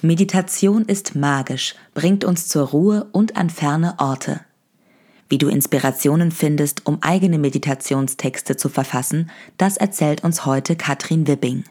Meditation 0.00 0.84
ist 0.84 1.16
magisch, 1.16 1.74
bringt 1.92 2.24
uns 2.24 2.46
zur 2.46 2.68
Ruhe 2.68 3.08
und 3.10 3.36
an 3.36 3.50
ferne 3.50 3.96
Orte. 3.98 4.40
Wie 5.28 5.38
du 5.38 5.48
Inspirationen 5.48 6.30
findest, 6.30 6.86
um 6.86 6.98
eigene 7.02 7.36
Meditationstexte 7.36 8.56
zu 8.56 8.68
verfassen, 8.68 9.28
das 9.56 9.76
erzählt 9.76 10.22
uns 10.22 10.46
heute 10.46 10.76
Katrin 10.76 11.26
Wibbing. 11.26 11.64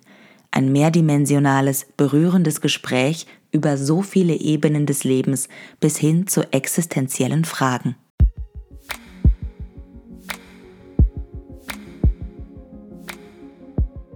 Ein 0.52 0.74
mehrdimensionales, 0.74 1.88
berührendes 1.96 2.60
Gespräch 2.60 3.28
über 3.54 3.78
so 3.78 4.02
viele 4.02 4.36
Ebenen 4.36 4.86
des 4.86 5.06
Lebens 5.06 5.48
bis 5.80 5.96
hin 5.96 6.28
zu 6.28 6.52
existenziellen 6.52 7.46
Fragen. 7.46 7.96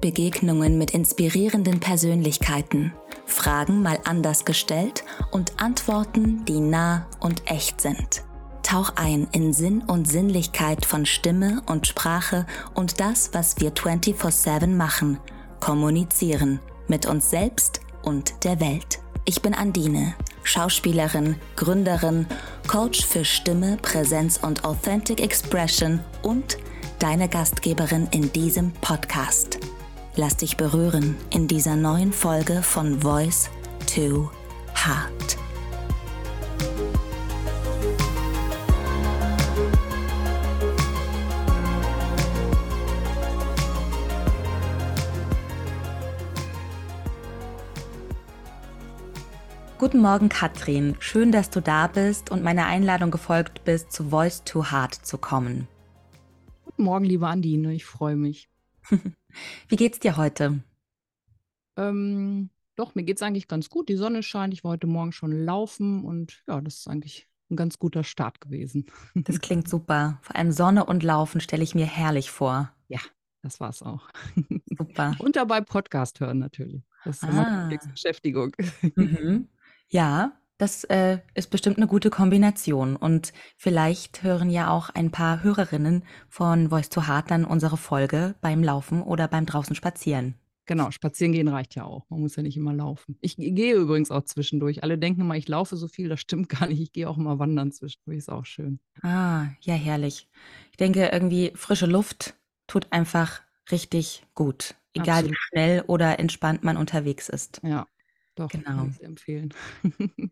Begegnungen 0.02 0.78
mit 0.78 0.92
inspirierenden 0.92 1.80
Persönlichkeiten– 1.80 2.92
Fragen 3.32 3.82
mal 3.82 4.00
anders 4.04 4.46
gestellt 4.46 5.04
und 5.32 5.62
Antworten, 5.62 6.46
die 6.46 6.60
nah 6.60 7.08
und 7.20 7.50
echt 7.50 7.82
sind. 7.82 8.24
Tauch 8.64 8.94
ein 8.96 9.28
in 9.32 9.54
Sinn 9.54 9.82
und 9.82 10.08
Sinnlichkeit 10.08 10.86
von 10.86 11.06
Stimme 11.06 11.62
und 11.66 11.88
Sprache 11.88 12.46
und 12.74 13.00
das, 13.00 13.32
was 13.34 13.60
wir 13.60 13.72
24/7 13.72 14.78
machen, 14.78 15.20
kommunizieren 15.60 16.60
mit 16.88 17.06
uns 17.06 17.30
selbst 17.30 17.82
und 18.04 18.44
der 18.44 18.60
Welt. 18.60 19.00
Ich 19.26 19.42
bin 19.42 19.54
Andine, 19.54 20.14
Schauspielerin, 20.44 21.36
Gründerin, 21.56 22.28
Coach 22.68 23.06
für 23.06 23.24
Stimme, 23.24 23.78
Präsenz 23.82 24.38
und 24.42 24.66
Authentic 24.66 25.22
Expression 25.22 26.00
und 26.22 26.58
deine 27.00 27.30
Gastgeberin 27.30 28.08
in 28.12 28.32
diesem 28.34 28.72
Podcast. 28.74 29.61
Lass 30.18 30.36
dich 30.36 30.58
berühren 30.58 31.16
in 31.30 31.48
dieser 31.48 31.78
neuen 31.78 32.12
Folge 32.12 32.64
von 32.64 33.00
Voice 33.00 33.50
to 33.88 34.30
Heart. 34.76 35.38
Guten 49.78 50.00
Morgen, 50.00 50.28
Katrin. 50.28 50.98
Schön, 51.00 51.32
dass 51.32 51.50
du 51.50 51.62
da 51.62 51.88
bist 51.88 52.32
und 52.32 52.44
meiner 52.44 52.66
Einladung 52.66 53.12
gefolgt 53.12 53.64
bist, 53.64 53.94
zu 53.94 54.10
Voice 54.10 54.44
to 54.44 54.72
Heart 54.72 54.94
zu 54.94 55.18
kommen. 55.18 55.70
Guten 56.66 56.84
Morgen, 56.84 57.06
liebe 57.06 57.28
Andine. 57.28 57.74
Ich 57.74 57.86
freue 57.86 58.18
mich. 58.18 58.50
Wie 59.68 59.76
geht's 59.76 60.00
dir 60.00 60.18
heute? 60.18 60.62
Ähm, 61.78 62.50
doch, 62.76 62.96
mir 62.96 63.04
geht's 63.04 63.22
eigentlich 63.22 63.48
ganz 63.48 63.70
gut. 63.70 63.90
Die 63.90 63.96
Sonne 63.96 64.24
scheint. 64.24 64.54
Ich 64.54 64.64
war 64.64 64.72
heute 64.72 64.88
Morgen 64.88 65.12
schon 65.12 65.32
laufen 65.46 66.04
und 66.04 66.44
ja, 66.48 66.60
das 66.62 66.78
ist 66.80 66.88
eigentlich 66.88 67.28
ein 67.50 67.56
ganz 67.56 67.80
guter 67.80 68.04
Start 68.04 68.42
gewesen. 68.42 68.86
Das 69.14 69.40
klingt 69.42 69.68
super. 69.68 70.20
Vor 70.22 70.36
allem 70.36 70.52
Sonne 70.52 70.86
und 70.86 71.04
Laufen 71.04 71.42
stelle 71.42 71.64
ich 71.64 71.76
mir 71.76 71.86
herrlich 71.86 72.32
vor. 72.32 72.72
Ja, 72.88 73.00
das 73.42 73.60
war's 73.60 73.82
auch. 73.82 74.10
Super. 74.78 75.16
Und 75.20 75.36
dabei 75.36 75.62
Podcast 75.62 76.20
hören 76.20 76.40
natürlich. 76.40 76.84
Das 77.06 77.18
ist 77.18 77.24
immer 77.30 77.48
Ah. 77.48 77.68
die 77.70 77.80
Beschäftigung. 77.90 78.56
Mhm. 78.96 79.48
Ja, 79.90 80.34
das 80.62 80.84
äh, 80.84 81.18
ist 81.34 81.50
bestimmt 81.50 81.78
eine 81.78 81.88
gute 81.88 82.12
Kombination. 82.12 82.96
Und 82.96 83.34
vielleicht 83.58 84.22
hören 84.22 84.52
ja 84.52 84.70
auch 84.70 84.92
ein 84.92 85.10
paar 85.10 85.42
Hörerinnen 85.42 86.04
von 86.30 86.70
Voice 86.70 86.90
to 86.90 87.08
Heart 87.08 87.32
dann 87.32 87.46
unsere 87.46 87.78
Folge 87.78 88.36
beim 88.42 88.64
Laufen 88.64 89.02
oder 89.02 89.28
beim 89.28 89.48
draußen 89.48 89.76
spazieren. 89.76 90.36
Genau, 90.68 90.92
spazieren 90.92 91.34
gehen 91.34 91.48
reicht 91.48 91.74
ja 91.74 91.84
auch. 91.86 92.08
Man 92.10 92.22
muss 92.22 92.36
ja 92.36 92.44
nicht 92.44 92.58
immer 92.58 92.74
laufen. 92.74 93.18
Ich 93.22 93.38
gehe 93.38 93.74
übrigens 93.74 94.12
auch 94.12 94.24
zwischendurch. 94.24 94.84
Alle 94.84 95.00
denken 95.00 95.22
immer, 95.22 95.36
ich 95.36 95.48
laufe 95.48 95.78
so 95.78 95.88
viel. 95.88 96.10
Das 96.10 96.22
stimmt 96.22 96.48
gar 96.50 96.68
nicht. 96.68 96.80
Ich 96.80 96.92
gehe 96.94 97.10
auch 97.10 97.18
immer 97.18 97.40
wandern 97.40 97.72
zwischendurch. 97.72 98.20
Ist 98.20 98.30
auch 98.30 98.46
schön. 98.46 98.80
Ah, 99.02 99.48
ja, 99.62 99.74
herrlich. 99.74 100.30
Ich 100.70 100.78
denke, 100.78 101.10
irgendwie 101.12 101.54
frische 101.56 101.88
Luft 101.88 102.36
tut 102.68 102.86
einfach 102.92 103.42
richtig 103.72 104.24
gut. 104.36 104.76
Egal 104.94 105.24
wie 105.24 105.30
Absolut. 105.30 105.38
schnell 105.50 105.84
oder 105.88 106.20
entspannt 106.20 106.64
man 106.64 106.78
unterwegs 106.78 107.30
ist. 107.30 107.62
Ja, 107.64 107.88
doch, 108.36 108.50
Genau. 108.50 108.66
kann 108.66 108.90
ich 108.98 109.04
empfehlen. 109.04 109.54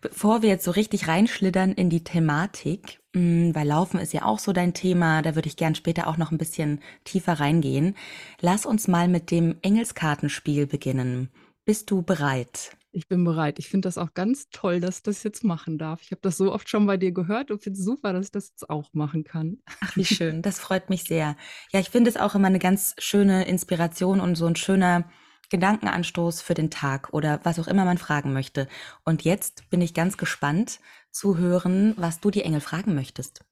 Bevor 0.00 0.42
wir 0.42 0.48
jetzt 0.48 0.64
so 0.64 0.70
richtig 0.70 1.08
reinschlittern 1.08 1.72
in 1.72 1.90
die 1.90 2.04
Thematik, 2.04 3.00
mh, 3.14 3.54
weil 3.54 3.66
Laufen 3.66 3.98
ist 4.00 4.12
ja 4.12 4.24
auch 4.24 4.38
so 4.38 4.52
dein 4.52 4.74
Thema, 4.74 5.22
da 5.22 5.34
würde 5.34 5.48
ich 5.48 5.56
gern 5.56 5.74
später 5.74 6.06
auch 6.06 6.16
noch 6.16 6.30
ein 6.32 6.38
bisschen 6.38 6.80
tiefer 7.04 7.34
reingehen. 7.34 7.96
Lass 8.40 8.66
uns 8.66 8.88
mal 8.88 9.08
mit 9.08 9.30
dem 9.30 9.56
Engelskartenspiel 9.62 10.66
beginnen. 10.66 11.30
Bist 11.64 11.90
du 11.90 12.02
bereit? 12.02 12.76
Ich 12.92 13.08
bin 13.08 13.24
bereit. 13.24 13.58
Ich 13.58 13.68
finde 13.68 13.88
das 13.88 13.98
auch 13.98 14.14
ganz 14.14 14.50
toll, 14.50 14.78
dass 14.80 14.98
ich 14.98 15.02
das 15.02 15.22
jetzt 15.24 15.42
machen 15.42 15.78
darf. 15.78 16.00
Ich 16.02 16.12
habe 16.12 16.20
das 16.22 16.36
so 16.36 16.52
oft 16.52 16.68
schon 16.68 16.86
bei 16.86 16.96
dir 16.96 17.10
gehört 17.10 17.50
und 17.50 17.60
finde 17.62 17.78
es 17.78 17.84
super, 17.84 18.12
dass 18.12 18.26
ich 18.26 18.32
das 18.32 18.50
jetzt 18.50 18.70
auch 18.70 18.90
machen 18.92 19.24
kann. 19.24 19.58
Ach, 19.80 19.96
wie 19.96 20.04
schön, 20.04 20.42
das 20.42 20.60
freut 20.60 20.90
mich 20.90 21.04
sehr. 21.04 21.36
Ja, 21.72 21.80
ich 21.80 21.90
finde 21.90 22.08
es 22.10 22.16
auch 22.16 22.34
immer 22.36 22.46
eine 22.46 22.60
ganz 22.60 22.94
schöne 22.98 23.46
Inspiration 23.46 24.20
und 24.20 24.36
so 24.36 24.46
ein 24.46 24.56
schöner 24.56 25.10
Gedankenanstoß 25.54 26.42
für 26.42 26.54
den 26.54 26.68
Tag 26.68 27.12
oder 27.12 27.38
was 27.44 27.60
auch 27.60 27.68
immer 27.68 27.84
man 27.84 27.96
fragen 27.96 28.32
möchte. 28.32 28.66
Und 29.04 29.22
jetzt 29.22 29.70
bin 29.70 29.80
ich 29.80 29.94
ganz 29.94 30.16
gespannt 30.16 30.80
zu 31.12 31.38
hören, 31.38 31.94
was 31.96 32.18
du 32.18 32.32
die 32.32 32.42
Engel 32.42 32.60
fragen 32.60 32.96
möchtest. 32.96 33.44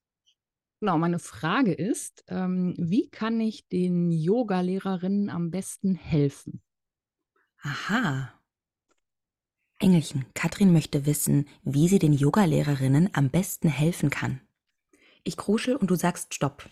Genau, 0.81 0.99
meine 0.99 1.21
Frage 1.21 1.73
ist, 1.73 2.25
ähm, 2.27 2.75
wie 2.77 3.09
kann 3.09 3.41
ich 3.41 3.69
den 3.69 4.11
Yoga-Lehrerinnen 4.11 5.31
am 5.31 5.53
besten 5.53 5.95
helfen? 5.95 6.61
Aha. 7.63 8.33
Engelchen, 9.79 10.27
Katrin 10.35 10.73
möchte 10.73 11.07
wissen, 11.07 11.47
wie 11.63 11.87
sie 11.87 12.01
den 12.01 12.15
Yogalehrerinnen 12.15 13.11
am 13.13 13.31
besten 13.31 13.69
helfen 13.69 14.11
kann. 14.11 14.41
Ich 15.23 15.37
kruschel 15.37 15.77
und 15.77 15.89
du 15.89 15.95
sagst 15.95 16.35
Stopp. 16.35 16.69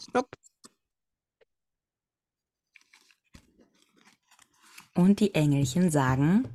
Stopp. 0.00 0.36
Und 4.94 5.20
die 5.20 5.34
Engelchen 5.34 5.90
sagen 5.90 6.48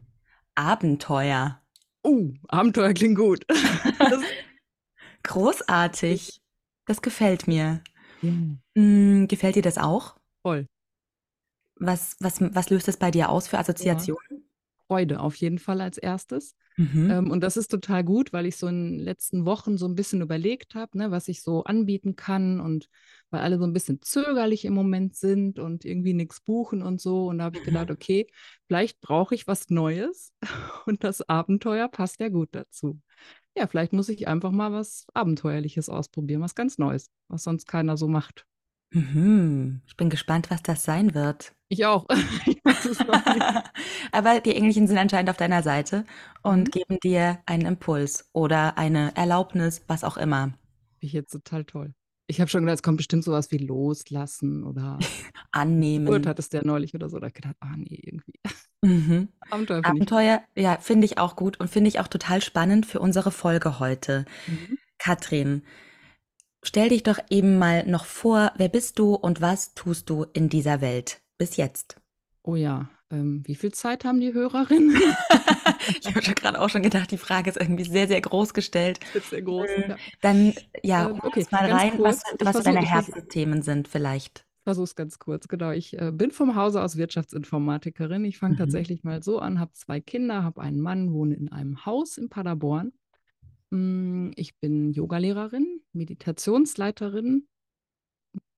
Abenteuer. 0.55 1.61
Oh, 2.03 2.29
Abenteuer 2.47 2.93
klingt 2.93 3.17
gut. 3.17 3.45
Großartig. 5.23 6.41
Das 6.85 7.01
gefällt 7.01 7.47
mir. 7.47 7.81
ja, 8.21 8.31
Hm, 8.75 9.27
gefällt 9.27 9.55
dir 9.55 9.61
das 9.61 9.77
auch? 9.77 10.15
voll. 10.43 10.67
Was, 11.79 12.15
was, 12.19 12.41
was 12.41 12.69
löst 12.69 12.87
das 12.87 12.97
bei 12.97 13.11
dir 13.11 13.29
aus 13.29 13.47
für 13.47 13.59
Assoziationen? 13.59 14.49
Freude 14.87 15.19
auf 15.19 15.35
jeden 15.35 15.59
Fall 15.59 15.81
als 15.81 15.97
erstes. 15.97 16.55
Mhm. 16.77 17.17
Ähm, 17.17 17.31
und 17.31 17.41
das 17.41 17.57
ist 17.57 17.69
total 17.69 18.03
gut, 18.03 18.33
weil 18.33 18.45
ich 18.45 18.57
so 18.57 18.67
in 18.67 18.97
den 18.97 18.99
letzten 18.99 19.45
Wochen 19.45 19.77
so 19.77 19.87
ein 19.87 19.95
bisschen 19.95 20.21
überlegt 20.21 20.75
habe, 20.75 20.97
ne, 20.97 21.11
was 21.11 21.27
ich 21.27 21.41
so 21.41 21.63
anbieten 21.63 22.15
kann 22.15 22.59
und 22.59 22.89
weil 23.29 23.41
alle 23.41 23.57
so 23.57 23.65
ein 23.65 23.73
bisschen 23.73 24.01
zögerlich 24.01 24.65
im 24.65 24.73
Moment 24.73 25.15
sind 25.15 25.59
und 25.59 25.85
irgendwie 25.85 26.13
nichts 26.13 26.41
buchen 26.41 26.81
und 26.81 27.01
so. 27.01 27.27
Und 27.27 27.39
da 27.39 27.45
habe 27.45 27.55
ich 27.55 27.63
Mhm. 27.63 27.63
gedacht, 27.63 27.91
okay, 27.91 28.27
vielleicht 28.67 28.99
brauche 29.01 29.35
ich 29.35 29.47
was 29.47 29.69
Neues 29.69 30.33
und 30.85 31.03
das 31.03 31.27
Abenteuer 31.27 31.87
passt 31.89 32.19
ja 32.19 32.29
gut 32.29 32.49
dazu. 32.51 32.99
Ja, 33.57 33.67
vielleicht 33.67 33.93
muss 33.93 34.09
ich 34.09 34.27
einfach 34.27 34.51
mal 34.51 34.71
was 34.71 35.05
Abenteuerliches 35.13 35.89
ausprobieren, 35.89 36.41
was 36.41 36.55
ganz 36.55 36.77
Neues, 36.77 37.09
was 37.27 37.43
sonst 37.43 37.67
keiner 37.67 37.97
so 37.97 38.07
macht. 38.07 38.45
Mhm. 38.91 39.81
Ich 39.85 39.97
bin 39.97 40.09
gespannt, 40.09 40.49
was 40.49 40.63
das 40.63 40.83
sein 40.83 41.13
wird. 41.13 41.53
Ich 41.69 41.85
auch. 41.85 42.05
Ich 42.45 42.59
weiß 42.63 42.85
es 42.85 42.99
noch 42.99 43.25
nicht. 43.25 43.45
Aber 44.11 44.39
die 44.39 44.55
Engelchen 44.55 44.87
sind 44.87 44.97
anscheinend 44.97 45.29
auf 45.29 45.37
deiner 45.37 45.63
Seite 45.63 46.05
und 46.43 46.67
Mhm. 46.69 46.71
geben 46.71 46.99
dir 47.03 47.39
einen 47.45 47.65
Impuls 47.65 48.29
oder 48.33 48.77
eine 48.77 49.15
Erlaubnis, 49.15 49.83
was 49.87 50.03
auch 50.03 50.17
immer. 50.17 50.43
Finde 50.45 50.57
ich 51.01 51.13
jetzt 51.13 51.31
total 51.31 51.65
toll. 51.65 51.93
Ich 52.29 52.41
habe 52.41 52.49
schon 52.49 52.61
gedacht, 52.61 52.75
es 52.79 52.83
kommt 52.83 52.97
bestimmt 52.97 53.23
sowas 53.23 53.51
wie 53.51 53.57
loslassen 53.57 54.63
oder 54.63 54.97
Geburt 54.99 55.47
Annehmen. 55.51 56.27
hattest 56.27 56.53
du 56.53 56.57
ja 56.57 56.63
neulich 56.65 56.93
oder 56.95 57.09
so. 57.09 57.19
Da 57.19 57.25
hab 57.27 57.29
ich 57.29 57.41
gedacht, 57.41 57.55
ah 57.59 57.75
nee, 57.75 57.99
irgendwie. 58.03 58.33
Mhm. 58.81 59.29
Abenteuer 59.49 59.77
finde 59.83 59.87
ich. 59.87 60.11
Abenteuer, 60.13 60.41
ja, 60.55 60.77
finde 60.79 61.05
ich 61.05 61.17
auch 61.17 61.35
gut 61.35 61.59
und 61.59 61.69
finde 61.69 61.89
ich 61.89 61.99
auch 61.99 62.07
total 62.07 62.41
spannend 62.41 62.85
für 62.85 62.99
unsere 62.99 63.31
Folge 63.31 63.79
heute. 63.79 64.25
Mhm. 64.47 64.77
Katrin, 64.99 65.63
stell 66.63 66.89
dich 66.89 67.03
doch 67.03 67.19
eben 67.29 67.57
mal 67.57 67.85
noch 67.87 68.05
vor, 68.05 68.51
wer 68.57 68.69
bist 68.69 68.99
du 68.99 69.13
und 69.15 69.41
was 69.41 69.73
tust 69.73 70.09
du 70.09 70.25
in 70.33 70.49
dieser 70.49 70.81
Welt 70.81 71.21
bis 71.37 71.57
jetzt? 71.57 71.97
Oh 72.43 72.55
ja, 72.55 72.89
ähm, 73.11 73.43
wie 73.45 73.55
viel 73.55 73.73
Zeit 73.73 74.05
haben 74.05 74.19
die 74.19 74.33
Hörerinnen? 74.33 74.95
Ich 76.01 76.05
habe 76.07 76.19
gerade 76.33 76.59
auch 76.59 76.69
schon 76.69 76.81
gedacht, 76.83 77.11
die 77.11 77.17
Frage 77.17 77.49
ist 77.49 77.55
irgendwie 77.57 77.85
sehr, 77.85 78.07
sehr 78.09 78.19
groß 78.19 78.53
gestellt. 78.53 78.99
Sehr 79.29 79.41
groß. 79.41 79.67
Ja. 79.87 79.95
Dann, 80.21 80.53
ja, 80.83 81.09
Ähm, 81.09 81.19
okay, 81.23 81.45
mal 81.51 81.71
rein, 81.71 81.91
was, 81.99 82.23
kurz. 82.23 82.35
Was 82.41 82.55
versuch- 82.57 82.63
deine 82.63 82.81
Herzensthemen 82.85 83.61
sind 83.61 83.87
vielleicht. 83.87 84.45
Ich 84.59 84.63
versuche 84.63 84.83
es 84.83 84.95
ganz 84.95 85.17
kurz. 85.17 85.47
Genau, 85.47 85.71
ich 85.71 85.97
äh, 85.97 86.11
bin 86.11 86.31
vom 86.31 86.55
Hause 86.55 86.81
aus 86.83 86.97
Wirtschaftsinformatikerin. 86.97 88.25
Ich 88.25 88.37
fange 88.37 88.55
Mhm. 88.55 88.57
tatsächlich 88.59 89.03
mal 89.05 89.23
so 89.23 89.39
an, 89.39 89.59
habe 89.61 89.71
zwei 89.73 90.01
Kinder, 90.01 90.43
habe 90.43 90.61
einen 90.61 90.81
Mann, 90.81 91.13
wohne 91.13 91.35
in 91.35 91.49
einem 91.51 91.85
Haus 91.85 92.17
in 92.17 92.27
Paderborn. 92.27 92.91
Mm, 93.69 94.31
Ich 94.35 94.57
bin 94.57 94.91
Yogalehrerin, 94.91 95.81
Meditationsleiterin, 95.93 97.47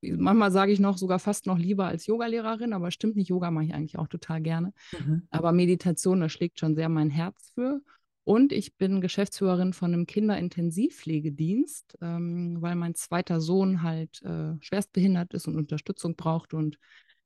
manchmal 0.01 0.51
sage 0.51 0.71
ich 0.71 0.79
noch 0.79 0.97
sogar 0.97 1.19
fast 1.19 1.45
noch 1.45 1.57
lieber 1.57 1.85
als 1.87 2.05
Yogalehrerin, 2.07 2.73
aber 2.73 2.91
stimmt 2.91 3.15
nicht, 3.15 3.29
Yoga 3.29 3.51
mache 3.51 3.65
ich 3.65 3.73
eigentlich 3.73 3.97
auch 3.97 4.07
total 4.07 4.41
gerne. 4.41 4.73
Mhm. 4.97 5.27
Aber 5.29 5.51
Meditation, 5.51 6.21
da 6.21 6.29
schlägt 6.29 6.59
schon 6.59 6.75
sehr 6.75 6.89
mein 6.89 7.09
Herz 7.09 7.51
für. 7.53 7.81
Und 8.23 8.53
ich 8.53 8.75
bin 8.77 9.01
Geschäftsführerin 9.01 9.73
von 9.73 9.93
einem 9.93 10.05
Kinderintensivpflegedienst, 10.05 11.97
ähm, 12.01 12.57
weil 12.59 12.75
mein 12.75 12.93
zweiter 12.93 13.41
Sohn 13.41 13.81
halt 13.81 14.21
äh, 14.21 14.53
schwerstbehindert 14.61 15.33
ist 15.33 15.47
und 15.47 15.55
Unterstützung 15.57 16.15
braucht 16.15 16.53
und 16.53 16.77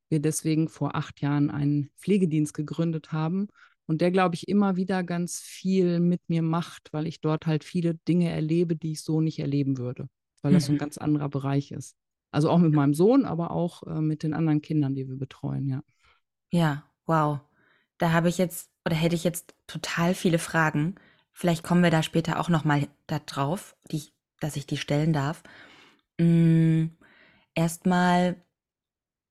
wir 0.08 0.20
deswegen 0.20 0.68
vor 0.68 0.94
acht 0.94 1.20
Jahren 1.20 1.50
einen 1.50 1.90
Pflegedienst 1.98 2.54
gegründet 2.54 3.12
haben 3.12 3.48
und 3.86 4.00
der, 4.00 4.10
glaube 4.10 4.34
ich, 4.34 4.48
immer 4.48 4.76
wieder 4.76 5.02
ganz 5.02 5.40
viel 5.40 6.00
mit 6.00 6.20
mir 6.28 6.42
macht, 6.42 6.92
weil 6.92 7.06
ich 7.06 7.20
dort 7.20 7.46
halt 7.46 7.64
viele 7.64 7.94
Dinge 7.94 8.30
erlebe, 8.30 8.76
die 8.76 8.92
ich 8.92 9.02
so 9.02 9.20
nicht 9.20 9.38
erleben 9.38 9.78
würde, 9.78 10.08
weil 10.42 10.52
mhm. 10.52 10.54
das 10.56 10.66
so 10.66 10.72
ein 10.72 10.76
mhm. 10.76 10.80
ganz 10.80 10.98
anderer 10.98 11.28
Bereich 11.28 11.70
ist. 11.70 11.96
Also 12.30 12.50
auch 12.50 12.58
mit 12.58 12.72
meinem 12.72 12.94
Sohn, 12.94 13.26
aber 13.26 13.52
auch 13.52 13.84
äh, 13.84 14.00
mit 14.00 14.22
den 14.22 14.34
anderen 14.34 14.60
Kindern, 14.60 14.94
die 14.94 15.08
wir 15.08 15.16
betreuen, 15.16 15.68
ja. 15.68 15.82
Ja, 16.50 16.84
wow. 17.06 17.40
Da 17.98 18.12
habe 18.12 18.28
ich 18.28 18.38
jetzt 18.38 18.70
oder 18.84 18.96
hätte 18.96 19.14
ich 19.14 19.24
jetzt 19.24 19.54
total 19.66 20.14
viele 20.14 20.38
Fragen. 20.38 20.96
Vielleicht 21.32 21.62
kommen 21.62 21.82
wir 21.82 21.90
da 21.90 22.02
später 22.02 22.38
auch 22.38 22.48
noch 22.48 22.64
mal 22.64 22.86
darauf, 23.06 23.76
die, 23.90 24.02
dass 24.40 24.56
ich 24.56 24.66
die 24.66 24.76
stellen 24.76 25.12
darf. 25.12 25.42
Mm, 26.18 26.86
erstmal 27.54 28.36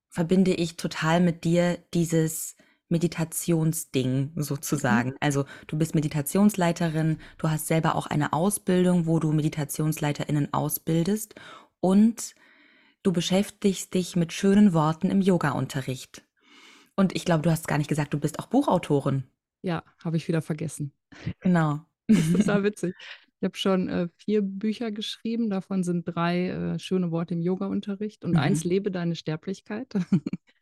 verbinde 0.10 0.54
ich 0.54 0.76
total 0.76 1.22
mit 1.22 1.44
dir 1.44 1.78
dieses 1.94 2.56
Meditationsding 2.90 4.32
sozusagen. 4.36 5.12
Mhm. 5.12 5.18
Also 5.20 5.46
du 5.68 5.78
bist 5.78 5.96
Meditationsleiterin, 5.96 7.18
du 7.38 7.50
hast 7.50 7.68
selber 7.68 7.96
auch 7.96 8.08
eine 8.08 8.34
Ausbildung, 8.34 9.08
wo 9.08 9.20
du 9.20 9.32
Meditationsleiterinnen 9.32 10.54
ausbildest 10.54 11.36
und 11.80 12.36
du 13.04 13.12
beschäftigst 13.12 13.94
dich 13.94 14.16
mit 14.16 14.34
schönen 14.34 14.74
Worten 14.74 15.10
im 15.10 15.22
Yoga-Unterricht. 15.22 16.24
Und 16.96 17.16
ich 17.16 17.26
glaube, 17.26 17.42
du 17.42 17.52
hast 17.52 17.68
gar 17.68 17.78
nicht 17.78 17.90
gesagt, 17.90 18.14
du 18.14 18.20
bist 18.20 18.40
auch 18.40 18.48
Buchautorin. 18.48 19.24
Ja, 19.62 19.84
habe 20.04 20.18
ich 20.18 20.28
wieder 20.28 20.42
vergessen. 20.42 20.94
Genau. 21.40 21.82
Das 22.08 22.20
ist 22.20 22.32
total 22.38 22.64
witzig. 22.64 22.96
Ich 23.40 23.46
habe 23.46 23.58
schon 23.58 23.90
äh, 23.90 24.08
vier 24.18 24.42
Bücher 24.42 24.92
geschrieben, 24.92 25.50
davon 25.50 25.84
sind 25.84 26.04
drei 26.06 26.50
äh, 26.50 26.80
schöne 26.80 27.12
Worte 27.12 27.34
im 27.34 27.42
Yoga-Unterricht 27.42 28.24
und 28.24 28.32
mhm. 28.32 28.38
eins 28.38 28.64
Lebe 28.64 28.92
deine 28.92 29.16
Sterblichkeit. 29.16 29.94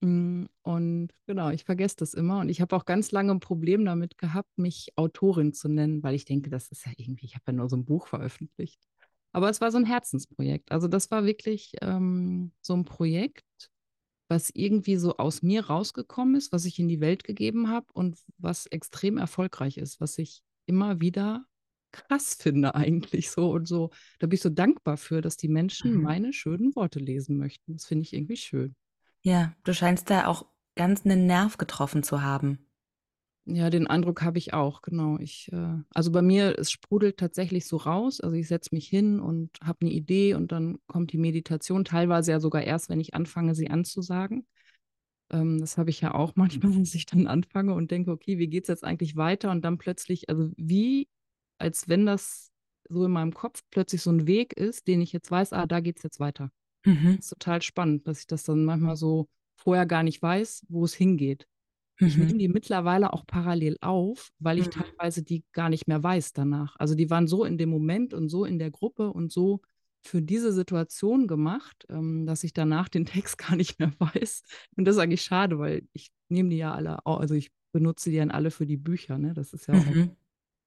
Mm, 0.00 0.44
und 0.62 1.08
genau, 1.26 1.50
ich 1.50 1.64
vergesse 1.64 1.96
das 1.96 2.14
immer. 2.14 2.40
Und 2.40 2.48
ich 2.48 2.60
habe 2.60 2.76
auch 2.76 2.84
ganz 2.84 3.12
lange 3.12 3.32
ein 3.32 3.40
Problem 3.40 3.84
damit 3.84 4.18
gehabt, 4.18 4.58
mich 4.58 4.92
Autorin 4.96 5.52
zu 5.52 5.68
nennen, 5.68 6.02
weil 6.02 6.14
ich 6.14 6.24
denke, 6.24 6.50
das 6.50 6.68
ist 6.68 6.86
ja 6.86 6.92
irgendwie, 6.96 7.26
ich 7.26 7.34
habe 7.34 7.44
ja 7.48 7.52
nur 7.52 7.68
so 7.68 7.76
ein 7.76 7.84
Buch 7.84 8.06
veröffentlicht. 8.06 8.80
Aber 9.32 9.50
es 9.50 9.60
war 9.60 9.70
so 9.70 9.78
ein 9.78 9.84
Herzensprojekt. 9.84 10.72
Also 10.72 10.88
das 10.88 11.10
war 11.10 11.24
wirklich 11.24 11.72
ähm, 11.82 12.52
so 12.62 12.74
ein 12.74 12.84
Projekt, 12.84 13.44
was 14.28 14.50
irgendwie 14.50 14.96
so 14.96 15.16
aus 15.18 15.42
mir 15.42 15.66
rausgekommen 15.66 16.34
ist, 16.36 16.52
was 16.52 16.64
ich 16.64 16.78
in 16.78 16.88
die 16.88 17.00
Welt 17.00 17.22
gegeben 17.24 17.68
habe 17.68 17.86
und 17.92 18.18
was 18.38 18.66
extrem 18.66 19.18
erfolgreich 19.18 19.76
ist, 19.76 20.00
was 20.00 20.18
ich 20.18 20.42
immer 20.66 21.00
wieder 21.00 21.46
krass 21.92 22.34
finde 22.34 22.74
eigentlich 22.74 23.30
so 23.30 23.50
und 23.50 23.66
so. 23.68 23.90
Da 24.18 24.26
bin 24.26 24.36
ich 24.36 24.42
so 24.42 24.50
dankbar 24.50 24.96
für, 24.96 25.20
dass 25.20 25.36
die 25.36 25.48
Menschen 25.48 25.94
mhm. 25.94 26.02
meine 26.02 26.32
schönen 26.32 26.74
Worte 26.74 26.98
lesen 26.98 27.38
möchten. 27.38 27.74
Das 27.74 27.86
finde 27.86 28.02
ich 28.02 28.12
irgendwie 28.12 28.36
schön. 28.36 28.74
Ja, 29.26 29.52
du 29.64 29.74
scheinst 29.74 30.08
da 30.08 30.28
auch 30.28 30.46
ganz 30.76 31.04
einen 31.04 31.26
Nerv 31.26 31.58
getroffen 31.58 32.04
zu 32.04 32.22
haben. 32.22 32.60
Ja, 33.44 33.70
den 33.70 33.88
Eindruck 33.88 34.22
habe 34.22 34.38
ich 34.38 34.54
auch, 34.54 34.82
genau. 34.82 35.18
Ich, 35.18 35.50
äh, 35.52 35.74
also 35.92 36.12
bei 36.12 36.22
mir, 36.22 36.56
es 36.60 36.70
sprudelt 36.70 37.16
tatsächlich 37.16 37.66
so 37.66 37.76
raus. 37.76 38.20
Also 38.20 38.36
ich 38.36 38.46
setze 38.46 38.72
mich 38.72 38.86
hin 38.86 39.18
und 39.18 39.50
habe 39.64 39.78
eine 39.80 39.90
Idee 39.90 40.34
und 40.34 40.52
dann 40.52 40.78
kommt 40.86 41.10
die 41.12 41.18
Meditation, 41.18 41.84
teilweise 41.84 42.30
ja 42.30 42.38
sogar 42.38 42.62
erst, 42.62 42.88
wenn 42.88 43.00
ich 43.00 43.14
anfange, 43.14 43.56
sie 43.56 43.68
anzusagen. 43.68 44.46
Ähm, 45.32 45.58
das 45.58 45.76
habe 45.76 45.90
ich 45.90 46.00
ja 46.00 46.14
auch 46.14 46.32
manchmal, 46.36 46.78
dass 46.78 46.94
ich 46.94 47.06
dann 47.06 47.26
anfange 47.26 47.74
und 47.74 47.90
denke, 47.90 48.12
okay, 48.12 48.38
wie 48.38 48.46
geht 48.46 48.64
es 48.64 48.68
jetzt 48.68 48.84
eigentlich 48.84 49.16
weiter? 49.16 49.50
Und 49.50 49.64
dann 49.64 49.76
plötzlich, 49.76 50.28
also 50.28 50.52
wie, 50.56 51.08
als 51.58 51.88
wenn 51.88 52.06
das 52.06 52.52
so 52.88 53.04
in 53.06 53.10
meinem 53.10 53.34
Kopf 53.34 53.62
plötzlich 53.72 54.02
so 54.02 54.10
ein 54.10 54.28
Weg 54.28 54.52
ist, 54.52 54.86
den 54.86 55.00
ich 55.00 55.12
jetzt 55.12 55.32
weiß, 55.32 55.52
ah, 55.52 55.66
da 55.66 55.80
geht 55.80 55.96
es 55.96 56.04
jetzt 56.04 56.20
weiter. 56.20 56.52
Mhm. 56.86 57.16
Das 57.16 57.26
ist 57.26 57.30
total 57.30 57.62
spannend, 57.62 58.08
dass 58.08 58.20
ich 58.20 58.26
das 58.26 58.44
dann 58.44 58.64
manchmal 58.64 58.96
so 58.96 59.28
vorher 59.56 59.86
gar 59.86 60.02
nicht 60.02 60.22
weiß, 60.22 60.64
wo 60.68 60.84
es 60.84 60.94
hingeht. 60.94 61.46
Ich 61.98 62.16
nehme 62.16 62.34
mhm. 62.34 62.38
die 62.38 62.48
mittlerweile 62.48 63.12
auch 63.12 63.26
parallel 63.26 63.78
auf, 63.80 64.30
weil 64.38 64.58
ich 64.58 64.66
mhm. 64.66 64.70
teilweise 64.70 65.22
die 65.22 65.44
gar 65.52 65.70
nicht 65.70 65.88
mehr 65.88 66.02
weiß 66.02 66.32
danach. 66.32 66.76
Also 66.78 66.94
die 66.94 67.08
waren 67.08 67.26
so 67.26 67.44
in 67.44 67.56
dem 67.56 67.70
Moment 67.70 68.12
und 68.12 68.28
so 68.28 68.44
in 68.44 68.58
der 68.58 68.70
Gruppe 68.70 69.12
und 69.12 69.32
so 69.32 69.60
für 70.02 70.20
diese 70.22 70.52
Situation 70.52 71.26
gemacht, 71.26 71.86
ähm, 71.88 72.26
dass 72.26 72.44
ich 72.44 72.52
danach 72.52 72.88
den 72.88 73.06
Text 73.06 73.38
gar 73.38 73.56
nicht 73.56 73.78
mehr 73.78 73.92
weiß. 73.98 74.42
Und 74.76 74.84
das 74.84 74.96
ist 74.96 75.02
eigentlich 75.02 75.22
schade, 75.22 75.58
weil 75.58 75.88
ich 75.92 76.10
nehme 76.28 76.50
die 76.50 76.58
ja 76.58 76.74
alle, 76.74 77.04
also 77.06 77.34
ich 77.34 77.50
benutze 77.72 78.10
die 78.10 78.18
dann 78.18 78.30
alle 78.30 78.50
für 78.50 78.66
die 78.66 78.76
Bücher. 78.76 79.18
Ne? 79.18 79.32
Das 79.32 79.52
ist 79.52 79.66
ja 79.66 79.74
auch 79.74 79.86
mhm. 79.86 80.10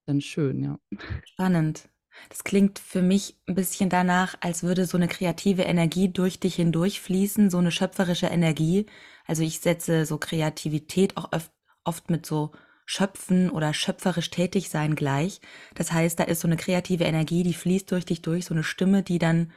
dann 0.07 0.21
schön, 0.21 0.63
ja. 0.63 0.79
Spannend. 1.25 1.89
Das 2.27 2.43
klingt 2.43 2.79
für 2.79 3.01
mich 3.01 3.37
ein 3.47 3.55
bisschen 3.55 3.89
danach, 3.89 4.35
als 4.41 4.63
würde 4.63 4.85
so 4.85 4.97
eine 4.97 5.07
kreative 5.07 5.63
Energie 5.63 6.09
durch 6.09 6.39
dich 6.39 6.55
hindurchfließen, 6.55 7.49
so 7.49 7.57
eine 7.57 7.71
schöpferische 7.71 8.27
Energie. 8.27 8.85
Also 9.25 9.43
ich 9.43 9.59
setze 9.59 10.05
so 10.05 10.17
Kreativität 10.17 11.17
auch 11.17 11.31
oft, 11.31 11.51
oft 11.83 12.09
mit 12.09 12.25
so 12.25 12.51
Schöpfen 12.85 13.51
oder 13.51 13.73
schöpferisch 13.73 14.31
tätig 14.31 14.69
sein 14.69 14.95
gleich. 14.95 15.41
Das 15.75 15.91
heißt, 15.91 16.19
da 16.19 16.23
ist 16.23 16.41
so 16.41 16.47
eine 16.47 16.57
kreative 16.57 17.03
Energie, 17.03 17.43
die 17.43 17.53
fließt 17.53 17.91
durch 17.91 18.05
dich 18.05 18.23
durch, 18.23 18.45
so 18.45 18.55
eine 18.55 18.63
Stimme, 18.63 19.03
die 19.03 19.19
dann 19.19 19.51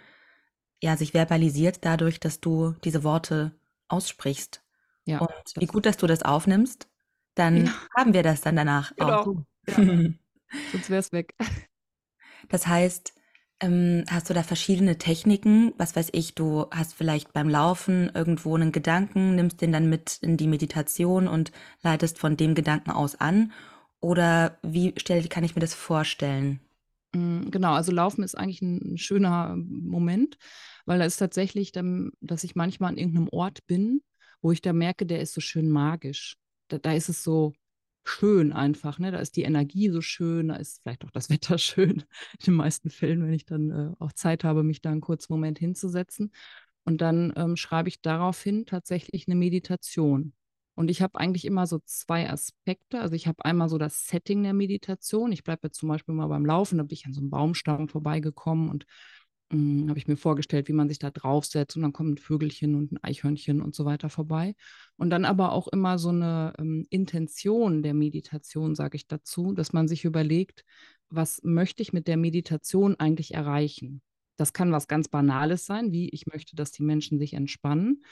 ja 0.82 0.98
sich 0.98 1.12
verbalisiert 1.12 1.78
dadurch, 1.82 2.20
dass 2.20 2.40
du 2.40 2.74
diese 2.84 3.04
Worte 3.04 3.52
aussprichst. 3.88 4.62
Ja, 5.06 5.18
Und 5.18 5.32
wie 5.56 5.66
gut, 5.66 5.86
dass 5.86 5.96
du 5.96 6.06
das 6.06 6.22
aufnimmst, 6.22 6.88
dann 7.34 7.66
ja. 7.66 7.72
haben 7.96 8.12
wir 8.12 8.22
das 8.22 8.42
dann 8.42 8.56
danach 8.56 8.94
genau. 8.96 9.20
auch. 9.20 9.34
Ja. 9.66 9.76
Sonst 10.72 10.90
wäre 10.90 11.00
es 11.00 11.12
weg. 11.12 11.34
Das 12.48 12.66
heißt, 12.66 13.14
ähm, 13.60 14.04
hast 14.10 14.28
du 14.28 14.34
da 14.34 14.42
verschiedene 14.42 14.98
Techniken? 14.98 15.72
Was 15.78 15.94
weiß 15.96 16.10
ich, 16.12 16.34
du 16.34 16.66
hast 16.70 16.94
vielleicht 16.94 17.32
beim 17.32 17.48
Laufen 17.48 18.10
irgendwo 18.14 18.54
einen 18.56 18.72
Gedanken, 18.72 19.36
nimmst 19.36 19.60
den 19.60 19.72
dann 19.72 19.88
mit 19.88 20.18
in 20.20 20.36
die 20.36 20.48
Meditation 20.48 21.28
und 21.28 21.52
leitest 21.82 22.18
von 22.18 22.36
dem 22.36 22.54
Gedanken 22.54 22.90
aus 22.90 23.16
an? 23.20 23.52
Oder 24.00 24.58
wie 24.62 24.94
stell, 24.96 25.26
kann 25.28 25.44
ich 25.44 25.54
mir 25.54 25.60
das 25.60 25.74
vorstellen? 25.74 26.60
Mm, 27.12 27.50
genau, 27.50 27.74
also 27.74 27.92
Laufen 27.92 28.22
ist 28.24 28.34
eigentlich 28.36 28.62
ein 28.62 28.98
schöner 28.98 29.54
Moment, 29.56 30.38
weil 30.86 30.98
da 30.98 31.04
ist 31.04 31.18
tatsächlich, 31.18 31.72
dann, 31.72 32.10
dass 32.20 32.44
ich 32.44 32.54
manchmal 32.54 32.90
an 32.90 32.98
irgendeinem 32.98 33.28
Ort 33.30 33.66
bin, 33.66 34.02
wo 34.40 34.52
ich 34.52 34.62
da 34.62 34.72
merke, 34.72 35.06
der 35.06 35.20
ist 35.20 35.34
so 35.34 35.40
schön 35.40 35.70
magisch. 35.70 36.36
Da, 36.68 36.78
da 36.78 36.92
ist 36.92 37.08
es 37.08 37.22
so, 37.22 37.52
schön 38.04 38.52
einfach. 38.52 38.98
Ne? 38.98 39.12
Da 39.12 39.18
ist 39.18 39.36
die 39.36 39.42
Energie 39.42 39.90
so 39.90 40.00
schön, 40.00 40.48
da 40.48 40.56
ist 40.56 40.82
vielleicht 40.82 41.04
auch 41.04 41.10
das 41.10 41.30
Wetter 41.30 41.58
schön. 41.58 42.04
In 42.38 42.44
den 42.46 42.54
meisten 42.54 42.90
Fällen, 42.90 43.24
wenn 43.24 43.32
ich 43.32 43.44
dann 43.46 43.70
äh, 43.70 43.94
auch 43.98 44.12
Zeit 44.12 44.44
habe, 44.44 44.62
mich 44.62 44.80
da 44.80 44.90
einen 44.90 45.00
kurzen 45.00 45.32
Moment 45.32 45.58
hinzusetzen. 45.58 46.32
Und 46.84 47.00
dann 47.00 47.32
ähm, 47.36 47.56
schreibe 47.56 47.88
ich 47.88 48.00
daraufhin 48.00 48.66
tatsächlich 48.66 49.28
eine 49.28 49.36
Meditation. 49.36 50.32
Und 50.74 50.90
ich 50.90 51.02
habe 51.02 51.18
eigentlich 51.20 51.44
immer 51.44 51.66
so 51.66 51.80
zwei 51.84 52.28
Aspekte. 52.30 53.00
Also 53.00 53.14
ich 53.14 53.26
habe 53.26 53.44
einmal 53.44 53.68
so 53.68 53.78
das 53.78 54.06
Setting 54.08 54.42
der 54.42 54.54
Meditation. 54.54 55.30
Ich 55.30 55.44
bleibe 55.44 55.68
jetzt 55.68 55.78
zum 55.78 55.88
Beispiel 55.88 56.14
mal 56.14 56.28
beim 56.28 56.46
Laufen, 56.46 56.78
da 56.78 56.84
bin 56.84 56.94
ich 56.94 57.06
an 57.06 57.12
so 57.12 57.20
einem 57.20 57.30
Baumstamm 57.30 57.88
vorbeigekommen 57.88 58.70
und 58.70 58.86
habe 59.52 59.98
ich 59.98 60.08
mir 60.08 60.16
vorgestellt, 60.16 60.68
wie 60.68 60.72
man 60.72 60.88
sich 60.88 60.98
da 60.98 61.10
draufsetzt 61.10 61.76
und 61.76 61.82
dann 61.82 61.92
kommen 61.92 62.16
Vögelchen 62.16 62.74
und 62.74 62.92
ein 62.92 63.02
Eichhörnchen 63.02 63.60
und 63.60 63.74
so 63.74 63.84
weiter 63.84 64.08
vorbei. 64.08 64.54
Und 64.96 65.10
dann 65.10 65.24
aber 65.24 65.52
auch 65.52 65.68
immer 65.68 65.98
so 65.98 66.08
eine 66.08 66.54
ähm, 66.58 66.86
Intention 66.90 67.82
der 67.82 67.94
Meditation, 67.94 68.74
sage 68.74 68.96
ich 68.96 69.06
dazu, 69.06 69.52
dass 69.52 69.72
man 69.72 69.88
sich 69.88 70.04
überlegt, 70.04 70.64
was 71.10 71.42
möchte 71.42 71.82
ich 71.82 71.92
mit 71.92 72.08
der 72.08 72.16
Meditation 72.16 72.96
eigentlich 72.98 73.34
erreichen? 73.34 74.00
Das 74.36 74.52
kann 74.52 74.72
was 74.72 74.88
ganz 74.88 75.08
Banales 75.08 75.66
sein, 75.66 75.92
wie 75.92 76.08
ich 76.08 76.26
möchte, 76.26 76.56
dass 76.56 76.72
die 76.72 76.82
Menschen 76.82 77.18
sich 77.18 77.34
entspannen. 77.34 78.04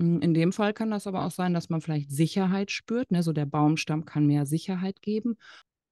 Hm, 0.00 0.20
in 0.20 0.34
dem 0.34 0.52
Fall 0.52 0.72
kann 0.72 0.90
das 0.90 1.06
aber 1.06 1.24
auch 1.24 1.30
sein, 1.30 1.54
dass 1.54 1.68
man 1.68 1.80
vielleicht 1.80 2.10
Sicherheit 2.10 2.70
spürt. 2.70 3.12
Ne? 3.12 3.22
So 3.22 3.32
der 3.32 3.46
Baumstamm 3.46 4.04
kann 4.04 4.26
mehr 4.26 4.46
Sicherheit 4.46 5.02
geben. 5.02 5.36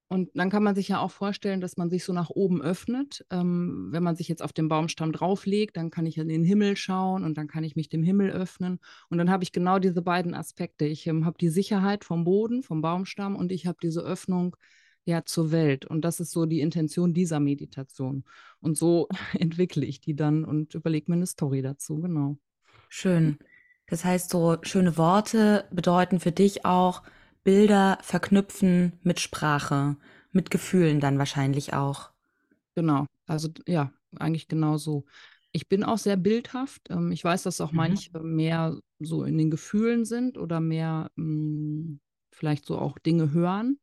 Und 0.08 0.30
dann 0.34 0.48
kann 0.48 0.62
man 0.62 0.74
sich 0.74 0.88
ja 0.88 1.00
auch 1.00 1.10
vorstellen, 1.10 1.60
dass 1.60 1.76
man 1.76 1.90
sich 1.90 2.02
so 2.02 2.14
nach 2.14 2.30
oben 2.30 2.62
öffnet. 2.62 3.26
Ähm, 3.30 3.88
wenn 3.90 4.02
man 4.02 4.16
sich 4.16 4.26
jetzt 4.26 4.42
auf 4.42 4.54
den 4.54 4.68
Baumstamm 4.68 5.12
drauflegt, 5.12 5.76
dann 5.76 5.90
kann 5.90 6.06
ich 6.06 6.16
in 6.16 6.28
den 6.28 6.44
Himmel 6.44 6.76
schauen 6.76 7.24
und 7.24 7.36
dann 7.36 7.46
kann 7.46 7.62
ich 7.62 7.76
mich 7.76 7.90
dem 7.90 8.02
Himmel 8.02 8.30
öffnen. 8.30 8.78
Und 9.10 9.18
dann 9.18 9.30
habe 9.30 9.44
ich 9.44 9.52
genau 9.52 9.78
diese 9.78 10.00
beiden 10.00 10.34
Aspekte. 10.34 10.86
Ich 10.86 11.06
ähm, 11.06 11.26
habe 11.26 11.36
die 11.38 11.50
Sicherheit 11.50 12.04
vom 12.04 12.24
Boden, 12.24 12.62
vom 12.62 12.80
Baumstamm 12.80 13.36
und 13.36 13.52
ich 13.52 13.66
habe 13.66 13.76
diese 13.82 14.00
Öffnung 14.00 14.56
ja 15.04 15.24
zur 15.26 15.52
Welt. 15.52 15.84
Und 15.84 16.02
das 16.06 16.20
ist 16.20 16.30
so 16.30 16.46
die 16.46 16.60
Intention 16.60 17.12
dieser 17.12 17.38
Meditation. 17.38 18.24
Und 18.60 18.78
so 18.78 19.08
entwickle 19.38 19.84
ich 19.84 20.00
die 20.00 20.16
dann 20.16 20.44
und 20.44 20.74
überlege 20.74 21.10
mir 21.10 21.16
eine 21.16 21.26
Story 21.26 21.60
dazu, 21.60 22.00
genau. 22.00 22.38
Schön. 22.88 23.38
Das 23.88 24.04
heißt, 24.04 24.30
so 24.30 24.56
schöne 24.62 24.96
Worte 24.96 25.66
bedeuten 25.70 26.20
für 26.20 26.32
dich 26.32 26.64
auch, 26.64 27.02
Bilder 27.48 27.98
verknüpfen 28.02 28.92
mit 29.02 29.20
Sprache, 29.20 29.96
mit 30.32 30.50
Gefühlen 30.52 31.00
dann 31.00 31.18
wahrscheinlich 31.18 31.72
auch. 31.74 32.10
Genau, 32.74 33.06
also 33.26 33.48
ja, 33.66 33.92
eigentlich 34.18 34.48
genau 34.48 34.76
so. 34.78 35.04
ich 35.52 35.68
bin 35.68 35.82
auch 35.84 35.98
sehr 35.98 36.16
bildhaft. 36.16 36.82
Ähm, 36.90 37.10
ich 37.12 37.24
weiß, 37.24 37.42
dass 37.44 37.60
auch 37.60 37.72
Mhm. 37.72 37.72
manche 37.72 38.10
mehr 38.20 38.78
so 39.00 39.24
in 39.24 39.36
den 39.38 39.50
Gefühlen 39.50 40.04
sind 40.04 40.38
oder 40.38 40.60
mehr 40.60 41.10
hm, 41.16 42.00
vielleicht 42.30 42.66
so 42.66 42.78
auch 42.78 42.98
Dinge 42.98 43.32
hören 43.32 43.78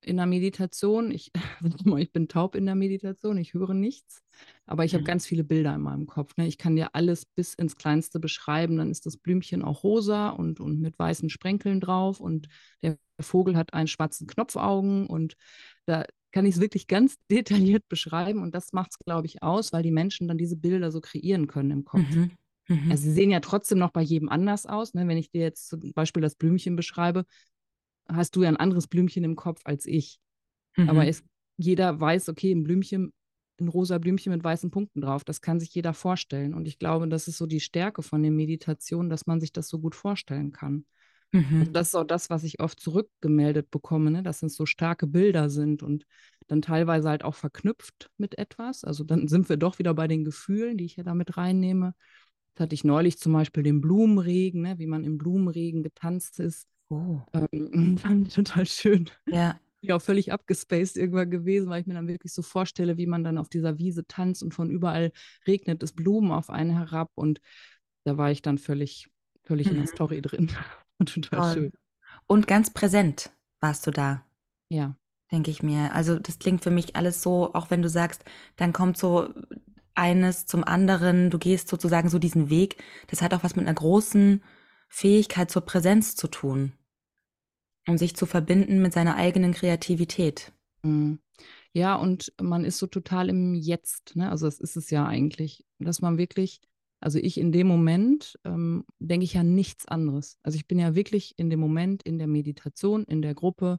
in 0.00 0.16
der 0.16 0.26
Meditation. 0.26 1.10
Ich, 1.10 1.30
ich 1.98 2.12
bin 2.12 2.28
taub 2.28 2.54
in 2.54 2.66
der 2.66 2.74
Meditation, 2.74 3.38
ich 3.38 3.54
höre 3.54 3.74
nichts, 3.74 4.22
aber 4.66 4.84
ich 4.84 4.94
habe 4.94 5.02
Mhm. 5.02 5.06
ganz 5.06 5.26
viele 5.26 5.44
Bilder 5.44 5.74
in 5.74 5.80
meinem 5.82 6.06
Kopf. 6.06 6.36
Ne? 6.36 6.46
Ich 6.46 6.58
kann 6.58 6.76
dir 6.76 6.94
alles 6.94 7.24
bis 7.26 7.54
ins 7.54 7.76
Kleinste 7.76 8.20
beschreiben. 8.20 8.76
Dann 8.78 8.90
ist 8.90 9.06
das 9.06 9.16
Blümchen 9.16 9.62
auch 9.62 9.82
rosa 9.84 10.30
und, 10.30 10.60
und 10.60 10.80
mit 10.80 10.98
weißen 10.98 11.30
Sprenkeln 11.30 11.80
drauf 11.80 12.20
und 12.20 12.48
der 12.82 12.98
Vogel 13.20 13.56
hat 13.56 13.74
einen 13.74 13.88
schwarzen 13.88 14.26
Knopfaugen 14.26 15.06
und 15.06 15.36
da 15.86 16.04
kann 16.32 16.46
ich 16.46 16.56
es 16.56 16.60
wirklich 16.60 16.86
ganz 16.86 17.16
detailliert 17.30 17.88
beschreiben 17.88 18.42
und 18.42 18.54
das 18.54 18.72
macht 18.72 18.92
es, 18.92 18.98
glaube 19.04 19.26
ich, 19.26 19.42
aus, 19.42 19.72
weil 19.72 19.82
die 19.82 19.90
Menschen 19.90 20.28
dann 20.28 20.38
diese 20.38 20.56
Bilder 20.56 20.90
so 20.92 21.00
kreieren 21.00 21.46
können 21.46 21.70
im 21.70 21.84
Kopf. 21.84 22.02
Mhm. 22.14 22.30
Mhm. 22.68 22.90
Also 22.90 23.04
sie 23.04 23.12
sehen 23.12 23.30
ja 23.30 23.40
trotzdem 23.40 23.78
noch 23.78 23.90
bei 23.90 24.02
jedem 24.02 24.28
anders 24.28 24.66
aus. 24.66 24.94
Ne? 24.94 25.08
Wenn 25.08 25.16
ich 25.18 25.30
dir 25.30 25.40
jetzt 25.40 25.68
zum 25.68 25.92
Beispiel 25.94 26.22
das 26.22 26.34
Blümchen 26.34 26.76
beschreibe, 26.76 27.24
hast 28.10 28.36
du 28.36 28.42
ja 28.42 28.48
ein 28.48 28.56
anderes 28.56 28.86
Blümchen 28.86 29.24
im 29.24 29.36
Kopf 29.36 29.60
als 29.64 29.86
ich. 29.86 30.18
Aber 30.86 31.02
Mhm. 31.02 31.08
es, 31.08 31.24
jeder 31.56 32.00
weiß, 32.00 32.28
okay, 32.28 32.52
ein 32.52 32.62
Blümchen, 32.64 33.12
ein 33.60 33.68
rosa 33.68 33.98
Blümchen 33.98 34.32
mit 34.32 34.44
weißen 34.44 34.70
Punkten 34.70 35.00
drauf, 35.00 35.24
das 35.24 35.40
kann 35.40 35.60
sich 35.60 35.74
jeder 35.74 35.94
vorstellen. 35.94 36.54
Und 36.54 36.68
ich 36.68 36.78
glaube, 36.78 37.08
das 37.08 37.28
ist 37.28 37.38
so 37.38 37.46
die 37.46 37.60
Stärke 37.60 38.02
von 38.02 38.22
der 38.22 38.30
Meditation, 38.32 39.10
dass 39.10 39.26
man 39.26 39.40
sich 39.40 39.52
das 39.52 39.68
so 39.68 39.78
gut 39.80 39.94
vorstellen 39.94 40.52
kann. 40.52 40.84
Mhm. 41.32 41.72
das 41.72 41.88
ist 41.88 41.94
auch 41.94 42.04
das, 42.04 42.30
was 42.30 42.42
ich 42.44 42.60
oft 42.60 42.80
zurückgemeldet 42.80 43.70
bekomme, 43.70 44.10
ne? 44.10 44.22
dass 44.22 44.42
es 44.42 44.54
so 44.54 44.64
starke 44.64 45.06
Bilder 45.06 45.50
sind 45.50 45.82
und 45.82 46.06
dann 46.46 46.62
teilweise 46.62 47.10
halt 47.10 47.22
auch 47.24 47.34
verknüpft 47.34 48.10
mit 48.16 48.38
etwas. 48.38 48.84
Also 48.84 49.04
dann 49.04 49.28
sind 49.28 49.48
wir 49.48 49.58
doch 49.58 49.78
wieder 49.78 49.92
bei 49.92 50.08
den 50.08 50.24
Gefühlen, 50.24 50.78
die 50.78 50.86
ich 50.86 50.96
ja 50.96 51.02
damit 51.02 51.36
reinnehme. 51.36 51.94
Das 52.54 52.64
hatte 52.64 52.74
ich 52.74 52.84
neulich 52.84 53.18
zum 53.18 53.34
Beispiel 53.34 53.62
den 53.62 53.80
Blumenregen, 53.80 54.62
ne? 54.62 54.78
wie 54.78 54.86
man 54.86 55.04
im 55.04 55.18
Blumenregen 55.18 55.82
getanzt 55.82 56.40
ist. 56.40 56.66
Oh. 56.90 57.20
Ähm, 57.52 57.98
fand 57.98 58.28
ich 58.28 58.34
total 58.34 58.66
schön. 58.66 59.10
Ja. 59.26 59.58
Ja, 59.80 59.94
auch 59.94 60.02
völlig 60.02 60.32
abgespaced 60.32 60.96
irgendwann 60.96 61.30
gewesen, 61.30 61.70
weil 61.70 61.80
ich 61.80 61.86
mir 61.86 61.94
dann 61.94 62.08
wirklich 62.08 62.32
so 62.32 62.42
vorstelle, 62.42 62.96
wie 62.96 63.06
man 63.06 63.22
dann 63.22 63.38
auf 63.38 63.48
dieser 63.48 63.78
Wiese 63.78 64.04
tanzt 64.08 64.42
und 64.42 64.52
von 64.52 64.70
überall 64.70 65.12
regnet 65.46 65.82
es 65.84 65.92
Blumen 65.92 66.32
auf 66.32 66.50
einen 66.50 66.72
herab. 66.76 67.12
Und 67.14 67.40
da 68.04 68.16
war 68.16 68.32
ich 68.32 68.42
dann 68.42 68.58
völlig, 68.58 69.08
völlig 69.44 69.68
in 69.68 69.74
der 69.74 69.82
Mhm. 69.82 69.86
Story 69.88 70.20
drin. 70.20 70.50
Total 71.06 71.40
Toll. 71.40 71.54
schön. 71.54 71.72
Und 72.26 72.48
ganz 72.48 72.70
präsent 72.72 73.30
warst 73.60 73.86
du 73.86 73.92
da, 73.92 74.24
Ja. 74.68 74.96
denke 75.30 75.52
ich 75.52 75.62
mir. 75.62 75.94
Also 75.94 76.18
das 76.18 76.40
klingt 76.40 76.64
für 76.64 76.72
mich 76.72 76.96
alles 76.96 77.22
so, 77.22 77.54
auch 77.54 77.70
wenn 77.70 77.82
du 77.82 77.88
sagst, 77.88 78.24
dann 78.56 78.72
kommt 78.72 78.98
so 78.98 79.32
eines 79.94 80.46
zum 80.46 80.64
anderen, 80.64 81.30
du 81.30 81.38
gehst 81.38 81.68
sozusagen 81.68 82.08
so 82.08 82.18
diesen 82.18 82.50
Weg. 82.50 82.82
Das 83.08 83.22
hat 83.22 83.32
auch 83.32 83.44
was 83.44 83.54
mit 83.56 83.64
einer 83.66 83.74
großen 83.74 84.42
Fähigkeit 84.88 85.50
zur 85.52 85.62
Präsenz 85.62 86.16
zu 86.16 86.28
tun, 86.28 86.72
um 87.88 87.98
sich 87.98 88.14
zu 88.14 88.26
verbinden 88.26 88.80
mit 88.82 88.92
seiner 88.92 89.16
eigenen 89.16 89.52
Kreativität. 89.52 90.52
Mhm. 90.82 91.18
Ja, 91.72 91.96
und 91.96 92.32
man 92.40 92.64
ist 92.64 92.78
so 92.78 92.86
total 92.86 93.28
im 93.28 93.54
Jetzt, 93.54 94.16
ne? 94.16 94.30
Also 94.30 94.46
das 94.46 94.60
ist 94.60 94.76
es 94.76 94.90
ja 94.90 95.06
eigentlich, 95.06 95.64
dass 95.78 96.00
man 96.00 96.18
wirklich, 96.18 96.60
also 97.00 97.18
ich 97.18 97.38
in 97.38 97.52
dem 97.52 97.66
Moment 97.68 98.38
ähm, 98.44 98.84
denke 98.98 99.24
ich 99.24 99.34
ja 99.34 99.42
nichts 99.44 99.86
anderes. 99.86 100.38
Also 100.42 100.56
ich 100.56 100.66
bin 100.66 100.78
ja 100.78 100.94
wirklich 100.94 101.34
in 101.38 101.50
dem 101.50 101.60
Moment 101.60 102.02
in 102.02 102.18
der 102.18 102.26
Meditation, 102.26 103.04
in 103.04 103.22
der 103.22 103.34
Gruppe 103.34 103.78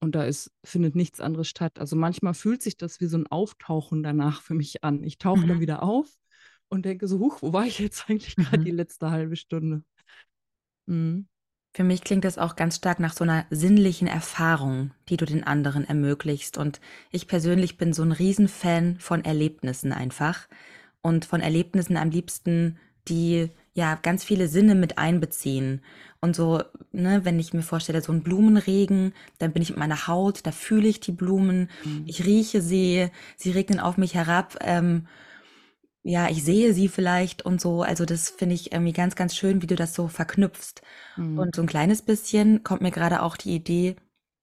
und 0.00 0.14
da 0.14 0.24
ist, 0.24 0.52
findet 0.64 0.96
nichts 0.96 1.20
anderes 1.20 1.48
statt. 1.48 1.78
Also 1.78 1.96
manchmal 1.96 2.34
fühlt 2.34 2.62
sich 2.62 2.76
das 2.76 3.00
wie 3.00 3.06
so 3.06 3.18
ein 3.18 3.26
Auftauchen 3.28 4.02
danach 4.02 4.42
für 4.42 4.54
mich 4.54 4.84
an. 4.84 5.02
Ich 5.04 5.18
tauche 5.18 5.46
dann 5.46 5.56
Mhm. 5.56 5.60
wieder 5.60 5.82
auf 5.82 6.08
und 6.68 6.84
denke 6.86 7.08
so, 7.08 7.18
huch, 7.20 7.42
wo 7.42 7.52
war 7.52 7.66
ich 7.66 7.78
jetzt 7.80 8.08
eigentlich 8.10 8.36
gerade 8.36 8.58
Mhm. 8.58 8.64
die 8.64 8.70
letzte 8.72 9.10
halbe 9.10 9.36
Stunde? 9.36 9.84
Mhm. 10.86 11.26
Für 11.74 11.82
mich 11.82 12.04
klingt 12.04 12.24
das 12.24 12.38
auch 12.38 12.54
ganz 12.54 12.76
stark 12.76 13.00
nach 13.00 13.12
so 13.12 13.24
einer 13.24 13.46
sinnlichen 13.50 14.06
Erfahrung, 14.06 14.92
die 15.08 15.16
du 15.16 15.24
den 15.24 15.42
anderen 15.42 15.84
ermöglichst. 15.84 16.56
Und 16.56 16.80
ich 17.10 17.26
persönlich 17.26 17.76
bin 17.78 17.92
so 17.92 18.02
ein 18.02 18.12
Riesenfan 18.12 18.96
von 19.00 19.24
Erlebnissen 19.24 19.92
einfach. 19.92 20.46
Und 21.02 21.24
von 21.24 21.40
Erlebnissen 21.40 21.96
am 21.96 22.10
liebsten, 22.10 22.78
die 23.08 23.50
ja 23.74 23.96
ganz 24.00 24.22
viele 24.22 24.46
Sinne 24.46 24.76
mit 24.76 24.98
einbeziehen. 24.98 25.80
Und 26.20 26.36
so, 26.36 26.62
ne, 26.92 27.24
wenn 27.24 27.40
ich 27.40 27.52
mir 27.52 27.62
vorstelle, 27.62 28.00
so 28.02 28.12
ein 28.12 28.22
Blumenregen, 28.22 29.12
dann 29.38 29.52
bin 29.52 29.60
ich 29.60 29.70
mit 29.70 29.78
meiner 29.78 30.06
Haut, 30.06 30.46
da 30.46 30.52
fühle 30.52 30.86
ich 30.86 31.00
die 31.00 31.12
Blumen, 31.12 31.68
Mhm. 31.84 32.04
ich 32.06 32.24
rieche 32.24 32.62
sie, 32.62 33.08
sie 33.36 33.50
regnen 33.50 33.80
auf 33.80 33.96
mich 33.98 34.14
herab. 34.14 34.56
Ähm, 34.60 35.08
ja, 36.04 36.28
ich 36.30 36.44
sehe 36.44 36.74
sie 36.74 36.88
vielleicht 36.88 37.44
und 37.44 37.60
so. 37.60 37.82
Also 37.82 38.04
das 38.04 38.30
finde 38.30 38.54
ich 38.54 38.72
irgendwie 38.72 38.92
ganz, 38.92 39.16
ganz 39.16 39.34
schön, 39.36 39.62
wie 39.62 39.66
du 39.66 39.76
das 39.76 39.94
so 39.94 40.08
verknüpfst. 40.08 40.82
Mhm. 41.16 41.48
Und 41.48 41.56
so 41.56 41.62
ein 41.62 41.68
kleines 41.68 42.02
bisschen 42.02 42.62
kommt 42.64 42.82
mir 42.82 42.90
gerade 42.92 43.22
auch 43.22 43.36
die 43.36 43.54
Idee, 43.54 43.96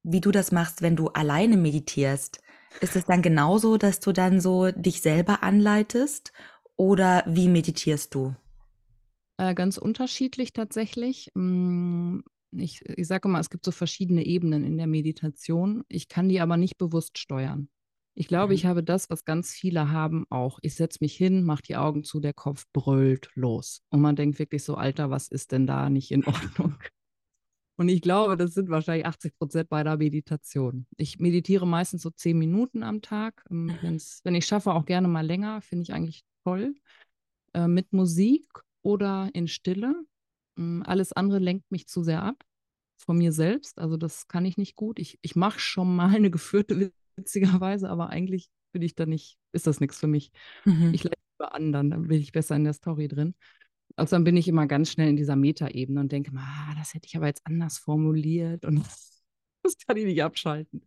wie 0.03 0.21
du 0.21 0.31
das 0.31 0.51
machst, 0.51 0.81
wenn 0.81 0.95
du 0.95 1.09
alleine 1.09 1.57
meditierst. 1.57 2.41
Ist 2.81 2.95
es 2.95 3.05
dann 3.05 3.21
genauso, 3.21 3.77
dass 3.77 3.99
du 3.99 4.11
dann 4.13 4.41
so 4.41 4.71
dich 4.71 5.01
selber 5.01 5.43
anleitest? 5.43 6.33
Oder 6.77 7.23
wie 7.27 7.47
meditierst 7.49 8.15
du? 8.15 8.35
Äh, 9.37 9.53
ganz 9.55 9.77
unterschiedlich 9.77 10.53
tatsächlich. 10.53 11.31
Mm, 11.35 12.19
Ich, 12.53 12.81
ich 12.85 13.07
sage 13.07 13.29
immer, 13.29 13.39
es 13.39 13.49
gibt 13.49 13.63
so 13.65 13.71
verschiedene 13.71 14.25
Ebenen 14.25 14.65
in 14.65 14.77
der 14.77 14.87
Meditation. 14.87 15.83
Ich 15.87 16.09
kann 16.09 16.27
die 16.29 16.41
aber 16.41 16.57
nicht 16.57 16.77
bewusst 16.77 17.17
steuern. 17.17 17.69
Ich 18.15 18.27
glaube, 18.27 18.53
ich 18.53 18.63
Mhm. 18.63 18.69
habe 18.69 18.83
das, 18.83 19.09
was 19.09 19.25
ganz 19.25 19.51
viele 19.51 19.91
haben, 19.91 20.25
auch. 20.29 20.59
Ich 20.61 20.75
setze 20.75 20.99
mich 21.01 21.15
hin, 21.15 21.43
mache 21.43 21.61
die 21.63 21.77
Augen 21.77 22.03
zu, 22.03 22.19
der 22.19 22.33
Kopf 22.33 22.65
brüllt 22.73 23.29
los. 23.35 23.83
Und 23.89 24.01
man 24.01 24.15
denkt 24.15 24.37
wirklich 24.39 24.63
so, 24.63 24.75
Alter, 24.75 25.09
was 25.09 25.27
ist 25.29 25.51
denn 25.51 25.65
da 25.65 25.89
nicht 25.89 26.11
in 26.11 26.25
Ordnung? 26.25 26.75
Und 27.77 27.89
ich 27.89 28.01
glaube, 28.01 28.37
das 28.37 28.53
sind 28.53 28.69
wahrscheinlich 28.69 29.07
80 29.07 29.37
Prozent 29.39 29.69
bei 29.69 29.83
der 29.83 29.97
Meditation. 29.97 30.85
Ich 30.97 31.19
meditiere 31.19 31.65
meistens 31.65 32.03
so 32.03 32.11
zehn 32.11 32.37
Minuten 32.37 32.83
am 32.83 33.01
Tag. 33.01 33.43
Ähm, 33.49 33.79
wenn's, 33.81 34.21
wenn 34.23 34.35
ich 34.35 34.45
schaffe, 34.45 34.73
auch 34.73 34.85
gerne 34.85 35.07
mal 35.07 35.25
länger, 35.25 35.61
finde 35.61 35.83
ich 35.83 35.93
eigentlich 35.93 36.23
toll. 36.43 36.75
Äh, 37.53 37.67
mit 37.67 37.93
Musik 37.93 38.45
oder 38.83 39.29
in 39.33 39.47
Stille. 39.47 39.95
Mm, 40.57 40.83
Alles 40.83 41.13
andere 41.13 41.39
lenkt 41.39 41.71
mich 41.71 41.87
zu 41.87 42.03
sehr 42.03 42.23
ab 42.23 42.43
von 42.97 43.17
mir 43.17 43.31
selbst. 43.31 43.79
Also 43.79 43.97
das 43.97 44.27
kann 44.27 44.45
ich 44.45 44.57
nicht 44.57 44.75
gut. 44.75 44.99
Ich, 44.99 45.17
ich 45.21 45.35
mache 45.35 45.59
schon 45.59 45.95
mal 45.95 46.09
eine 46.15 46.31
geführte, 46.31 46.91
witzigerweise, 47.17 47.89
aber 47.89 48.09
eigentlich 48.09 48.49
bin 48.71 48.81
ich 48.81 48.95
da 48.95 49.05
nicht, 49.05 49.37
ist 49.51 49.67
das 49.67 49.79
nichts 49.79 49.99
für 49.99 50.07
mich. 50.07 50.31
Mhm. 50.65 50.93
Ich 50.93 51.03
leite 51.03 51.17
über 51.39 51.53
anderen, 51.55 51.89
dann 51.91 52.07
bin 52.07 52.21
ich 52.21 52.31
besser 52.31 52.55
in 52.55 52.63
der 52.63 52.73
Story 52.73 53.07
drin. 53.07 53.35
Also 53.95 54.15
dann 54.15 54.23
bin 54.23 54.37
ich 54.37 54.47
immer 54.47 54.67
ganz 54.67 54.91
schnell 54.91 55.09
in 55.09 55.17
dieser 55.17 55.35
Metaebene 55.35 55.99
und 55.99 56.11
denke, 56.11 56.31
ah, 56.35 56.73
das 56.77 56.93
hätte 56.93 57.07
ich 57.07 57.15
aber 57.17 57.27
jetzt 57.27 57.45
anders 57.45 57.77
formuliert 57.77 58.65
und 58.65 58.79
das 59.63 59.77
kann 59.85 59.97
ich 59.97 60.05
nicht 60.05 60.23
abschalten. 60.23 60.81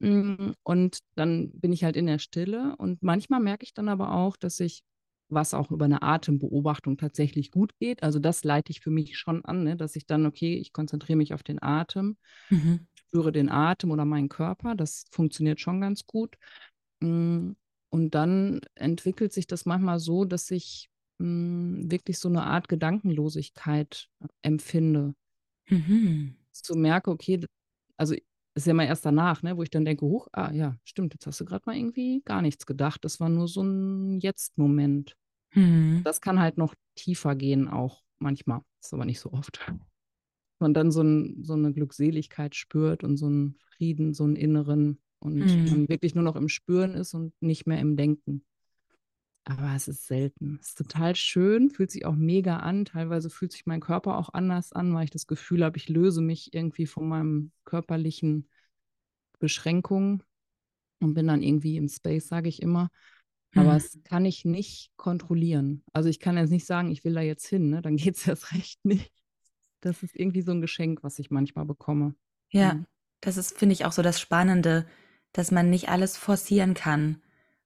Mm, 0.00 0.52
Und 0.62 0.98
dann 1.14 1.50
bin 1.52 1.72
ich 1.72 1.84
halt 1.84 1.96
in 1.96 2.06
der 2.06 2.18
Stille 2.18 2.74
und 2.78 3.02
manchmal 3.02 3.40
merke 3.40 3.64
ich 3.64 3.74
dann 3.74 3.88
aber 3.88 4.12
auch, 4.14 4.36
dass 4.36 4.60
ich, 4.60 4.82
was 5.28 5.54
auch 5.54 5.70
über 5.70 5.84
eine 5.84 6.02
Atembeobachtung 6.02 6.96
tatsächlich 6.96 7.50
gut 7.50 7.76
geht, 7.78 8.02
also 8.02 8.18
das 8.18 8.42
leite 8.42 8.72
ich 8.72 8.80
für 8.80 8.90
mich 8.90 9.16
schon 9.18 9.44
an, 9.44 9.62
ne, 9.64 9.76
dass 9.76 9.94
ich 9.96 10.06
dann, 10.06 10.26
okay, 10.26 10.56
ich 10.56 10.72
konzentriere 10.72 11.16
mich 11.16 11.34
auf 11.34 11.42
den 11.42 11.62
Atem, 11.62 12.16
Mhm. 12.50 12.86
Spüre 13.10 13.32
den 13.32 13.48
Atem 13.48 13.90
oder 13.90 14.04
meinen 14.04 14.28
Körper, 14.28 14.74
das 14.74 15.04
funktioniert 15.10 15.60
schon 15.60 15.80
ganz 15.80 16.06
gut. 16.06 16.36
Mm, 17.02 17.52
Und 17.92 18.14
dann 18.14 18.60
entwickelt 18.76 19.32
sich 19.32 19.46
das 19.48 19.66
manchmal 19.66 19.98
so, 19.98 20.24
dass 20.24 20.50
ich 20.50 20.88
mm, 21.18 21.90
wirklich 21.90 22.18
so 22.18 22.28
eine 22.28 22.44
Art 22.44 22.68
Gedankenlosigkeit 22.68 24.08
äh, 24.22 24.28
empfinde 24.42 25.14
Mhm. 25.68 26.34
so 26.52 26.74
merke, 26.74 27.10
okay, 27.10 27.44
also 27.96 28.14
ist 28.54 28.66
ja 28.66 28.72
immer 28.72 28.86
erst 28.86 29.06
danach, 29.06 29.42
ne, 29.42 29.56
wo 29.56 29.62
ich 29.62 29.70
dann 29.70 29.84
denke, 29.84 30.04
huch, 30.04 30.28
ah 30.32 30.50
ja, 30.52 30.76
stimmt, 30.84 31.14
jetzt 31.14 31.26
hast 31.26 31.40
du 31.40 31.44
gerade 31.44 31.62
mal 31.66 31.76
irgendwie 31.76 32.22
gar 32.24 32.42
nichts 32.42 32.66
gedacht. 32.66 33.04
Das 33.04 33.20
war 33.20 33.28
nur 33.28 33.46
so 33.46 33.62
ein 33.62 34.18
Jetzt-Moment. 34.18 35.16
Mhm. 35.54 36.02
Das 36.04 36.20
kann 36.20 36.40
halt 36.40 36.58
noch 36.58 36.74
tiefer 36.96 37.34
gehen 37.36 37.68
auch 37.68 38.02
manchmal, 38.18 38.62
ist 38.82 38.92
aber 38.92 39.04
nicht 39.04 39.20
so 39.20 39.32
oft. 39.32 39.60
Man 40.60 40.74
dann 40.74 40.90
so, 40.92 41.02
ein, 41.02 41.44
so 41.44 41.54
eine 41.54 41.72
Glückseligkeit 41.72 42.54
spürt 42.54 43.04
und 43.04 43.16
so 43.16 43.26
einen 43.26 43.56
Frieden, 43.76 44.14
so 44.14 44.24
einen 44.24 44.36
inneren 44.36 45.00
und 45.20 45.56
Mhm. 45.56 45.68
man 45.68 45.88
wirklich 45.88 46.14
nur 46.14 46.24
noch 46.24 46.36
im 46.36 46.48
Spüren 46.48 46.94
ist 46.94 47.14
und 47.14 47.32
nicht 47.42 47.66
mehr 47.66 47.80
im 47.80 47.96
Denken. 47.96 48.44
Aber 49.44 49.74
es 49.74 49.88
ist 49.88 50.06
selten. 50.06 50.60
Es 50.60 50.68
ist 50.70 50.78
total 50.78 51.16
schön, 51.16 51.70
fühlt 51.70 51.90
sich 51.90 52.04
auch 52.04 52.14
mega 52.14 52.58
an. 52.58 52.84
Teilweise 52.84 53.30
fühlt 53.30 53.52
sich 53.52 53.66
mein 53.66 53.80
Körper 53.80 54.16
auch 54.18 54.30
anders 54.34 54.72
an, 54.72 54.94
weil 54.94 55.04
ich 55.04 55.10
das 55.10 55.26
Gefühl 55.26 55.64
habe, 55.64 55.78
ich 55.78 55.88
löse 55.88 56.20
mich 56.20 56.52
irgendwie 56.54 56.86
von 56.86 57.08
meinem 57.08 57.52
körperlichen 57.64 58.48
Beschränkungen 59.38 60.22
und 61.00 61.14
bin 61.14 61.28
dann 61.28 61.42
irgendwie 61.42 61.76
im 61.78 61.88
Space, 61.88 62.28
sage 62.28 62.48
ich 62.48 62.62
immer. 62.62 62.90
Aber 63.54 63.76
Mhm. 63.76 63.76
es 63.76 64.00
kann 64.04 64.26
ich 64.26 64.44
nicht 64.44 64.92
kontrollieren. 64.96 65.84
Also 65.92 66.08
ich 66.08 66.20
kann 66.20 66.36
jetzt 66.38 66.50
nicht 66.50 66.66
sagen, 66.66 66.90
ich 66.90 67.04
will 67.04 67.14
da 67.14 67.22
jetzt 67.22 67.46
hin, 67.48 67.70
ne? 67.70 67.82
Dann 67.82 67.96
geht 67.98 68.16
es 68.16 68.28
erst 68.28 68.52
recht 68.54 68.84
nicht. 68.84 69.12
Das 69.80 70.02
ist 70.02 70.14
irgendwie 70.16 70.42
so 70.42 70.52
ein 70.52 70.60
Geschenk, 70.60 71.02
was 71.02 71.18
ich 71.18 71.30
manchmal 71.30 71.64
bekomme. 71.64 72.14
Ja, 72.50 72.74
Mhm. 72.74 72.86
das 73.20 73.36
ist, 73.36 73.58
finde 73.58 73.72
ich, 73.74 73.84
auch 73.84 73.92
so 73.92 74.02
das 74.02 74.20
Spannende, 74.20 74.86
dass 75.32 75.50
man 75.50 75.70
nicht 75.70 75.88
alles 75.88 76.16
forcieren 76.16 76.74
kann. 76.74 77.22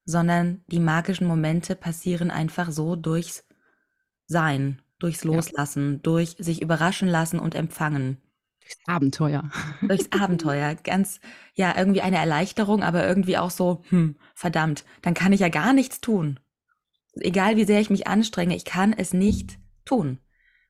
sondern 0.07 0.63
die 0.67 0.79
magischen 0.79 1.25
Momente 1.25 1.75
passieren 1.75 2.29
einfach 2.29 2.69
so 2.71 2.95
durchs 2.95 3.43
Sein, 4.27 4.81
durchs 4.99 5.23
Loslassen, 5.23 5.93
ja. 5.93 5.99
durch 6.03 6.35
sich 6.37 6.61
überraschen 6.61 7.07
lassen 7.07 7.39
und 7.39 7.55
empfangen. 7.55 8.17
Durchs 8.61 8.77
Abenteuer. 8.85 9.49
Durchs 9.81 10.11
Abenteuer. 10.11 10.75
Ganz, 10.75 11.19
ja, 11.55 11.75
irgendwie 11.75 12.01
eine 12.01 12.17
Erleichterung, 12.17 12.83
aber 12.83 13.07
irgendwie 13.07 13.37
auch 13.39 13.49
so, 13.49 13.83
hm, 13.89 14.15
verdammt, 14.35 14.85
dann 15.01 15.15
kann 15.15 15.33
ich 15.33 15.39
ja 15.41 15.49
gar 15.49 15.73
nichts 15.73 16.01
tun. 16.01 16.39
Egal 17.13 17.55
wie 17.57 17.65
sehr 17.65 17.81
ich 17.81 17.89
mich 17.89 18.05
anstrenge, 18.07 18.55
ich 18.55 18.65
kann 18.65 18.93
es 18.93 19.11
nicht 19.13 19.57
tun. 19.85 20.19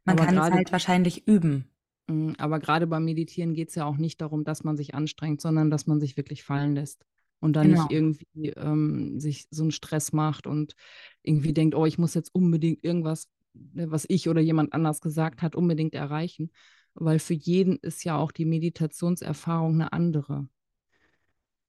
Man 0.06 0.18
aber 0.18 0.28
kann 0.28 0.38
es 0.38 0.52
halt 0.52 0.72
wahrscheinlich 0.72 1.28
üben. 1.28 1.68
Mm, 2.08 2.34
aber 2.38 2.60
gerade 2.60 2.88
beim 2.88 3.06
Meditieren 3.06 3.54
geht 3.54 3.70
es 3.70 3.76
ja 3.76 3.86
auch 3.86 3.98
nicht 3.98 4.22
darum, 4.22 4.44
dass 4.44 4.64
man 4.64 4.78
sich 4.78 4.96
anstrengt, 4.96 5.42
sondern 5.42 5.70
dass 5.70 5.88
man 5.88 6.00
sich 6.00 6.18
wirklich 6.18 6.44
fallen 6.44 6.76
lässt 6.76 7.06
und 7.40 7.54
dann 7.56 7.70
genau. 7.70 7.82
nicht 7.82 7.92
irgendwie 7.92 8.50
ähm, 8.50 9.20
sich 9.20 9.48
so 9.52 9.64
einen 9.64 9.72
Stress 9.72 10.14
macht 10.14 10.48
und 10.48 10.76
irgendwie 11.24 11.54
denkt, 11.54 11.76
oh, 11.76 11.86
ich 11.86 11.98
muss 11.98 12.14
jetzt 12.14 12.34
unbedingt 12.34 12.84
irgendwas, 12.84 13.30
ne, 13.54 13.90
was 13.92 14.06
ich 14.08 14.30
oder 14.30 14.42
jemand 14.42 14.74
anders 14.74 15.02
gesagt 15.02 15.42
hat, 15.42 15.56
unbedingt 15.56 15.96
erreichen. 15.96 16.52
Weil 16.94 17.20
für 17.20 17.34
jeden 17.34 17.78
ist 17.78 18.04
ja 18.06 18.18
auch 18.18 18.32
die 18.32 18.46
Meditationserfahrung 18.46 19.74
eine 19.74 19.92
andere. 19.92 20.48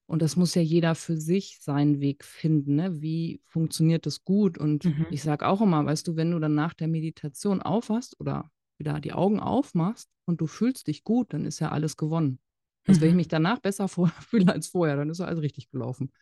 Und 0.06 0.22
das 0.22 0.36
muss 0.36 0.54
ja 0.54 0.62
jeder 0.62 0.94
für 0.94 1.16
sich 1.16 1.58
seinen 1.60 2.00
Weg 2.00 2.24
finden. 2.24 2.76
Ne? 2.76 3.02
Wie 3.02 3.40
funktioniert 3.44 4.06
das 4.06 4.24
gut? 4.24 4.56
Und 4.56 4.84
mhm. 4.84 5.06
ich 5.10 5.22
sage 5.22 5.46
auch 5.46 5.60
immer, 5.60 5.84
weißt 5.84 6.06
du, 6.06 6.16
wenn 6.16 6.30
du 6.30 6.38
dann 6.38 6.54
nach 6.54 6.74
der 6.74 6.88
Meditation 6.88 7.60
aufwachst 7.60 8.18
oder 8.20 8.50
wieder 8.78 9.00
die 9.00 9.12
Augen 9.12 9.40
aufmachst 9.40 10.08
und 10.24 10.40
du 10.40 10.46
fühlst 10.46 10.86
dich 10.86 11.02
gut, 11.02 11.32
dann 11.32 11.44
ist 11.44 11.60
ja 11.60 11.72
alles 11.72 11.96
gewonnen. 11.96 12.38
Also 12.86 12.98
mhm. 12.98 13.02
wenn 13.02 13.08
ich 13.08 13.14
mhm. 13.14 13.16
mich 13.16 13.28
danach 13.28 13.58
besser 13.58 13.88
fühle 14.20 14.52
als 14.52 14.68
vorher, 14.68 14.96
dann 14.96 15.10
ist 15.10 15.18
ja 15.18 15.26
alles 15.26 15.42
richtig 15.42 15.70
gelaufen. 15.70 16.12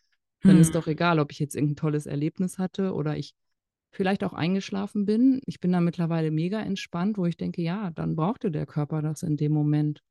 Dann 0.42 0.56
mhm. 0.56 0.62
ist 0.62 0.74
doch 0.74 0.86
egal, 0.86 1.18
ob 1.18 1.30
ich 1.30 1.38
jetzt 1.38 1.54
irgendein 1.54 1.76
tolles 1.76 2.06
Erlebnis 2.06 2.58
hatte 2.58 2.94
oder 2.94 3.16
ich 3.16 3.34
vielleicht 3.90 4.24
auch 4.24 4.32
eingeschlafen 4.32 5.04
bin. 5.04 5.40
Ich 5.46 5.60
bin 5.60 5.72
da 5.72 5.80
mittlerweile 5.80 6.30
mega 6.30 6.60
entspannt, 6.60 7.16
wo 7.16 7.26
ich 7.26 7.36
denke, 7.36 7.62
ja, 7.62 7.90
dann 7.90 8.16
brauchte 8.16 8.50
der 8.50 8.66
Körper 8.66 9.02
das 9.02 9.22
in 9.22 9.36
dem 9.36 9.52
Moment. 9.52 10.02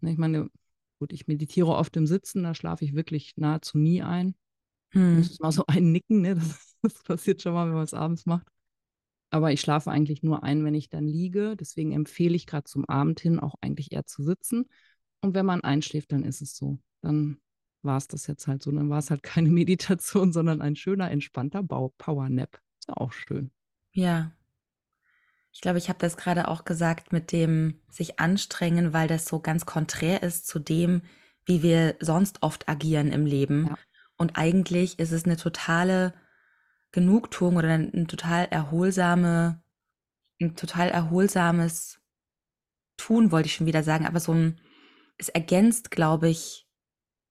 Ne, 0.00 0.12
ich 0.12 0.18
meine, 0.18 0.50
gut, 1.00 1.12
ich 1.12 1.26
meditiere 1.26 1.74
oft 1.74 1.96
im 1.96 2.06
Sitzen, 2.06 2.44
da 2.44 2.54
schlafe 2.54 2.84
ich 2.84 2.94
wirklich 2.94 3.32
nahezu 3.36 3.78
nie 3.78 4.02
ein. 4.02 4.36
Hm. 4.90 5.16
Das 5.16 5.30
ist 5.30 5.40
mal 5.40 5.50
so 5.50 5.64
ein 5.66 5.90
Nicken, 5.90 6.20
ne? 6.20 6.36
das, 6.36 6.76
das 6.82 7.02
passiert 7.02 7.42
schon 7.42 7.54
mal, 7.54 7.66
wenn 7.66 7.74
man 7.74 7.84
es 7.84 7.94
abends 7.94 8.26
macht. 8.26 8.46
Aber 9.30 9.52
ich 9.52 9.60
schlafe 9.60 9.90
eigentlich 9.90 10.22
nur 10.22 10.42
ein, 10.42 10.64
wenn 10.64 10.74
ich 10.74 10.88
dann 10.88 11.06
liege. 11.06 11.56
Deswegen 11.56 11.92
empfehle 11.92 12.34
ich 12.34 12.46
gerade 12.46 12.64
zum 12.64 12.84
Abend 12.88 13.20
hin 13.20 13.38
auch 13.38 13.54
eigentlich 13.60 13.92
eher 13.92 14.04
zu 14.04 14.22
sitzen. 14.22 14.66
Und 15.20 15.34
wenn 15.34 15.46
man 15.46 15.62
einschläft, 15.62 16.12
dann 16.12 16.24
ist 16.24 16.42
es 16.42 16.56
so. 16.56 16.78
Dann 17.00 17.38
war 17.82 17.96
es 17.96 18.08
das 18.08 18.26
jetzt 18.26 18.48
halt 18.48 18.62
so. 18.62 18.72
Dann 18.72 18.90
war 18.90 18.98
es 18.98 19.10
halt 19.10 19.22
keine 19.22 19.48
Meditation, 19.48 20.32
sondern 20.32 20.60
ein 20.60 20.76
schöner, 20.76 21.10
entspannter 21.10 21.62
Power-Nap. 21.62 22.60
Ist 22.80 22.88
ja 22.88 22.96
auch 22.96 23.12
schön. 23.12 23.50
Ja. 23.92 24.32
Ich 25.52 25.60
glaube, 25.60 25.78
ich 25.78 25.88
habe 25.88 25.98
das 25.98 26.16
gerade 26.16 26.48
auch 26.48 26.64
gesagt 26.64 27.12
mit 27.12 27.32
dem 27.32 27.80
sich 27.88 28.20
anstrengen, 28.20 28.92
weil 28.92 29.08
das 29.08 29.24
so 29.26 29.40
ganz 29.40 29.66
konträr 29.66 30.22
ist 30.22 30.46
zu 30.46 30.58
dem, 30.58 31.02
wie 31.44 31.62
wir 31.62 31.96
sonst 32.00 32.42
oft 32.42 32.68
agieren 32.68 33.12
im 33.12 33.26
Leben. 33.26 33.66
Ja. 33.68 33.78
Und 34.16 34.36
eigentlich 34.36 34.98
ist 34.98 35.12
es 35.12 35.24
eine 35.24 35.36
totale 35.36 36.14
Genugtuung 36.92 37.56
oder 37.56 37.74
ein 37.74 38.06
total 38.06 38.46
erholsame, 38.46 39.62
ein 40.40 40.56
total 40.56 40.88
erholsames 40.88 42.00
Tun, 42.96 43.32
wollte 43.32 43.46
ich 43.46 43.54
schon 43.54 43.66
wieder 43.66 43.82
sagen, 43.82 44.06
aber 44.06 44.20
so 44.20 44.32
ein, 44.32 44.60
es 45.16 45.28
ergänzt, 45.28 45.90
glaube 45.90 46.28
ich, 46.28 46.68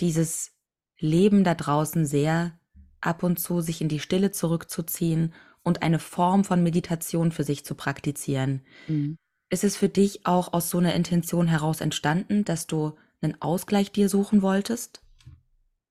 dieses 0.01 0.51
Leben 0.97 1.43
da 1.43 1.53
draußen 1.53 2.05
sehr, 2.05 2.59
ab 3.01 3.23
und 3.23 3.39
zu 3.39 3.61
sich 3.61 3.81
in 3.81 3.88
die 3.88 3.99
Stille 3.99 4.31
zurückzuziehen 4.31 5.33
und 5.69 5.83
eine 5.83 5.99
Form 5.99 6.43
von 6.43 6.63
Meditation 6.63 7.31
für 7.31 7.43
sich 7.43 7.63
zu 7.63 7.75
praktizieren. 7.75 8.63
Mhm. 8.88 9.17
Ist 9.51 9.63
es 9.63 9.77
für 9.77 9.88
dich 9.88 10.25
auch 10.25 10.51
aus 10.51 10.69
so 10.69 10.79
einer 10.79 10.95
Intention 10.95 11.47
heraus 11.47 11.79
entstanden, 11.79 12.43
dass 12.43 12.67
du 12.67 12.97
einen 13.21 13.39
Ausgleich 13.39 13.91
dir 13.91 14.09
suchen 14.09 14.41
wolltest? 14.41 15.01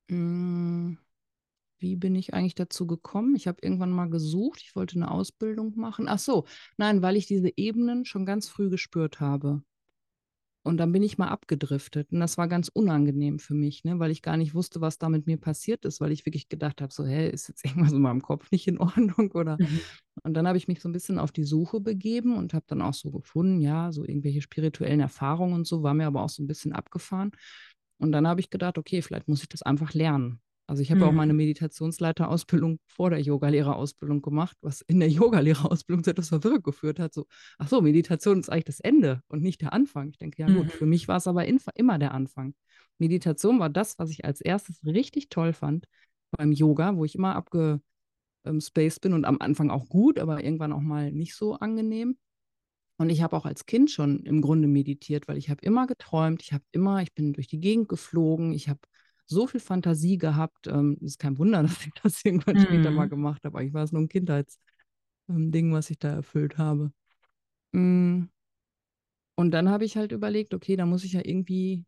Mhm. 0.09 0.99
Wie 1.79 1.95
bin 1.95 2.17
ich 2.17 2.35
eigentlich 2.35 2.57
dazu 2.57 2.89
gekommen? 2.89 3.37
Ich 3.37 3.47
habe 3.47 3.59
irgendwann 3.63 3.93
mal 3.93 4.11
gesucht, 4.11 4.61
ich 4.63 4.75
wollte 4.75 4.97
eine 4.97 5.13
Ausbildung 5.13 5.75
machen. 5.77 6.09
Ach 6.09 6.19
so, 6.19 6.45
nein, 6.77 7.03
weil 7.03 7.17
ich 7.17 7.27
diese 7.27 7.53
Ebenen 7.57 8.05
schon 8.05 8.27
ganz 8.27 8.49
früh 8.49 8.69
gespürt 8.69 9.21
habe. 9.21 9.63
Und 10.69 10.77
dann 10.77 10.93
bin 10.93 11.03
ich 11.03 11.17
mal 11.17 11.29
abgedriftet. 11.29 12.13
Und 12.13 12.21
das 12.21 12.37
war 12.37 12.47
ganz 12.47 12.69
unangenehm 12.69 13.39
für 13.39 13.55
mich, 13.55 13.85
ne? 13.85 13.99
weil 13.99 14.11
ich 14.11 14.21
gar 14.21 14.37
nicht 14.37 14.55
wusste, 14.55 14.83
was 14.83 14.99
da 14.99 15.09
mit 15.09 15.27
mir 15.27 15.39
passiert 15.39 15.87
ist, 15.87 15.99
weil 16.01 16.13
ich 16.13 16.27
wirklich 16.27 16.51
gedacht 16.51 16.83
habe, 16.83 16.93
so, 16.93 17.07
hä, 17.07 17.31
ist 17.31 17.49
jetzt 17.49 17.65
irgendwas 17.65 17.93
in 17.93 18.03
meinem 18.03 18.21
Kopf 18.21 18.51
nicht 18.51 18.69
in 18.69 18.79
Ordnung? 18.79 19.33
Oder 19.33 19.57
mhm. 19.59 19.81
und 20.25 20.35
dann 20.35 20.47
habe 20.47 20.59
ich 20.59 20.69
mich 20.69 20.83
so 20.83 20.89
ein 20.91 20.93
bisschen 20.93 21.19
auf 21.19 21.33
die 21.33 21.45
Suche 21.45 21.81
begeben 21.81 22.37
und 22.37 22.53
habe 22.53 22.67
dann 22.69 22.83
auch 22.83 22.93
so 22.93 23.11
gefunden, 23.11 23.61
ja, 23.61 23.91
so 23.93 24.05
irgendwelche 24.05 24.43
spirituellen 24.43 25.01
Erfahrungen 25.01 25.55
und 25.55 25.67
so, 25.67 25.83
war 25.83 25.95
mir 25.95 26.07
aber 26.07 26.23
auch 26.23 26.29
so 26.29 26.43
ein 26.43 26.47
bisschen 26.47 26.75
abgefahren. 26.75 27.33
Und 27.99 28.13
dann 28.13 28.29
habe 28.29 28.41
ich 28.41 28.51
gedacht, 28.51 28.77
okay, 28.77 29.01
vielleicht 29.01 29.27
muss 29.27 29.43
ich 29.43 29.49
das 29.49 29.63
einfach 29.63 29.95
lernen. 29.95 30.41
Also 30.69 30.83
ich 30.83 30.91
habe 30.91 31.01
mhm. 31.01 31.07
auch 31.07 31.13
meine 31.13 31.33
Meditationsleiterausbildung 31.33 32.79
vor 32.87 33.09
der 33.09 33.21
Yogalehrerausbildung 33.23 34.21
gemacht, 34.21 34.55
was 34.61 34.83
in 34.83 35.01
der 35.01 35.09
Yogalehrerausbildung 35.09 36.05
zu 36.05 36.11
etwas 36.11 36.29
Verwirrung 36.29 36.63
geführt 36.63 37.01
hat. 37.01 37.15
So, 37.15 37.27
ach 37.57 37.69
so, 37.69 37.81
Meditation 37.81 38.39
ist 38.39 38.51
eigentlich 38.51 38.67
das 38.67 38.81
Ende 38.81 39.23
und 39.29 39.43
nicht 39.43 39.63
der 39.63 39.73
Anfang. 39.73 40.11
Ich 40.11 40.19
denke, 40.19 40.43
ja 40.43 40.47
gut, 40.47 40.67
mhm. 40.67 40.71
für 40.71 40.85
mich 40.85 41.09
war 41.09 41.17
es 41.17 41.27
aber 41.27 41.47
immer 41.47 41.99
der 41.99 42.13
Anfang. 42.13 42.55
Meditation 42.99 43.59
war 43.59 43.71
das, 43.71 43.99
was 43.99 44.11
ich 44.11 44.27
als 44.27 44.43
erstes 44.43 44.85
richtig 44.85 45.31
toll 45.31 45.55
fand 45.55 45.87
beim 46.33 46.53
Yoga, 46.53 46.97
wo 46.97 47.07
ich 47.07 47.15
immer 47.15 47.35
abgespaced 47.35 49.01
bin 49.01 49.15
und 49.15 49.25
am 49.25 49.39
Anfang 49.41 49.71
auch 49.71 49.89
gut, 49.89 50.19
aber 50.19 50.45
irgendwann 50.45 50.75
auch 50.75 50.83
mal 50.83 51.11
nicht 51.13 51.35
so 51.35 51.55
angenehm. 51.55 52.19
Und 52.99 53.09
ich 53.09 53.23
habe 53.23 53.37
auch 53.37 53.47
als 53.47 53.65
Kind 53.65 53.91
schon 53.91 54.27
im 54.27 54.43
Grunde 54.43 54.69
meditiert, 54.69 55.29
weil 55.29 55.39
ich 55.39 55.49
habe 55.49 55.63
immer 55.63 55.87
geträumt, 55.87 56.43
ich 56.43 56.53
habe 56.53 56.65
immer, 56.73 57.01
ich 57.01 57.15
bin 57.15 57.33
durch 57.33 57.47
die 57.47 57.61
Gegend 57.61 57.89
geflogen, 57.89 58.53
ich 58.53 58.69
habe 58.69 58.81
so 59.29 59.47
viel 59.47 59.61
Fantasie 59.61 60.19
gehabt. 60.19 60.67
Ähm, 60.67 60.99
ist 61.01 61.19
kein 61.19 61.39
Wunder, 61.39 61.63
dass 61.63 61.87
ich 61.87 61.93
das 62.03 62.25
irgendwann 62.25 62.57
mhm. 62.57 62.63
später 62.63 62.91
mal 62.91 63.07
mhm. 63.07 63.11
gemacht 63.11 63.45
habe. 63.45 63.59
Eigentlich 63.59 63.75
war 63.75 63.85
es 63.85 63.93
nur 63.93 64.03
ein 64.03 64.09
Kindheitsding, 64.09 64.61
ähm, 65.29 65.73
was 65.73 65.91
ich 65.91 65.99
da 65.99 66.09
erfüllt 66.09 66.59
habe. 66.59 66.93
Mhm. 67.73 68.31
Und 69.37 69.53
dann 69.53 69.69
habe 69.69 69.85
ich 69.85 69.97
halt 69.97 70.11
überlegt, 70.11 70.53
okay, 70.53 70.75
da 70.75 70.85
muss 70.85 71.05
ich 71.05 71.13
ja 71.13 71.21
irgendwie 71.25 71.85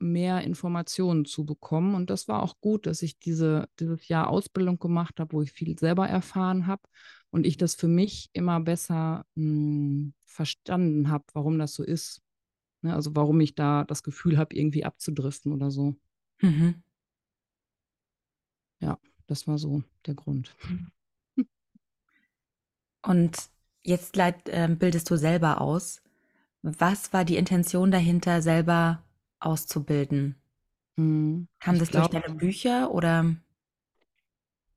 mehr 0.00 0.42
Informationen 0.42 1.24
zu 1.24 1.44
bekommen. 1.44 1.94
Und 1.94 2.10
das 2.10 2.28
war 2.28 2.42
auch 2.42 2.60
gut, 2.60 2.86
dass 2.86 3.02
ich 3.02 3.18
diese, 3.18 3.68
dieses 3.78 4.08
Jahr 4.08 4.28
Ausbildung 4.28 4.78
gemacht 4.78 5.20
habe, 5.20 5.32
wo 5.32 5.42
ich 5.42 5.52
viel 5.52 5.78
selber 5.78 6.08
erfahren 6.08 6.66
habe 6.66 6.82
und 7.30 7.46
ich 7.46 7.56
das 7.56 7.74
für 7.74 7.88
mich 7.88 8.30
immer 8.32 8.60
besser 8.60 9.26
mh, 9.34 9.44
hm, 9.44 10.14
verstanden 10.24 11.08
habe, 11.08 11.24
warum 11.34 11.58
das 11.58 11.74
so 11.74 11.82
ist. 11.82 12.22
Ne? 12.82 12.94
Also 12.94 13.14
warum 13.16 13.40
ich 13.40 13.54
da 13.54 13.84
das 13.84 14.02
Gefühl 14.02 14.38
habe, 14.38 14.54
irgendwie 14.56 14.84
abzudriften 14.84 15.52
oder 15.52 15.70
so. 15.70 15.96
Mhm. 16.40 16.82
Ja, 18.80 18.98
das 19.26 19.46
war 19.46 19.58
so 19.58 19.82
der 20.06 20.14
Grund. 20.14 20.54
Und 23.02 23.36
jetzt 23.82 24.16
leit, 24.16 24.48
äh, 24.48 24.68
bildest 24.68 25.10
du 25.10 25.16
selber 25.16 25.60
aus. 25.60 26.02
Was 26.62 27.12
war 27.12 27.24
die 27.24 27.36
Intention 27.36 27.90
dahinter, 27.90 28.42
selber 28.42 29.02
auszubilden? 29.40 30.36
Mhm. 30.96 31.48
Kam 31.60 31.76
ich 31.76 31.80
das 31.80 31.90
glaub, 31.90 32.10
durch 32.10 32.22
deine 32.22 32.34
Bücher 32.34 32.92
oder? 32.92 33.36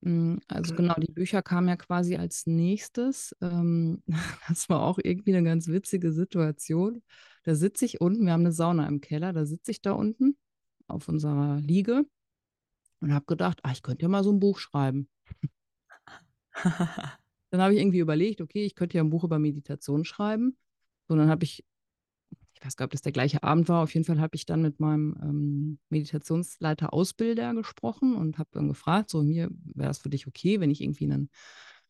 Hm, 0.04 0.40
also 0.48 0.76
genau, 0.76 0.96
die 0.96 1.12
Bücher 1.12 1.42
kamen 1.42 1.68
ja 1.68 1.76
quasi 1.76 2.16
als 2.16 2.48
nächstes. 2.48 3.36
Ähm, 3.42 4.04
das 4.48 4.70
war 4.70 4.82
auch 4.82 5.00
irgendwie 5.04 5.36
eine 5.36 5.44
ganz 5.44 5.68
witzige 5.68 6.12
Situation. 6.12 7.04
Da 7.44 7.56
sitze 7.56 7.86
ich 7.86 8.02
unten, 8.02 8.26
wir 8.26 8.34
haben 8.34 8.42
eine 8.42 8.52
Sauna 8.52 8.88
im 8.88 9.02
Keller, 9.02 9.34
da 9.34 9.46
sitze 9.46 9.72
ich 9.72 9.82
da 9.82 9.94
unten 9.94 10.38
auf 10.92 11.08
unserer 11.08 11.60
Liege 11.60 12.06
und 13.02 13.14
habe 13.14 13.26
gedacht, 13.26 13.60
ach, 13.64 13.74
ich 13.74 13.82
könnte 13.82 14.04
ja 14.04 14.10
mal 14.10 14.24
so 14.24 14.32
ein 14.32 14.40
Buch 14.40 14.60
schreiben. 14.60 15.10
dann 17.50 17.62
habe 17.62 17.74
ich 17.74 17.80
irgendwie 17.80 18.00
überlegt, 18.00 18.42
okay, 18.42 18.64
ich 18.64 18.76
könnte 18.76 18.98
ja 18.98 19.04
ein 19.04 19.10
Buch 19.10 19.24
über 19.24 19.40
Meditation 19.40 20.06
schreiben. 20.06 20.58
Und 21.08 21.18
dann 21.18 21.30
habe 21.30 21.44
ich, 21.44 21.66
ich 22.54 22.66
weiß 22.66 22.78
gar 22.78 22.86
nicht, 22.86 22.90
ob 22.90 22.92
das 22.92 23.02
der 23.02 23.12
gleiche 23.12 23.44
Abend 23.44 23.68
war, 23.70 23.84
auf 23.84 23.94
jeden 23.94 24.06
Fall 24.06 24.22
habe 24.22 24.36
ich 24.36 24.46
dann 24.46 24.62
mit 24.62 24.80
meinem 24.80 25.18
ähm, 25.22 25.80
Meditationsleiter 25.90 26.94
Ausbilder 26.94 27.54
gesprochen 27.54 28.16
und 28.16 28.38
habe 28.38 28.50
dann 28.54 28.68
gefragt, 28.68 29.10
so 29.10 29.24
mir 29.24 29.50
wäre 29.74 29.92
es 29.92 29.98
für 29.98 30.10
dich 30.10 30.28
okay, 30.28 30.60
wenn 30.60 30.72
ich 30.72 30.82
irgendwie 30.82 31.06
einen, 31.06 31.30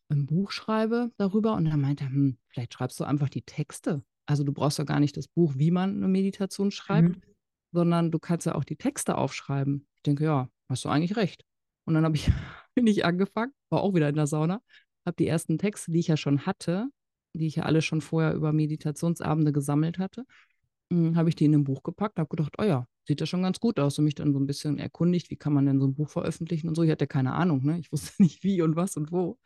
ein 0.08 0.26
Buch 0.26 0.50
schreibe 0.50 1.12
darüber. 1.18 1.54
Und 1.54 1.66
er 1.66 1.76
meinte, 1.76 2.06
hm, 2.06 2.38
vielleicht 2.48 2.74
schreibst 2.74 2.98
du 2.98 3.04
einfach 3.04 3.28
die 3.28 3.42
Texte. 3.42 4.02
Also 4.24 4.44
du 4.44 4.52
brauchst 4.52 4.78
ja 4.78 4.84
gar 4.84 5.00
nicht 5.00 5.16
das 5.16 5.28
Buch, 5.28 5.54
wie 5.56 5.70
man 5.70 5.96
eine 5.96 6.08
Meditation 6.08 6.70
schreibt, 6.70 7.16
mhm 7.16 7.31
sondern 7.72 8.10
du 8.10 8.18
kannst 8.18 8.46
ja 8.46 8.54
auch 8.54 8.64
die 8.64 8.76
Texte 8.76 9.16
aufschreiben. 9.18 9.86
Ich 9.96 10.02
denke, 10.02 10.24
ja, 10.24 10.48
hast 10.68 10.84
du 10.84 10.88
eigentlich 10.88 11.16
recht. 11.16 11.44
Und 11.84 11.94
dann 11.94 12.04
habe 12.04 12.16
ich, 12.16 12.30
bin 12.74 12.86
ich 12.86 13.04
angefangen, 13.04 13.52
war 13.70 13.82
auch 13.82 13.94
wieder 13.94 14.08
in 14.08 14.16
der 14.16 14.26
Sauna, 14.26 14.60
habe 15.04 15.16
die 15.18 15.26
ersten 15.26 15.58
Texte, 15.58 15.90
die 15.92 16.00
ich 16.00 16.08
ja 16.08 16.16
schon 16.16 16.46
hatte, 16.46 16.88
die 17.34 17.46
ich 17.46 17.56
ja 17.56 17.64
alle 17.64 17.82
schon 17.82 18.00
vorher 18.00 18.34
über 18.34 18.52
Meditationsabende 18.52 19.52
gesammelt 19.52 19.98
hatte, 19.98 20.24
hm, 20.92 21.16
habe 21.16 21.28
ich 21.28 21.34
die 21.34 21.46
in 21.46 21.54
ein 21.54 21.64
Buch 21.64 21.82
gepackt, 21.82 22.18
habe 22.18 22.28
gedacht, 22.28 22.54
oh 22.58 22.64
ja, 22.64 22.86
sieht 23.06 23.20
das 23.20 23.28
schon 23.28 23.42
ganz 23.42 23.58
gut 23.60 23.80
aus 23.80 23.98
und 23.98 24.04
mich 24.04 24.14
dann 24.14 24.32
so 24.32 24.38
ein 24.38 24.46
bisschen 24.46 24.78
erkundigt, 24.78 25.30
wie 25.30 25.36
kann 25.36 25.52
man 25.52 25.66
denn 25.66 25.80
so 25.80 25.86
ein 25.86 25.94
Buch 25.94 26.10
veröffentlichen 26.10 26.68
und 26.68 26.74
so. 26.74 26.82
Ich 26.82 26.90
hatte 26.90 27.06
keine 27.06 27.32
Ahnung, 27.32 27.64
ne? 27.64 27.78
Ich 27.78 27.90
wusste 27.92 28.12
nicht 28.22 28.44
wie 28.44 28.62
und 28.62 28.76
was 28.76 28.96
und 28.96 29.10
wo 29.12 29.38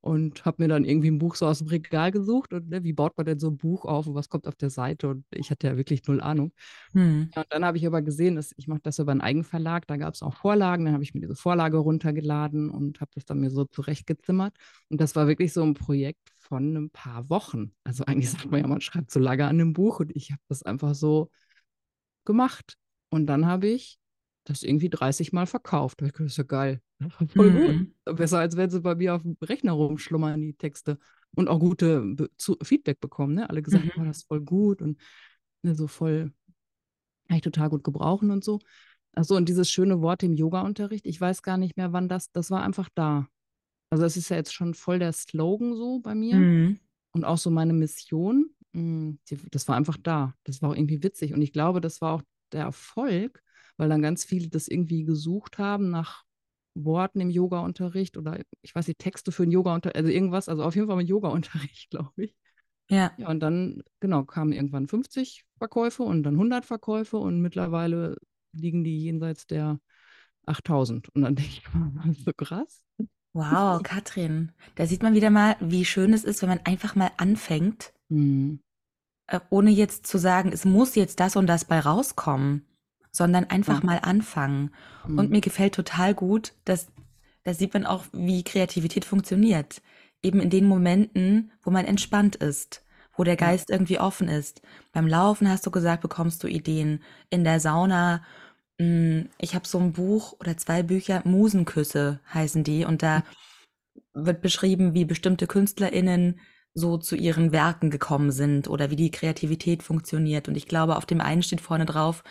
und 0.00 0.44
habe 0.44 0.62
mir 0.62 0.68
dann 0.68 0.84
irgendwie 0.84 1.10
ein 1.10 1.18
Buch 1.18 1.34
so 1.34 1.46
aus 1.46 1.58
dem 1.58 1.68
Regal 1.68 2.10
gesucht 2.10 2.52
und 2.52 2.68
ne, 2.68 2.84
wie 2.84 2.92
baut 2.92 3.16
man 3.16 3.26
denn 3.26 3.38
so 3.38 3.48
ein 3.48 3.56
Buch 3.56 3.84
auf 3.84 4.06
und 4.06 4.14
was 4.14 4.28
kommt 4.28 4.46
auf 4.46 4.54
der 4.56 4.70
Seite 4.70 5.08
und 5.08 5.24
ich 5.34 5.50
hatte 5.50 5.66
ja 5.66 5.76
wirklich 5.76 6.06
null 6.06 6.20
Ahnung. 6.20 6.52
Hm. 6.92 7.30
Ja, 7.34 7.42
und 7.42 7.52
dann 7.52 7.64
habe 7.64 7.78
ich 7.78 7.86
aber 7.86 8.02
gesehen, 8.02 8.36
dass 8.36 8.52
ich 8.56 8.68
mache 8.68 8.80
das 8.82 8.98
über 8.98 9.12
einen 9.12 9.20
Eigenverlag, 9.20 9.86
da 9.86 9.96
gab 9.96 10.14
es 10.14 10.22
auch 10.22 10.34
Vorlagen, 10.34 10.84
dann 10.84 10.94
habe 10.94 11.02
ich 11.02 11.14
mir 11.14 11.20
diese 11.20 11.36
Vorlage 11.36 11.78
runtergeladen 11.78 12.70
und 12.70 13.00
habe 13.00 13.10
das 13.14 13.24
dann 13.24 13.40
mir 13.40 13.50
so 13.50 13.64
zurechtgezimmert 13.64 14.54
und 14.88 15.00
das 15.00 15.16
war 15.16 15.26
wirklich 15.26 15.52
so 15.52 15.62
ein 15.62 15.74
Projekt 15.74 16.30
von 16.36 16.76
ein 16.76 16.90
paar 16.90 17.28
Wochen. 17.30 17.72
Also 17.84 18.04
eigentlich 18.04 18.30
sagt 18.30 18.50
man 18.50 18.60
ja, 18.60 18.66
man 18.66 18.80
schreibt 18.80 19.10
so 19.10 19.20
lange 19.20 19.44
an 19.44 19.60
einem 19.60 19.72
Buch 19.72 20.00
und 20.00 20.14
ich 20.14 20.30
habe 20.30 20.42
das 20.48 20.62
einfach 20.62 20.94
so 20.94 21.30
gemacht 22.24 22.76
und 23.10 23.26
dann 23.26 23.46
habe 23.46 23.68
ich 23.68 23.97
das 24.48 24.62
irgendwie 24.62 24.88
30 24.88 25.32
Mal 25.32 25.46
verkauft. 25.46 26.02
Das 26.02 26.18
ist 26.18 26.38
ja 26.38 26.44
geil. 26.44 26.80
Voll 27.34 27.50
mhm. 27.50 27.94
gut. 28.04 28.16
Besser, 28.16 28.38
als 28.38 28.56
wenn 28.56 28.70
sie 28.70 28.80
bei 28.80 28.94
mir 28.94 29.14
auf 29.14 29.22
dem 29.22 29.36
Rechner 29.42 29.72
rumschlummern, 29.72 30.40
die 30.40 30.54
Texte. 30.54 30.98
Und 31.34 31.48
auch 31.48 31.60
gute 31.60 32.00
Be 32.00 32.30
Feedback 32.62 33.00
bekommen. 33.00 33.34
Ne? 33.34 33.48
Alle 33.48 33.62
gesagt, 33.62 33.84
mhm. 33.84 34.02
oh, 34.02 34.04
das 34.04 34.18
ist 34.18 34.28
voll 34.28 34.40
gut 34.40 34.80
und 34.80 34.98
ne, 35.62 35.74
so 35.74 35.86
voll, 35.86 36.32
kann 37.28 37.36
ich 37.36 37.42
total 37.42 37.68
gut 37.68 37.84
gebrauchen 37.84 38.30
und 38.30 38.42
so. 38.42 38.60
Achso, 39.14 39.36
und 39.36 39.48
dieses 39.48 39.70
schöne 39.70 40.00
Wort 40.00 40.22
im 40.22 40.34
Yoga-Unterricht, 40.34 41.06
ich 41.06 41.20
weiß 41.20 41.42
gar 41.42 41.58
nicht 41.58 41.76
mehr, 41.76 41.92
wann 41.92 42.08
das, 42.08 42.30
das 42.32 42.50
war 42.50 42.62
einfach 42.62 42.88
da. 42.94 43.28
Also 43.90 44.04
das 44.04 44.16
ist 44.16 44.28
ja 44.28 44.36
jetzt 44.36 44.54
schon 44.54 44.74
voll 44.74 44.98
der 44.98 45.12
Slogan 45.12 45.74
so 45.74 46.00
bei 46.00 46.14
mir 46.14 46.36
mhm. 46.36 46.80
und 47.12 47.24
auch 47.24 47.38
so 47.38 47.50
meine 47.50 47.72
Mission. 47.72 48.50
Hm, 48.74 49.18
das 49.50 49.66
war 49.68 49.76
einfach 49.76 49.96
da. 50.02 50.34
Das 50.44 50.62
war 50.62 50.70
auch 50.70 50.76
irgendwie 50.76 51.02
witzig. 51.02 51.34
Und 51.34 51.42
ich 51.42 51.52
glaube, 51.52 51.80
das 51.80 52.00
war 52.00 52.14
auch 52.14 52.22
der 52.52 52.62
Erfolg, 52.64 53.42
weil 53.78 53.88
dann 53.88 54.02
ganz 54.02 54.24
viele 54.24 54.48
das 54.48 54.68
irgendwie 54.68 55.04
gesucht 55.04 55.56
haben 55.56 55.88
nach 55.88 56.24
Worten 56.74 57.20
im 57.20 57.30
Yoga-Unterricht 57.30 58.16
oder 58.16 58.40
ich 58.60 58.74
weiß 58.74 58.86
nicht, 58.86 58.98
Texte 58.98 59.32
für 59.32 59.44
einen 59.44 59.52
Yoga-Unterricht, 59.52 59.96
also 59.96 60.10
irgendwas, 60.10 60.48
also 60.48 60.62
auf 60.62 60.74
jeden 60.74 60.88
Fall 60.88 60.96
mit 60.96 61.08
Yoga-Unterricht, 61.08 61.90
glaube 61.90 62.24
ich. 62.24 62.36
Ja. 62.90 63.12
ja. 63.16 63.28
Und 63.28 63.40
dann, 63.40 63.82
genau, 64.00 64.24
kamen 64.24 64.52
irgendwann 64.52 64.88
50 64.88 65.44
Verkäufe 65.58 66.02
und 66.02 66.22
dann 66.22 66.34
100 66.34 66.66
Verkäufe 66.66 67.16
und 67.16 67.40
mittlerweile 67.40 68.16
liegen 68.52 68.84
die 68.84 68.98
jenseits 69.04 69.46
der 69.46 69.78
8000. 70.46 71.08
Und 71.10 71.22
dann 71.22 71.36
denke 71.36 71.50
ich, 71.50 71.62
so 72.24 72.32
krass. 72.32 72.82
Wow, 73.34 73.82
Katrin, 73.82 74.52
da 74.74 74.86
sieht 74.86 75.02
man 75.02 75.14
wieder 75.14 75.30
mal, 75.30 75.56
wie 75.60 75.84
schön 75.84 76.12
es 76.12 76.24
ist, 76.24 76.42
wenn 76.42 76.48
man 76.48 76.60
einfach 76.64 76.96
mal 76.96 77.10
anfängt, 77.18 77.92
mhm. 78.08 78.60
ohne 79.50 79.70
jetzt 79.70 80.06
zu 80.06 80.18
sagen, 80.18 80.50
es 80.50 80.64
muss 80.64 80.94
jetzt 80.96 81.20
das 81.20 81.36
und 81.36 81.46
das 81.46 81.64
bei 81.64 81.78
rauskommen 81.78 82.67
sondern 83.18 83.44
einfach 83.44 83.82
mhm. 83.82 83.86
mal 83.86 83.98
anfangen. 83.98 84.70
Mhm. 85.06 85.18
Und 85.18 85.30
mir 85.30 85.42
gefällt 85.42 85.74
total 85.74 86.14
gut, 86.14 86.54
dass 86.64 86.86
da 87.44 87.54
sieht 87.54 87.72
man 87.74 87.86
auch, 87.86 88.04
wie 88.12 88.44
Kreativität 88.44 89.04
funktioniert. 89.04 89.80
Eben 90.22 90.40
in 90.40 90.50
den 90.50 90.64
Momenten, 90.64 91.52
wo 91.62 91.70
man 91.70 91.84
entspannt 91.84 92.36
ist, 92.36 92.84
wo 93.16 93.24
der 93.24 93.36
Geist 93.36 93.68
ja. 93.68 93.74
irgendwie 93.74 94.00
offen 94.00 94.28
ist. 94.28 94.60
Beim 94.92 95.06
Laufen 95.06 95.48
hast 95.48 95.64
du 95.64 95.70
gesagt, 95.70 96.02
bekommst 96.02 96.42
du 96.42 96.46
Ideen. 96.46 97.02
In 97.30 97.44
der 97.44 97.60
Sauna, 97.60 98.22
hm, 98.78 99.28
ich 99.38 99.54
habe 99.54 99.66
so 99.66 99.78
ein 99.78 99.92
Buch 99.92 100.34
oder 100.40 100.56
zwei 100.56 100.82
Bücher, 100.82 101.22
Musenküsse 101.24 102.20
heißen 102.32 102.64
die, 102.64 102.84
und 102.84 103.02
da 103.02 103.22
wird 104.12 104.42
beschrieben, 104.42 104.94
wie 104.94 105.04
bestimmte 105.04 105.46
KünstlerInnen 105.46 106.40
so 106.74 106.98
zu 106.98 107.16
ihren 107.16 107.50
Werken 107.52 107.90
gekommen 107.90 108.30
sind 108.30 108.68
oder 108.68 108.90
wie 108.90 108.96
die 108.96 109.10
Kreativität 109.10 109.82
funktioniert. 109.82 110.48
Und 110.48 110.56
ich 110.56 110.68
glaube, 110.68 110.96
auf 110.96 111.06
dem 111.06 111.20
einen 111.20 111.42
steht 111.42 111.60
vorne 111.60 111.86
drauf, 111.86 112.24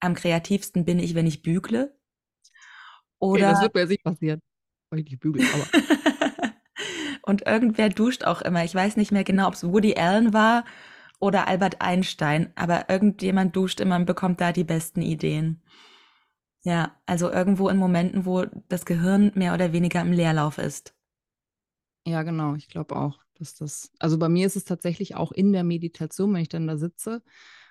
am 0.00 0.14
kreativsten 0.14 0.84
bin 0.84 0.98
ich, 0.98 1.14
wenn 1.14 1.26
ich 1.26 1.42
bügle. 1.42 1.96
Oder 3.18 3.32
okay, 3.32 3.52
das 3.52 3.62
wird 3.62 3.74
mir 3.74 3.80
jetzt 3.82 3.90
nicht 3.90 4.04
passieren, 4.04 4.40
weil 4.90 5.00
ich 5.00 5.04
nicht 5.06 5.20
bügle, 5.20 5.44
aber. 5.52 5.66
Und 7.22 7.46
irgendwer 7.46 7.90
duscht 7.90 8.24
auch 8.24 8.40
immer. 8.42 8.64
Ich 8.64 8.74
weiß 8.74 8.96
nicht 8.96 9.12
mehr 9.12 9.24
genau, 9.24 9.48
ob 9.48 9.54
es 9.54 9.64
Woody 9.64 9.94
Allen 9.94 10.32
war 10.32 10.64
oder 11.20 11.46
Albert 11.46 11.80
Einstein, 11.80 12.50
aber 12.56 12.88
irgendjemand 12.88 13.54
duscht 13.54 13.80
immer 13.80 13.96
und 13.96 14.06
bekommt 14.06 14.40
da 14.40 14.52
die 14.52 14.64
besten 14.64 15.02
Ideen. 15.02 15.62
Ja, 16.62 16.96
also 17.06 17.30
irgendwo 17.30 17.68
in 17.68 17.76
Momenten, 17.76 18.24
wo 18.26 18.46
das 18.68 18.84
Gehirn 18.84 19.30
mehr 19.34 19.54
oder 19.54 19.72
weniger 19.72 20.00
im 20.00 20.12
Leerlauf 20.12 20.58
ist. 20.58 20.94
Ja, 22.06 22.22
genau, 22.22 22.54
ich 22.54 22.68
glaube 22.68 22.96
auch, 22.96 23.18
dass 23.34 23.54
das, 23.54 23.92
also 23.98 24.18
bei 24.18 24.28
mir 24.28 24.46
ist 24.46 24.56
es 24.56 24.64
tatsächlich 24.64 25.14
auch 25.14 25.32
in 25.32 25.52
der 25.52 25.64
Meditation, 25.64 26.32
wenn 26.34 26.42
ich 26.42 26.48
dann 26.48 26.66
da 26.66 26.76
sitze, 26.76 27.22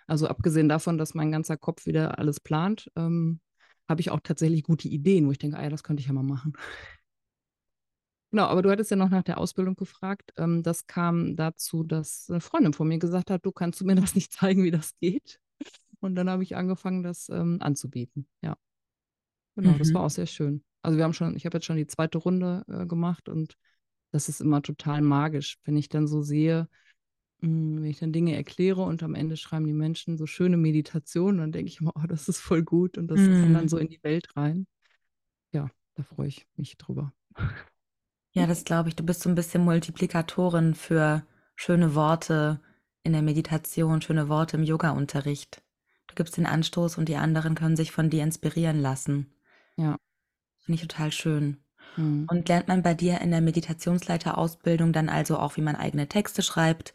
also 0.10 0.28
abgesehen 0.28 0.70
davon, 0.70 0.98
dass 0.98 1.14
mein 1.14 1.32
ganzer 1.32 1.58
Kopf 1.58 1.86
wieder 1.86 2.20
alles 2.20 2.40
plant, 2.40 2.92
ähm, 2.96 3.40
habe 3.88 4.02
ich 4.02 4.12
auch 4.12 4.20
tatsächlich 4.22 4.64
gute 4.64 4.88
Ideen, 4.88 5.28
wo 5.28 5.32
ich 5.32 5.38
denke, 5.38 5.58
ah 5.58 5.64
ja, 5.64 5.70
das 5.70 5.84
könnte 5.84 6.02
ich 6.02 6.08
ja 6.08 6.14
mal 6.14 6.24
machen. 6.24 6.54
Genau, 8.32 8.46
aber 8.46 8.62
du 8.62 8.70
hattest 8.70 8.92
ja 8.92 8.98
noch 8.98 9.10
nach 9.10 9.24
der 9.24 9.40
Ausbildung 9.40 9.76
gefragt. 9.76 10.34
Ähm, 10.38 10.62
das 10.62 10.86
kam 10.86 11.36
dazu, 11.36 11.84
dass 11.84 12.30
eine 12.30 12.42
Freundin 12.42 12.74
von 12.74 12.88
mir 12.88 13.00
gesagt 13.00 13.32
hat, 13.32 13.46
du 13.46 13.52
kannst 13.52 13.82
du 13.82 13.86
mir 13.86 13.96
das 13.96 14.14
nicht 14.16 14.32
zeigen, 14.32 14.64
wie 14.64 14.72
das 14.72 14.96
geht. 15.00 15.40
Und 16.00 16.16
dann 16.16 16.30
habe 16.30 16.44
ich 16.44 16.56
angefangen, 16.56 17.04
das 17.04 17.30
ähm, 17.30 17.58
anzubieten. 17.60 18.28
Ja. 18.42 18.56
Genau, 19.56 19.72
mhm. 19.72 19.80
das 19.80 19.94
war 19.94 20.04
auch 20.04 20.10
sehr 20.10 20.28
schön. 20.28 20.64
Also 20.82 20.98
wir 20.98 21.04
haben 21.04 21.14
schon, 21.14 21.36
ich 21.36 21.46
habe 21.46 21.58
jetzt 21.58 21.66
schon 21.66 21.76
die 21.78 21.88
zweite 21.88 22.20
Runde 22.20 22.64
äh, 22.68 22.86
gemacht 22.86 23.28
und 23.28 23.56
das 24.12 24.30
ist 24.30 24.42
immer 24.42 24.62
total 24.62 25.02
magisch, 25.02 25.58
wenn 25.66 25.76
ich 25.76 25.90
dann 25.90 26.08
so 26.08 26.22
sehe, 26.22 26.68
wenn 27.42 27.86
ich 27.86 28.00
dann 28.00 28.12
Dinge 28.12 28.36
erkläre 28.36 28.82
und 28.82 29.02
am 29.02 29.16
Ende 29.16 29.38
schreiben 29.38 29.66
die 29.66 29.74
Menschen 29.74 30.18
so 30.18 30.26
schöne 30.26 30.58
Meditationen, 30.58 31.40
dann 31.40 31.52
denke 31.52 31.72
ich 31.72 31.80
immer, 31.80 31.94
oh, 31.96 32.08
das 32.08 32.28
ist 32.28 32.40
voll 32.40 32.64
gut 32.64 32.98
und 32.98 33.08
das 33.08 33.20
mm. 33.20 33.42
kann 33.42 33.54
dann 33.54 33.70
so 33.70 33.78
in 33.78 33.88
die 33.88 34.04
Welt 34.04 34.36
rein. 34.36 34.68
Ja, 35.54 35.70
da 35.96 36.04
freue 36.04 36.28
ich 36.28 36.48
mich 36.56 36.78
drüber. 36.78 37.14
Ja, 38.32 38.46
das 38.46 38.64
glaube 38.64 38.90
ich. 38.90 38.96
Du 38.96 39.04
bist 39.04 39.22
so 39.22 39.30
ein 39.30 39.36
bisschen 39.36 39.64
Multiplikatorin 39.64 40.76
für 40.76 41.26
schöne 41.56 41.96
Worte 41.96 42.62
in 43.04 43.14
der 43.14 43.22
Meditation, 43.22 44.02
schöne 44.02 44.30
Worte 44.30 44.58
im 44.58 44.64
Yoga-Unterricht. 44.64 45.64
Du 46.08 46.16
gibst 46.16 46.38
den 46.38 46.46
Anstoß 46.46 46.98
und 46.98 47.10
die 47.10 47.16
anderen 47.16 47.56
können 47.56 47.76
sich 47.76 47.92
von 47.92 48.10
dir 48.10 48.24
inspirieren 48.24 48.80
lassen. 48.80 49.34
Ja. 49.78 49.98
Finde 50.60 50.76
ich 50.76 50.88
total 50.88 51.12
schön. 51.12 51.58
Mhm. 51.98 52.28
Und 52.30 52.48
lernt 52.50 52.68
man 52.68 52.84
bei 52.84 52.94
dir 52.94 53.22
in 53.22 53.32
der 53.32 53.42
Meditationsleiterausbildung 53.42 54.94
dann 54.94 55.10
also 55.10 55.38
auch, 55.38 55.58
wie 55.58 55.62
man 55.62 55.76
eigene 55.76 56.08
Texte 56.08 56.42
schreibt, 56.42 56.94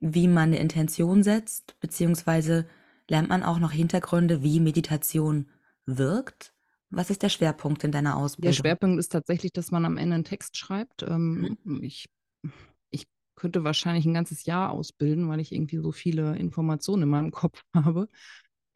wie 0.00 0.28
man 0.28 0.50
eine 0.50 0.58
Intention 0.58 1.22
setzt, 1.22 1.78
beziehungsweise 1.80 2.66
lernt 3.08 3.28
man 3.28 3.42
auch 3.42 3.58
noch 3.58 3.72
Hintergründe, 3.72 4.42
wie 4.42 4.60
Meditation 4.60 5.48
wirkt? 5.86 6.52
Was 6.90 7.10
ist 7.10 7.22
der 7.22 7.28
Schwerpunkt 7.28 7.84
in 7.84 7.92
deiner 7.92 8.16
Ausbildung? 8.16 8.52
Der 8.52 8.56
Schwerpunkt 8.56 8.98
ist 8.98 9.10
tatsächlich, 9.10 9.52
dass 9.52 9.70
man 9.70 9.84
am 9.84 9.96
Ende 9.96 10.14
einen 10.14 10.24
Text 10.24 10.56
schreibt. 10.56 11.02
Ähm, 11.02 11.56
mhm. 11.64 11.82
ich, 11.82 12.08
ich 12.90 13.06
könnte 13.34 13.64
wahrscheinlich 13.64 14.06
ein 14.06 14.14
ganzes 14.14 14.46
Jahr 14.46 14.70
ausbilden, 14.70 15.28
weil 15.28 15.40
ich 15.40 15.52
irgendwie 15.52 15.78
so 15.78 15.92
viele 15.92 16.36
Informationen 16.36 17.04
in 17.04 17.08
meinem 17.08 17.30
Kopf 17.32 17.62
habe. 17.74 18.08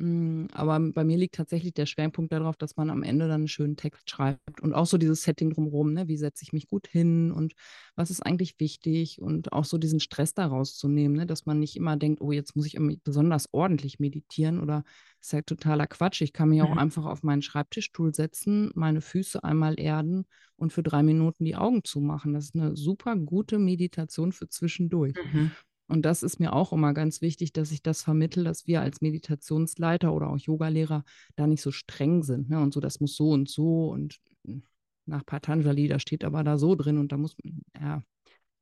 Mm, 0.01 0.47
aber 0.53 0.81
bei 0.81 1.05
mir 1.05 1.19
liegt 1.19 1.35
tatsächlich 1.35 1.75
der 1.75 1.85
Schwerpunkt 1.85 2.33
darauf, 2.33 2.57
dass 2.57 2.77
man 2.77 2.89
am 2.89 3.03
Ende 3.03 3.27
dann 3.29 3.43
einen 3.43 3.49
schönen 3.49 3.77
Text 3.77 4.09
schreibt 4.09 4.63
und 4.63 4.73
auch 4.73 4.87
so 4.87 4.97
dieses 4.97 5.23
Setting 5.23 5.51
drumherum, 5.51 5.93
ne? 5.93 6.09
wie 6.09 6.17
setze 6.17 6.43
ich 6.43 6.55
mich 6.55 6.69
gut 6.69 6.89
hin 6.89 7.31
und 7.31 7.53
was 7.97 8.11
ist 8.11 8.25
eigentlich 8.25 8.59
wichtig 8.59 9.21
und 9.21 9.53
auch 9.53 9.67
so 9.67 9.77
diesen 9.77 10.01
Stress 10.01 10.33
daraus 10.33 10.75
zu 10.75 10.89
nehmen, 10.89 11.17
ne? 11.17 11.27
dass 11.27 11.45
man 11.45 11.59
nicht 11.59 11.77
immer 11.77 11.99
denkt, 11.99 12.23
oh, 12.23 12.33
jetzt 12.33 12.57
muss 12.57 12.65
ich 12.65 12.79
besonders 13.05 13.53
ordentlich 13.53 14.01
meditieren 14.01 14.59
oder 14.59 14.85
ist 15.21 15.35
ja 15.35 15.43
totaler 15.43 15.87
Quatsch. 15.87 16.23
Ich 16.23 16.33
kann 16.33 16.49
mich 16.49 16.63
auch 16.63 16.71
mhm. 16.71 16.79
einfach 16.79 17.05
auf 17.05 17.23
meinen 17.23 17.43
Schreibtischstuhl 17.43 18.15
setzen, 18.15 18.71
meine 18.75 19.03
Füße 19.03 19.45
einmal 19.45 19.79
erden 19.79 20.25
und 20.57 20.73
für 20.73 20.83
drei 20.83 21.03
Minuten 21.03 21.45
die 21.45 21.57
Augen 21.57 21.85
zumachen. 21.85 22.33
Das 22.33 22.47
ist 22.47 22.55
eine 22.55 22.75
super 22.75 23.17
gute 23.17 23.59
Meditation 23.59 24.33
für 24.33 24.49
zwischendurch. 24.49 25.15
Mhm. 25.31 25.51
Und 25.91 26.03
das 26.03 26.23
ist 26.23 26.39
mir 26.39 26.53
auch 26.53 26.73
immer 26.73 26.95
ganz 26.95 27.21
wichtig, 27.21 27.53
dass 27.53 27.73
ich 27.73 27.83
das 27.83 28.03
vermittle, 28.03 28.45
dass 28.45 28.67
wir 28.69 28.81
als 28.81 29.01
Meditationsleiter 29.01 30.13
oder 30.15 30.31
auch 30.31 30.39
Yogalehrer 30.39 31.05
da 31.35 31.47
nicht 31.49 31.63
so 31.63 31.73
streng 31.73 32.23
sind. 32.23 32.49
Ne? 32.49 32.61
Und 32.61 32.73
so, 32.73 32.79
das 32.81 33.01
muss 33.01 33.17
so 33.17 33.31
und 33.31 33.49
so 33.49 33.89
und 33.91 34.19
hm, 34.45 34.63
nach 35.07 35.27
Patanjali, 35.27 35.89
da 35.89 35.99
steht 35.99 36.25
aber 36.25 36.45
da 36.45 36.59
so 36.59 36.77
drin 36.77 36.97
und 36.99 37.11
da 37.11 37.17
muss 37.17 37.37
man, 37.43 37.63
ja. 37.75 38.03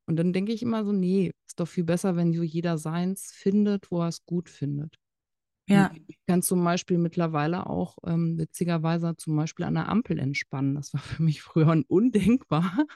Und 0.07 0.17
dann 0.17 0.33
denke 0.33 0.53
ich 0.53 0.63
immer 0.63 0.87
so, 0.87 0.93
nee, 0.93 1.33
ist 1.47 1.61
doch 1.61 1.69
viel 1.69 1.85
besser, 1.85 2.17
wenn 2.17 2.33
so 2.33 2.43
jeder 2.43 2.79
seins 2.79 3.31
findet, 3.31 3.91
wo 3.91 4.01
er 4.01 4.09
es 4.09 4.25
gut 4.25 4.49
findet. 4.49 4.97
Ja. 5.69 5.93
ich 6.07 6.17
kann 6.27 6.41
zum 6.41 6.65
Beispiel 6.65 6.97
mittlerweile 6.97 7.67
auch 7.67 7.99
ähm, 8.07 8.39
witzigerweise 8.39 9.17
zum 9.19 9.37
Beispiel 9.37 9.67
an 9.67 9.75
der 9.75 9.91
Ampel 9.91 10.19
entspannen. 10.19 10.77
Das 10.77 10.95
war 10.95 11.03
für 11.03 11.23
mich 11.23 11.43
früher 11.43 11.85
undenkbar 11.89 12.87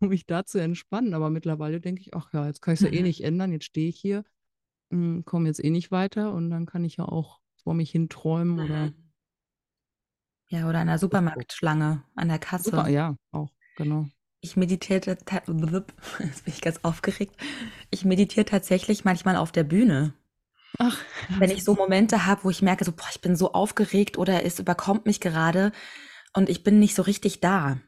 um 0.00 0.08
mich 0.08 0.26
da 0.26 0.44
zu 0.44 0.58
entspannen. 0.58 1.14
Aber 1.14 1.30
mittlerweile 1.30 1.80
denke 1.80 2.00
ich, 2.02 2.14
ach 2.14 2.32
ja, 2.32 2.46
jetzt 2.46 2.62
kann 2.62 2.74
ich 2.74 2.80
es 2.80 2.86
ja 2.86 2.92
eh 2.92 3.02
nicht 3.02 3.22
ändern. 3.22 3.52
Jetzt 3.52 3.66
stehe 3.66 3.88
ich 3.88 3.98
hier, 3.98 4.24
hm, 4.90 5.24
komme 5.24 5.48
jetzt 5.48 5.62
eh 5.62 5.70
nicht 5.70 5.90
weiter 5.90 6.32
und 6.32 6.50
dann 6.50 6.66
kann 6.66 6.84
ich 6.84 6.96
ja 6.96 7.04
auch 7.04 7.40
vor 7.62 7.74
mich 7.74 7.90
hin 7.90 8.08
träumen 8.08 8.58
oder. 8.58 8.86
Mhm. 8.86 8.94
Ja, 10.48 10.68
oder 10.68 10.80
an 10.80 10.88
der 10.88 10.98
Supermarktschlange, 10.98 12.02
an 12.16 12.28
der 12.28 12.40
Kasse. 12.40 12.70
Super, 12.70 12.88
ja, 12.88 13.14
auch, 13.30 13.52
genau. 13.76 14.06
Ich 14.40 14.56
meditiere, 14.56 15.00
jetzt 16.18 16.44
bin 16.44 16.54
ich 16.54 16.60
ganz 16.60 16.80
aufgeregt. 16.82 17.36
Ich 17.90 18.04
meditiere 18.04 18.46
tatsächlich 18.46 19.04
manchmal 19.04 19.36
auf 19.36 19.52
der 19.52 19.64
Bühne. 19.64 20.14
Ach, 20.78 20.98
Wenn 21.38 21.50
ich 21.50 21.62
so 21.62 21.74
Momente 21.74 22.26
habe, 22.26 22.44
wo 22.44 22.50
ich 22.50 22.62
merke, 22.62 22.84
so, 22.84 22.92
boah, 22.92 23.06
ich 23.12 23.20
bin 23.20 23.36
so 23.36 23.52
aufgeregt 23.52 24.18
oder 24.18 24.44
es 24.44 24.58
überkommt 24.58 25.06
mich 25.06 25.20
gerade 25.20 25.72
und 26.34 26.48
ich 26.48 26.64
bin 26.64 26.78
nicht 26.78 26.94
so 26.94 27.02
richtig 27.02 27.40
da, 27.40 27.78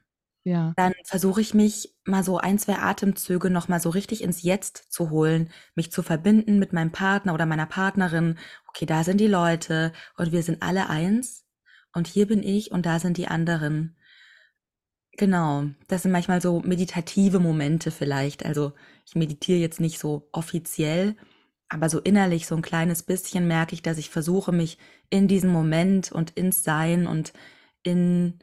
ja. 0.44 0.72
dann 0.76 0.92
versuche 1.05 1.40
ich 1.40 1.55
mich 1.55 1.94
mal 2.05 2.24
so 2.24 2.38
ein, 2.38 2.59
zwei 2.59 2.78
Atemzüge 2.78 3.50
noch 3.50 3.68
mal 3.68 3.81
so 3.81 3.90
richtig 3.90 4.22
ins 4.22 4.42
Jetzt 4.42 4.92
zu 4.92 5.11
holen, 5.11 5.50
mich 5.74 5.92
zu 5.92 6.02
verbinden 6.02 6.59
mit 6.59 6.72
meinem 6.72 6.92
Partner 6.92 7.35
oder 7.35 7.46
meiner 7.46 7.66
Partnerin. 7.66 8.38
Okay, 8.68 8.87
da 8.87 9.05
sind 9.05 9.18
die 9.20 9.28
Leute 9.28 9.92
und 10.16 10.33
wir 10.33 10.42
sind 10.42 10.62
alle 10.62 10.88
eins 10.88 11.44
und 11.94 12.07
hier 12.07 12.26
bin 12.26 12.42
ich 12.42 12.70
und 12.72 12.87
da 12.87 12.98
sind 12.98 13.16
die 13.18 13.28
anderen. 13.28 13.96
Genau, 15.18 15.64
das 15.88 16.02
sind 16.02 16.12
manchmal 16.12 16.40
so 16.40 16.61
meditative 16.61 17.38
Momente 17.38 17.90
vielleicht. 17.90 18.46
Also 18.46 18.72
ich 19.07 19.14
meditiere 19.14 19.59
jetzt 19.59 19.78
nicht 19.78 19.98
so 19.98 20.28
offiziell, 20.33 21.16
aber 21.68 21.88
so 21.90 22.00
innerlich 22.00 22.46
so 22.46 22.57
ein 22.57 22.62
kleines 22.62 23.02
bisschen 23.02 23.46
merke 23.46 23.74
ich, 23.74 23.83
dass 23.83 23.98
ich 23.98 24.09
versuche, 24.11 24.52
mich 24.52 24.78
in 25.11 25.28
diesen 25.28 25.50
Moment 25.50 26.12
und 26.12 26.31
ins 26.33 26.64
Sein 26.64 27.07
und 27.07 27.33
in, 27.83 28.38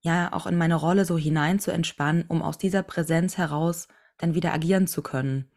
ja, 0.00 0.32
auch 0.32 0.46
in 0.46 0.56
meine 0.56 0.76
Rolle 0.76 1.04
so 1.04 1.18
hinein 1.18 1.58
zu 1.58 1.70
entspannen, 1.70 2.24
um 2.28 2.42
aus 2.42 2.58
dieser 2.58 2.82
Präsenz 2.82 3.36
heraus 3.36 3.88
dann 4.16 4.34
wieder 4.34 4.52
agieren 4.52 4.86
zu 4.86 5.02
können. 5.02 5.50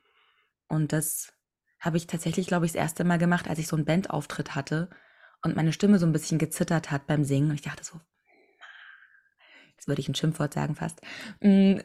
Und 0.67 0.93
das 0.93 1.33
habe 1.79 1.97
ich 1.97 2.07
tatsächlich, 2.07 2.47
glaube 2.47 2.65
ich, 2.65 2.73
das 2.73 2.81
erste 2.81 3.03
Mal 3.03 3.17
gemacht, 3.17 3.47
als 3.47 3.59
ich 3.59 3.67
so 3.67 3.75
einen 3.75 3.85
Bandauftritt 3.85 4.55
hatte 4.55 4.89
und 5.43 5.55
meine 5.55 5.73
Stimme 5.73 5.99
so 5.99 6.05
ein 6.05 6.11
bisschen 6.11 6.39
gezittert 6.39 6.91
hat 6.91 7.07
beim 7.07 7.23
Singen. 7.23 7.49
Und 7.49 7.55
ich 7.55 7.61
dachte 7.61 7.83
so, 7.83 7.99
Jetzt 9.81 9.87
würde 9.87 10.01
ich 10.01 10.09
ein 10.09 10.13
Schimpfwort 10.13 10.53
sagen 10.53 10.75
fast. 10.75 11.01
Mm. 11.39 11.77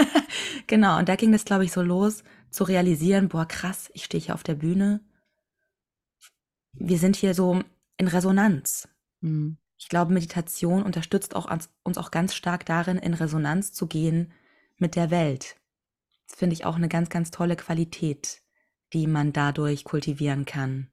genau, 0.66 0.98
und 0.98 1.10
da 1.10 1.14
ging 1.14 1.34
es, 1.34 1.44
glaube 1.44 1.66
ich, 1.66 1.72
so 1.72 1.82
los, 1.82 2.24
zu 2.48 2.64
realisieren, 2.64 3.28
boah, 3.28 3.46
krass, 3.46 3.90
ich 3.92 4.04
stehe 4.04 4.22
hier 4.22 4.32
auf 4.32 4.42
der 4.42 4.54
Bühne. 4.54 5.04
Wir 6.72 6.96
sind 6.96 7.16
hier 7.16 7.34
so 7.34 7.60
in 7.98 8.08
Resonanz. 8.08 8.88
Mhm. 9.20 9.58
Ich 9.76 9.88
glaube, 9.88 10.12
Meditation 10.12 10.82
unterstützt 10.82 11.34
auch 11.34 11.50
uns 11.82 11.98
auch 11.98 12.10
ganz 12.10 12.34
stark 12.34 12.64
darin, 12.66 12.96
in 12.98 13.14
Resonanz 13.14 13.72
zu 13.72 13.86
gehen 13.86 14.32
mit 14.76 14.96
der 14.96 15.10
Welt. 15.10 15.56
Das 16.28 16.38
finde 16.38 16.54
ich 16.54 16.64
auch 16.64 16.76
eine 16.76 16.88
ganz, 16.88 17.10
ganz 17.10 17.30
tolle 17.30 17.56
Qualität, 17.56 18.42
die 18.92 19.06
man 19.06 19.32
dadurch 19.32 19.84
kultivieren 19.84 20.44
kann. 20.44 20.90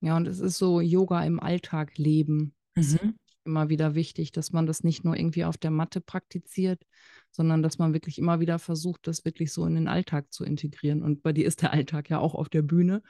Ja, 0.00 0.16
und 0.16 0.26
es 0.26 0.40
ist 0.40 0.58
so 0.58 0.80
Yoga 0.80 1.24
im 1.24 1.40
Alltag 1.40 1.98
leben. 1.98 2.54
Mhm 2.74 3.14
immer 3.44 3.68
wieder 3.68 3.94
wichtig, 3.94 4.32
dass 4.32 4.52
man 4.52 4.66
das 4.66 4.84
nicht 4.84 5.04
nur 5.04 5.16
irgendwie 5.16 5.44
auf 5.44 5.56
der 5.56 5.70
Matte 5.70 6.00
praktiziert, 6.00 6.84
sondern 7.30 7.62
dass 7.62 7.78
man 7.78 7.92
wirklich 7.92 8.18
immer 8.18 8.40
wieder 8.40 8.58
versucht, 8.58 9.06
das 9.06 9.24
wirklich 9.24 9.52
so 9.52 9.66
in 9.66 9.74
den 9.74 9.88
Alltag 9.88 10.32
zu 10.32 10.44
integrieren. 10.44 11.02
Und 11.02 11.22
bei 11.22 11.32
dir 11.32 11.46
ist 11.46 11.62
der 11.62 11.72
Alltag 11.72 12.10
ja 12.10 12.18
auch 12.18 12.34
auf 12.34 12.48
der 12.48 12.62
Bühne. 12.62 13.02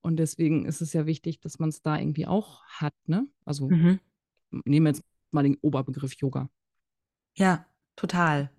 Und 0.00 0.16
deswegen 0.18 0.66
ist 0.66 0.80
es 0.80 0.92
ja 0.92 1.06
wichtig, 1.06 1.40
dass 1.40 1.58
man 1.58 1.70
es 1.70 1.82
da 1.82 1.98
irgendwie 1.98 2.26
auch 2.26 2.64
hat. 2.66 2.94
Ne? 3.06 3.26
Also 3.44 3.70
mhm. 3.70 3.98
Nehmen 4.50 4.86
wir 4.86 4.90
jetzt 4.90 5.04
mal 5.30 5.42
den 5.42 5.56
Oberbegriff 5.60 6.14
Yoga. 6.14 6.48
Ja, 7.34 7.66
total. 7.96 8.50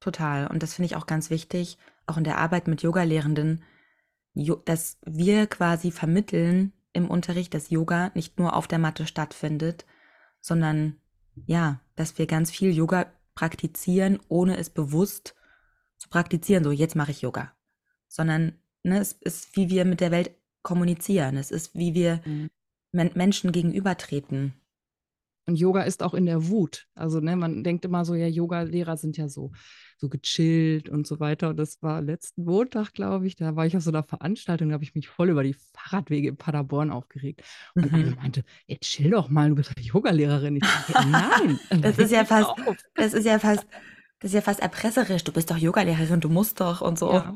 Total. 0.00 0.46
Und 0.46 0.62
das 0.62 0.74
finde 0.74 0.86
ich 0.86 0.96
auch 0.96 1.06
ganz 1.06 1.30
wichtig, 1.30 1.78
auch 2.06 2.16
in 2.16 2.24
der 2.24 2.38
Arbeit 2.38 2.68
mit 2.68 2.82
Yogalehrenden, 2.82 3.64
dass 4.64 4.98
wir 5.04 5.46
quasi 5.46 5.90
vermitteln 5.90 6.72
im 6.92 7.08
Unterricht, 7.08 7.54
dass 7.54 7.70
Yoga 7.70 8.10
nicht 8.14 8.38
nur 8.38 8.54
auf 8.54 8.66
der 8.68 8.78
Matte 8.78 9.06
stattfindet, 9.06 9.86
sondern 10.40 10.96
ja, 11.46 11.80
dass 11.94 12.18
wir 12.18 12.26
ganz 12.26 12.50
viel 12.50 12.72
Yoga 12.72 13.12
praktizieren, 13.34 14.18
ohne 14.28 14.56
es 14.56 14.70
bewusst 14.70 15.34
zu 15.98 16.08
praktizieren. 16.08 16.64
So, 16.64 16.72
jetzt 16.72 16.96
mache 16.96 17.10
ich 17.10 17.22
Yoga. 17.22 17.52
Sondern 18.08 18.58
ne, 18.82 18.98
es 18.98 19.12
ist, 19.12 19.56
wie 19.56 19.68
wir 19.68 19.84
mit 19.84 20.00
der 20.00 20.10
Welt 20.10 20.30
kommunizieren. 20.62 21.36
Es 21.36 21.50
ist, 21.50 21.74
wie 21.74 21.94
wir 21.94 22.20
mhm. 22.24 22.50
Men 22.92 23.10
Menschen 23.14 23.52
gegenübertreten. 23.52 24.54
Und 25.46 25.56
Yoga 25.56 25.82
ist 25.82 26.02
auch 26.02 26.14
in 26.14 26.26
der 26.26 26.48
Wut. 26.48 26.86
Also, 26.94 27.20
ne, 27.20 27.36
man 27.36 27.62
denkt 27.62 27.84
immer 27.84 28.04
so, 28.04 28.14
ja, 28.14 28.26
Yoga-Lehrer 28.26 28.96
sind 28.96 29.16
ja 29.16 29.28
so, 29.28 29.52
so 29.96 30.08
gechillt 30.08 30.88
und 30.88 31.06
so 31.06 31.20
weiter. 31.20 31.50
Und 31.50 31.56
das 31.56 31.80
war 31.82 32.02
letzten 32.02 32.44
Montag, 32.44 32.92
glaube 32.92 33.28
ich, 33.28 33.36
da 33.36 33.54
war 33.54 33.64
ich 33.64 33.76
auf 33.76 33.82
so 33.84 33.90
einer 33.90 34.02
Veranstaltung, 34.02 34.68
da 34.68 34.74
habe 34.74 34.84
ich 34.84 34.96
mich 34.96 35.08
voll 35.08 35.30
über 35.30 35.44
die 35.44 35.54
Fahrradwege 35.54 36.28
in 36.30 36.36
Paderborn 36.36 36.90
aufgeregt. 36.90 37.42
Und 37.74 37.90
mhm. 37.90 37.94
einer 37.94 38.16
meinte, 38.16 38.42
ey, 38.66 38.78
chill 38.78 39.10
doch 39.10 39.28
mal, 39.28 39.48
du 39.48 39.54
bist 39.54 39.70
doch 39.70 39.80
Yoga-Lehrerin. 39.80 40.56
Ich 40.56 40.62
dachte, 40.62 41.08
nein. 41.08 41.60
das 41.80 41.98
ist 41.98 42.10
ja 42.10 42.24
fast, 42.24 42.50
das 42.94 43.14
ist 43.14 43.24
ja 43.24 43.38
fast, 43.38 43.64
das 44.18 44.30
ist 44.30 44.34
ja 44.34 44.40
fast 44.40 44.60
erpresserisch. 44.60 45.22
Du 45.24 45.32
bist 45.32 45.50
doch 45.50 45.58
Yogalehrerin, 45.58 46.20
du 46.20 46.28
musst 46.28 46.60
doch 46.60 46.80
und 46.80 46.98
so. 46.98 47.12
Ja. 47.12 47.34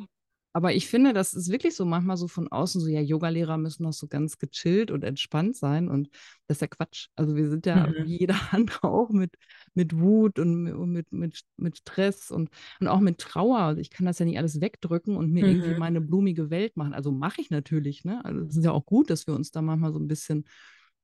Aber 0.52 0.74
ich 0.74 0.88
finde, 0.88 1.12
das 1.12 1.32
ist 1.32 1.50
wirklich 1.50 1.76
so 1.76 1.84
manchmal 1.84 2.16
so 2.16 2.26
von 2.26 2.48
außen 2.48 2.80
so, 2.80 2.88
ja, 2.88 3.00
Yogalehrer 3.00 3.56
müssen 3.56 3.84
doch 3.84 3.92
so 3.92 4.08
ganz 4.08 4.38
gechillt 4.38 4.90
und 4.90 5.04
entspannt 5.04 5.56
sein. 5.56 5.88
Und 5.88 6.10
das 6.48 6.56
ist 6.56 6.60
ja 6.62 6.66
Quatsch. 6.66 7.06
Also 7.14 7.36
wir 7.36 7.48
sind 7.48 7.66
ja 7.66 7.86
mhm. 7.86 7.94
wie 8.04 8.18
jeder 8.18 8.34
andere 8.52 8.88
auch 8.88 9.10
mit, 9.10 9.36
mit 9.74 9.98
Wut 9.98 10.38
und 10.40 10.64
mit, 10.92 11.12
mit, 11.12 11.40
mit 11.56 11.78
Stress 11.78 12.30
und, 12.32 12.50
und 12.80 12.88
auch 12.88 13.00
mit 13.00 13.18
Trauer. 13.18 13.60
Also 13.60 13.80
ich 13.80 13.90
kann 13.90 14.06
das 14.06 14.18
ja 14.18 14.26
nicht 14.26 14.38
alles 14.38 14.60
wegdrücken 14.60 15.16
und 15.16 15.30
mir 15.30 15.46
mhm. 15.46 15.50
irgendwie 15.50 15.78
meine 15.78 16.00
blumige 16.00 16.50
Welt 16.50 16.76
machen. 16.76 16.94
Also 16.94 17.12
mache 17.12 17.40
ich 17.40 17.50
natürlich, 17.50 18.04
ne? 18.04 18.24
Also 18.24 18.40
es 18.40 18.56
ist 18.56 18.64
ja 18.64 18.72
auch 18.72 18.84
gut, 18.84 19.08
dass 19.10 19.28
wir 19.28 19.34
uns 19.34 19.52
da 19.52 19.62
manchmal 19.62 19.92
so 19.92 20.00
ein 20.00 20.08
bisschen 20.08 20.44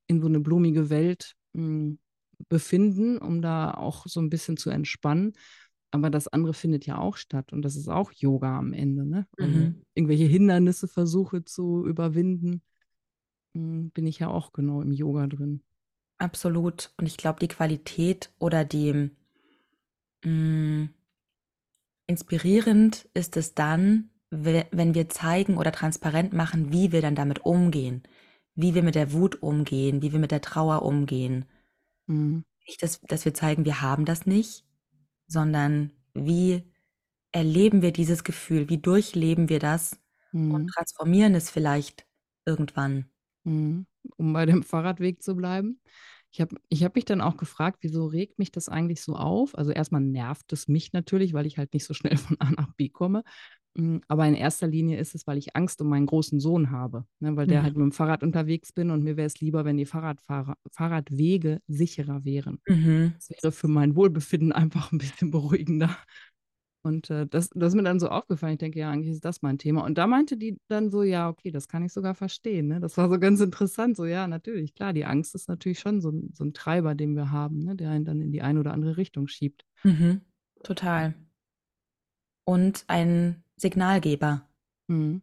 in 0.09 0.21
so 0.21 0.27
eine 0.27 0.41
blumige 0.41 0.91
Welt 0.91 1.35
mh, 1.53 1.63
hm, 1.63 1.99
befinden, 2.49 3.19
um 3.19 3.41
da 3.41 3.73
auch 3.73 4.07
so 4.07 4.21
ein 4.21 4.29
bisschen 4.29 4.57
zu 4.57 4.71
entspannen. 4.71 5.33
Aber 6.01 6.11
das 6.11 6.29
andere 6.29 6.55
findet 6.55 6.87
ja 6.87 6.99
auch 6.99 7.17
statt 7.17 7.53
und 7.53 7.63
das 7.63 7.77
ist 7.77 7.89
auch 7.89 8.13
Yoga 8.13 8.59
am 8.59 8.73
Ende, 8.73 9.07
ne? 9.07 9.27
Mhm. 9.39 9.83
Irgendwelche 9.95 10.25
Hindernisse 10.25 10.89
versuche 10.89 11.45
zu 11.45 11.87
überwinden, 11.87 12.63
hm, 13.55 13.91
bin 13.91 14.07
ich 14.07 14.19
ja 14.19 14.29
auch 14.29 14.53
genau 14.53 14.83
im 14.83 14.93
Yoga 14.93 15.27
drin. 15.27 15.63
Absolut. 16.19 16.93
Und 16.97 17.07
ich 17.07 17.17
glaube, 17.17 17.41
die 17.41 17.49
Qualität 17.49 18.31
oder 18.39 18.65
die 18.65 18.93
mh, 18.93 19.11
hm, 20.25 20.89
inspirierend 22.07 23.09
ist 23.15 23.37
es 23.37 23.55
dann, 23.55 24.11
wenn 24.31 24.95
wir 24.95 25.09
zeigen 25.09 25.57
oder 25.57 25.73
transparent 25.73 26.33
machen, 26.33 26.73
wie 26.73 26.93
wir 26.93 27.01
dann 27.01 27.15
damit 27.15 27.45
umgehen, 27.45 28.03
wie 28.55 28.75
wir 28.75 28.83
mit 28.83 28.95
der 28.95 29.13
Wut 29.13 29.43
umgehen, 29.43 30.03
wie 30.03 30.13
wir 30.13 30.19
mit 30.19 30.31
der 30.31 30.41
Trauer 30.41 30.83
umgehen. 30.83 31.47
Mhm. 32.07 32.45
Nicht, 32.67 32.83
dass, 32.83 33.01
dass 33.03 33.25
wir 33.25 33.35
zeigen, 33.35 33.65
wir 33.65 33.81
haben 33.81 34.05
das 34.05 34.27
nicht, 34.27 34.65
sondern 35.27 35.93
wie 36.15 36.63
erleben 37.33 37.83
wir 37.83 37.93
dieses 37.93 38.25
Gefühl, 38.25 38.69
wie 38.69 38.79
durchleben 38.79 39.49
wir 39.49 39.59
das 39.59 39.99
mhm. 40.33 40.55
und 40.55 40.67
transformieren 40.69 41.35
es 41.35 41.51
vielleicht 41.51 42.07
irgendwann. 42.45 43.07
Mhm. 43.45 43.87
Um 44.17 44.33
bei 44.33 44.47
dem 44.47 44.63
Fahrradweg 44.63 45.23
zu 45.23 45.35
bleiben. 45.35 45.81
Ich 46.31 46.41
habe 46.41 46.57
ich 46.69 46.85
hab 46.85 46.95
mich 46.95 47.05
dann 47.05 47.21
auch 47.21 47.37
gefragt, 47.37 47.79
wieso 47.81 48.07
regt 48.07 48.39
mich 48.39 48.53
das 48.53 48.69
eigentlich 48.69 49.01
so 49.01 49.17
auf? 49.17 49.57
Also 49.57 49.71
erstmal 49.71 50.01
nervt 50.01 50.53
es 50.53 50.69
mich 50.69 50.93
natürlich, 50.93 51.33
weil 51.33 51.47
ich 51.47 51.59
halt 51.59 51.73
nicht 51.73 51.85
so 51.85 51.95
schnell 51.95 52.17
von 52.17 52.37
A 52.41 52.51
nach 52.51 52.73
B 52.75 52.89
komme. 52.89 53.23
Hm, 53.77 54.01
aber 54.09 54.27
in 54.27 54.35
erster 54.35 54.67
Linie 54.67 54.99
ist 54.99 55.15
es, 55.15 55.27
weil 55.27 55.37
ich 55.37 55.55
Angst 55.55 55.81
um 55.83 55.89
meinen 55.89 56.07
großen 56.07 56.41
Sohn 56.41 56.71
habe, 56.71 57.05
ne, 57.21 57.37
weil 57.37 57.47
der 57.47 57.61
mhm. 57.61 57.65
halt 57.65 57.77
mit 57.77 57.85
dem 57.85 57.93
Fahrrad 57.93 58.23
unterwegs 58.23 58.73
bin 58.73 58.91
und 58.91 59.05
mir 59.05 59.17
wäre 59.17 59.27
es 59.27 59.41
lieber, 59.41 59.65
wenn 59.65 59.77
die 59.77 59.85
Fahrradfahrer, 59.85 60.57
Fahrradwege 60.73 61.61
sicherer 61.67 62.25
wären. 62.25 62.59
Mhm. 62.67 63.13
Das 63.17 63.31
wäre 63.31 63.53
für 63.53 63.69
mein 63.69 63.95
Wohlbefinden 63.95 64.53
einfach 64.53 64.93
ein 64.93 64.99
bisschen 64.99 65.31
beruhigender. 65.31 65.97
Und 66.83 67.11
äh, 67.11 67.27
das, 67.27 67.51
das 67.51 67.73
ist 67.73 67.75
mir 67.75 67.83
dann 67.83 67.99
so 67.99 68.09
aufgefallen. 68.09 68.53
Ich 68.53 68.59
denke, 68.61 68.79
ja, 68.79 68.91
eigentlich 68.91 69.11
ist 69.11 69.25
das 69.25 69.43
mein 69.43 69.59
Thema. 69.59 69.85
Und 69.85 69.99
da 69.99 70.07
meinte 70.07 70.37
die 70.37 70.57
dann 70.69 70.89
so, 70.89 71.03
ja, 71.03 71.29
okay, 71.29 71.51
das 71.51 71.67
kann 71.67 71.85
ich 71.85 71.93
sogar 71.93 72.15
verstehen. 72.15 72.69
Ne? 72.69 72.79
Das 72.79 72.97
war 72.97 73.09
so 73.11 73.19
ganz 73.19 73.41
interessant. 73.41 73.97
So, 73.97 74.05
ja, 74.07 74.29
natürlich, 74.29 74.73
klar, 74.73 74.93
die 74.93 75.05
Angst 75.05 75.35
ist 75.35 75.49
natürlich 75.49 75.81
schon 75.81 76.01
so, 76.01 76.13
so 76.33 76.45
ein 76.45 76.55
Treiber, 76.55 76.95
den 76.95 77.17
wir 77.17 77.33
haben, 77.33 77.59
ne? 77.59 77.75
der 77.75 77.91
einen 77.91 78.05
dann 78.05 78.21
in 78.21 78.31
die 78.31 78.41
eine 78.41 78.61
oder 78.61 78.73
andere 78.73 78.97
Richtung 78.97 79.27
schiebt. 79.27 79.65
Mhm. 79.83 80.21
Total. 80.63 81.15
Und 82.45 82.85
ein 82.87 83.43
Signalgeber. 83.57 84.49
Mhm. 84.87 85.23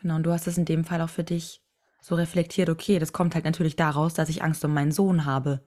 Genau, 0.00 0.16
und 0.16 0.22
du 0.22 0.32
hast 0.32 0.46
es 0.46 0.56
in 0.56 0.64
dem 0.64 0.84
Fall 0.84 1.02
auch 1.02 1.10
für 1.10 1.24
dich 1.24 1.62
so 2.00 2.14
reflektiert, 2.14 2.70
okay, 2.70 2.98
das 2.98 3.12
kommt 3.12 3.34
halt 3.34 3.44
natürlich 3.44 3.76
daraus, 3.76 4.14
dass 4.14 4.30
ich 4.30 4.42
Angst 4.42 4.64
um 4.64 4.72
meinen 4.72 4.92
Sohn 4.92 5.26
habe. 5.26 5.62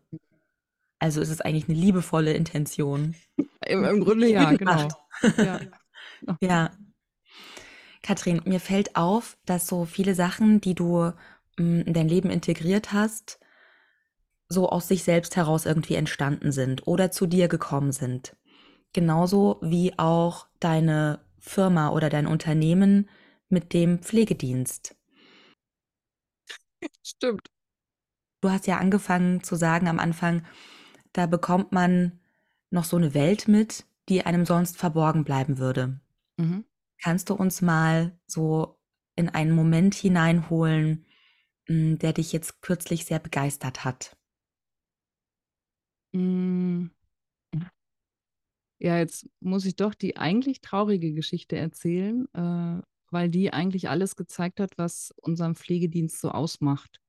Also 1.00 1.22
ist 1.22 1.30
es 1.30 1.42
eigentlich 1.42 1.70
eine 1.70 1.78
liebevolle 1.78 2.34
Intention. 2.34 3.16
Im, 3.66 3.84
im 3.84 4.04
Grunde 4.04 4.30
ja, 4.30 4.52
genau. 4.54 4.88
Ja. 5.38 5.60
ja. 6.42 6.72
Katrin, 8.02 8.42
mir 8.44 8.60
fällt 8.60 8.98
auf, 8.98 9.38
dass 9.46 9.68
so 9.68 9.86
viele 9.86 10.16
Sachen, 10.16 10.60
die 10.60 10.76
du 10.76 11.14
mm, 11.58 11.82
in 11.82 11.94
dein 11.94 12.10
Leben 12.10 12.30
integriert 12.30 12.92
hast, 12.92 13.40
so 14.50 14.70
aus 14.70 14.90
sich 14.90 15.04
selbst 15.04 15.38
heraus 15.38 15.66
irgendwie 15.66 15.96
entstanden 15.96 16.52
sind 16.52 16.88
oder 16.88 17.12
zu 17.12 17.26
dir 17.26 17.48
gekommen 17.48 17.94
sind. 17.94 18.36
Genauso 18.94 19.58
wie 19.62 19.98
auch 20.00 20.48
deine 20.60 21.20
Firma 21.40 21.90
oder 21.90 22.10
dein 22.10 22.28
Unternehmen 22.28 23.10
mit 23.50 23.74
dem 23.74 24.00
Pflegedienst. 24.00 24.96
Stimmt. 27.04 27.50
Du 28.42 28.50
hast 28.52 28.68
ja 28.68 28.78
angefangen 28.78 29.44
zu 29.44 29.56
sagen 29.56 29.88
am 29.88 30.00
Anfang, 30.00 30.44
da 31.14 31.26
bekommt 31.28 31.72
man 31.72 32.20
noch 32.72 32.84
so 32.86 32.98
eine 32.98 33.14
Welt 33.14 33.48
mit, 33.48 33.86
die 34.10 34.26
einem 34.26 34.46
sonst 34.46 34.78
verborgen 34.78 35.24
bleiben 35.24 35.58
würde. 35.58 36.00
Mhm. 36.38 36.66
Kannst 37.02 37.30
du 37.30 37.36
uns 37.36 37.62
mal 37.62 38.18
so 38.28 38.80
in 39.16 39.30
einen 39.30 39.52
Moment 39.52 39.96
hineinholen, 39.96 41.06
hm, 41.68 42.00
der 42.00 42.14
dich 42.14 42.34
jetzt 42.34 42.62
kürzlich 42.62 43.06
sehr 43.06 43.20
begeistert 43.20 43.86
hat? 43.86 44.18
Hm. 46.14 46.88
Ja, 48.84 48.98
jetzt 48.98 49.26
muss 49.40 49.64
ich 49.66 49.78
doch 49.78 49.94
die 49.94 50.18
eigentlich 50.18 50.60
traurige 50.60 51.14
Geschichte 51.14 51.56
erzählen, 51.56 52.28
äh, 52.34 52.82
weil 53.12 53.30
die 53.30 53.54
eigentlich 53.54 53.88
alles 53.88 54.18
gezeigt 54.18 54.60
hat, 54.60 54.78
was 54.78 55.14
unseren 55.22 55.56
Pflegedienst 55.56 56.20
so 56.20 56.30
ausmacht. 56.32 57.00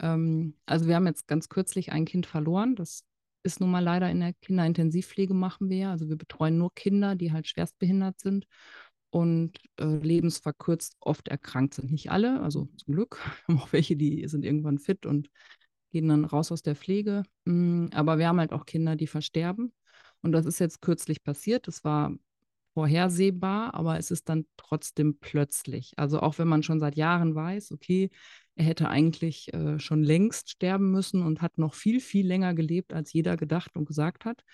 Ähm, 0.00 0.54
also 0.66 0.86
wir 0.86 0.94
haben 0.94 1.08
jetzt 1.08 1.26
ganz 1.26 1.48
kürzlich 1.48 1.90
ein 1.90 2.04
Kind 2.04 2.26
verloren. 2.26 2.76
Das 2.76 3.02
ist 3.42 3.58
nun 3.58 3.72
mal 3.72 3.82
leider 3.82 4.08
in 4.08 4.20
der 4.20 4.34
Kinderintensivpflege 4.34 5.34
machen 5.34 5.68
wir. 5.68 5.90
Also 5.90 6.08
wir 6.08 6.16
betreuen 6.16 6.58
nur 6.58 6.72
Kinder, 6.74 7.16
die 7.16 7.32
halt 7.32 7.48
schwerstbehindert 7.48 8.20
sind 8.20 8.46
und 9.10 9.58
äh, 9.80 9.84
lebensverkürzt 9.84 10.96
oft 11.00 11.26
erkrankt 11.26 11.74
sind. 11.74 11.90
Nicht 11.90 12.12
alle, 12.12 12.40
also 12.40 12.68
zum 12.76 12.94
Glück. 12.94 13.18
Wir 13.48 13.56
haben 13.56 13.62
auch 13.62 13.72
welche, 13.72 13.96
die 13.96 14.28
sind 14.28 14.44
irgendwann 14.44 14.78
fit 14.78 15.06
und 15.06 15.28
gehen 15.90 16.06
dann 16.06 16.24
raus 16.24 16.52
aus 16.52 16.62
der 16.62 16.76
Pflege. 16.76 17.24
Mm, 17.46 17.86
aber 17.92 18.18
wir 18.18 18.28
haben 18.28 18.38
halt 18.38 18.52
auch 18.52 18.64
Kinder, 18.64 18.94
die 18.94 19.08
versterben. 19.08 19.72
Und 20.22 20.32
das 20.32 20.46
ist 20.46 20.58
jetzt 20.58 20.82
kürzlich 20.82 21.22
passiert. 21.22 21.66
Das 21.66 21.84
war 21.84 22.14
vorhersehbar, 22.74 23.74
aber 23.74 23.98
es 23.98 24.10
ist 24.10 24.28
dann 24.28 24.46
trotzdem 24.56 25.18
plötzlich. 25.18 25.92
Also 25.96 26.20
auch 26.20 26.38
wenn 26.38 26.48
man 26.48 26.62
schon 26.62 26.80
seit 26.80 26.96
Jahren 26.96 27.34
weiß, 27.34 27.72
okay, 27.72 28.10
er 28.54 28.64
hätte 28.64 28.88
eigentlich 28.88 29.52
äh, 29.54 29.78
schon 29.78 30.02
längst 30.02 30.50
sterben 30.50 30.90
müssen 30.90 31.22
und 31.22 31.42
hat 31.42 31.58
noch 31.58 31.74
viel, 31.74 32.00
viel 32.00 32.26
länger 32.26 32.54
gelebt, 32.54 32.92
als 32.92 33.12
jeder 33.12 33.36
gedacht 33.36 33.76
und 33.76 33.86
gesagt 33.86 34.24
hat. 34.24 34.44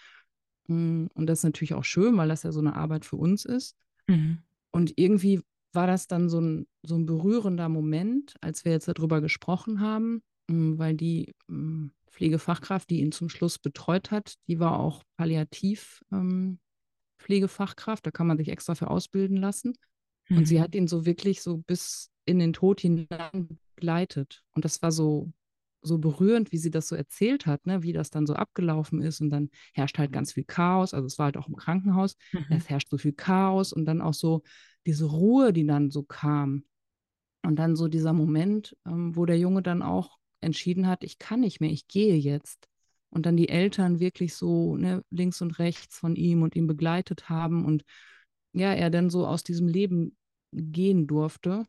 Mm, 0.69 1.07
und 1.15 1.27
das 1.27 1.41
ist 1.41 1.45
natürlich 1.45 1.75
auch 1.75 1.85
schön, 1.85 2.17
weil 2.17 2.29
das 2.29 2.43
ja 2.43 2.53
so 2.53 2.61
eine 2.61 2.77
Arbeit 2.77 3.05
für 3.05 3.17
uns 3.17 3.45
ist. 3.45 3.77
Mhm. 4.07 4.39
Und 4.71 4.93
irgendwie 4.97 5.43
war 5.73 5.87
das 5.87 6.07
dann 6.07 6.29
so 6.29 6.41
ein, 6.41 6.67
so 6.83 6.97
ein 6.97 7.07
berührender 7.07 7.69
Moment, 7.69 8.35
als 8.41 8.65
wir 8.65 8.73
jetzt 8.73 8.89
darüber 8.89 9.21
gesprochen 9.21 9.81
haben, 9.81 10.23
weil 10.49 10.95
die 10.95 11.35
mm, 11.49 11.89
Pflegefachkraft, 12.11 12.89
die 12.91 13.01
ihn 13.01 13.13
zum 13.13 13.29
Schluss 13.29 13.59
betreut 13.59 14.11
hat, 14.11 14.37
die 14.49 14.59
war 14.59 14.81
auch 14.81 15.03
Palliativpflegefachkraft. 15.17 16.61
Ähm, 18.01 18.05
da 18.05 18.11
kann 18.11 18.27
man 18.27 18.39
sich 18.39 18.49
extra 18.49 18.75
für 18.75 18.89
ausbilden 18.89 19.37
lassen. 19.37 19.75
Mhm. 20.29 20.39
Und 20.39 20.47
sie 20.47 20.57
mhm. 20.57 20.63
hat 20.63 20.75
ihn 20.75 20.89
so 20.89 21.05
wirklich 21.05 21.43
so 21.43 21.59
bis 21.59 22.11
in 22.25 22.39
den 22.39 22.53
Tod 22.53 22.81
hinein 22.81 23.59
begleitet. 23.75 24.43
Und 24.53 24.65
das 24.65 24.81
war 24.83 24.93
so, 24.93 25.33
so 25.83 25.99
berührend, 25.99 26.53
wie 26.53 26.59
sie 26.59 26.71
das 26.71 26.89
so 26.89 26.97
erzählt 26.97 27.47
hat, 27.47 27.67
ne? 27.67 27.83
wie 27.83 27.93
das 27.93 28.11
dann 28.11 28.27
so 28.27 28.35
abgelaufen 28.35 29.03
ist. 29.03 29.21
Und 29.21 29.31
dann 29.31 29.51
herrscht 29.75 29.99
halt 29.99 30.13
ganz 30.13 30.33
viel 30.33 30.45
Chaos. 30.45 30.95
Also 30.95 31.07
es 31.07 31.19
war 31.19 31.27
halt 31.27 31.37
auch 31.37 31.49
im 31.49 31.57
Krankenhaus. 31.57 32.17
Mhm. 32.33 32.47
Es 32.51 32.69
herrscht 32.69 32.89
so 32.89 32.99
viel 32.99 33.13
Chaos 33.13 33.73
und 33.73 33.85
dann 33.85 34.01
auch 34.01 34.15
so 34.15 34.43
diese 34.87 35.05
Ruhe, 35.05 35.53
die 35.53 35.67
dann 35.67 35.91
so 35.91 36.03
kam. 36.03 36.65
Und 37.43 37.57
dann 37.57 37.77
so 37.77 37.87
dieser 37.89 38.13
Moment, 38.13 38.77
ähm, 38.87 39.15
wo 39.15 39.25
der 39.27 39.39
Junge 39.39 39.63
dann 39.63 39.83
auch 39.83 40.19
entschieden 40.41 40.87
hat, 40.87 41.05
ich 41.05 41.19
kann 41.19 41.41
nicht 41.41 41.61
mehr, 41.61 41.71
ich 41.71 41.89
gehe 41.89 42.17
jetzt. 42.17 42.69
Und 43.11 43.27
dann 43.27 43.37
die 43.37 43.49
Eltern 43.49 44.01
wirklich 44.01 44.35
so 44.35 44.77
ne, 44.77 45.03
links 45.11 45.41
und 45.41 45.59
rechts 45.59 45.99
von 45.99 46.17
ihm 46.17 46.43
und 46.43 46.57
ihn 46.57 46.67
begleitet 46.67 47.29
haben 47.29 47.65
und 47.65 47.85
ja, 48.53 48.73
er 48.73 48.91
dann 48.91 49.11
so 49.11 49.27
aus 49.27 49.43
diesem 49.43 49.69
Leben 49.69 50.17
gehen 50.53 51.07
durfte. 51.07 51.67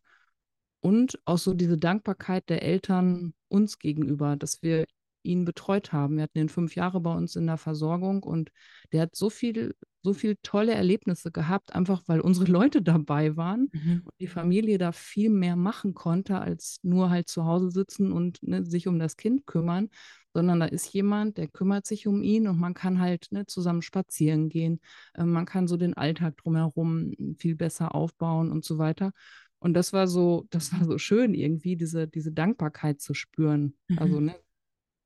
Und 0.80 1.20
auch 1.26 1.38
so 1.38 1.54
diese 1.54 1.78
Dankbarkeit 1.78 2.50
der 2.50 2.62
Eltern 2.64 3.34
uns 3.50 3.80
gegenüber, 3.80 4.36
dass 4.36 4.62
wir 4.62 4.86
ihn 5.24 5.46
betreut 5.46 5.92
haben. 5.92 6.18
Wir 6.18 6.24
hatten 6.24 6.40
ihn 6.40 6.50
fünf 6.50 6.76
Jahre 6.76 7.02
bei 7.02 7.14
uns 7.14 7.36
in 7.36 7.48
der 7.48 7.58
Versorgung 7.58 8.24
und 8.24 8.52
der 8.92 9.02
hat 9.04 9.16
so 9.16 9.30
viel 9.30 9.76
so 10.08 10.14
viele 10.14 10.42
tolle 10.42 10.74
Erlebnisse 10.74 11.32
gehabt, 11.32 11.76
einfach 11.76 12.02
weil 12.08 12.22
unsere 12.22 12.50
Leute 12.50 12.82
dabei 12.82 13.36
waren 13.36 13.70
mhm. 13.74 14.02
und 14.06 14.14
die 14.20 14.28
Familie 14.28 14.78
da 14.78 14.92
viel 14.92 15.30
mehr 15.30 15.56
machen 15.56 15.94
konnte, 15.94 16.40
als 16.40 16.80
nur 16.82 17.10
halt 17.10 17.28
zu 17.30 17.46
Hause 17.46 17.70
sitzen 17.70 18.12
und 18.12 18.42
ne, 18.42 18.64
sich 18.64 18.88
um 18.88 19.00
das 19.00 19.18
Kind 19.18 19.46
kümmern, 19.46 19.90
sondern 20.34 20.60
da 20.60 20.66
ist 20.68 20.94
jemand, 20.94 21.38
der 21.38 21.48
kümmert 21.48 21.86
sich 21.86 22.08
um 22.08 22.24
ihn 22.24 22.48
und 22.48 22.60
man 22.60 22.74
kann 22.74 23.00
halt 23.00 23.28
ne, 23.32 23.46
zusammen 23.46 23.82
spazieren 23.82 24.50
gehen, 24.50 24.80
äh, 25.14 25.24
man 25.24 25.46
kann 25.46 25.68
so 25.68 25.78
den 25.78 25.96
Alltag 25.96 26.38
drumherum 26.38 27.12
viel 27.38 27.56
besser 27.56 27.94
aufbauen 27.94 28.52
und 28.52 28.64
so 28.64 28.78
weiter. 28.78 29.12
Und 29.60 29.74
das 29.74 29.94
war 29.94 30.08
so, 30.08 30.46
das 30.52 30.74
war 30.74 30.86
so 30.86 30.98
schön 30.98 31.34
irgendwie, 31.34 31.76
diese, 31.76 32.08
diese 32.08 32.32
Dankbarkeit 32.32 33.02
zu 33.02 33.14
spüren, 33.14 33.76
also, 33.90 34.02
mhm. 34.02 34.02
also 34.02 34.20
ne, 34.22 34.36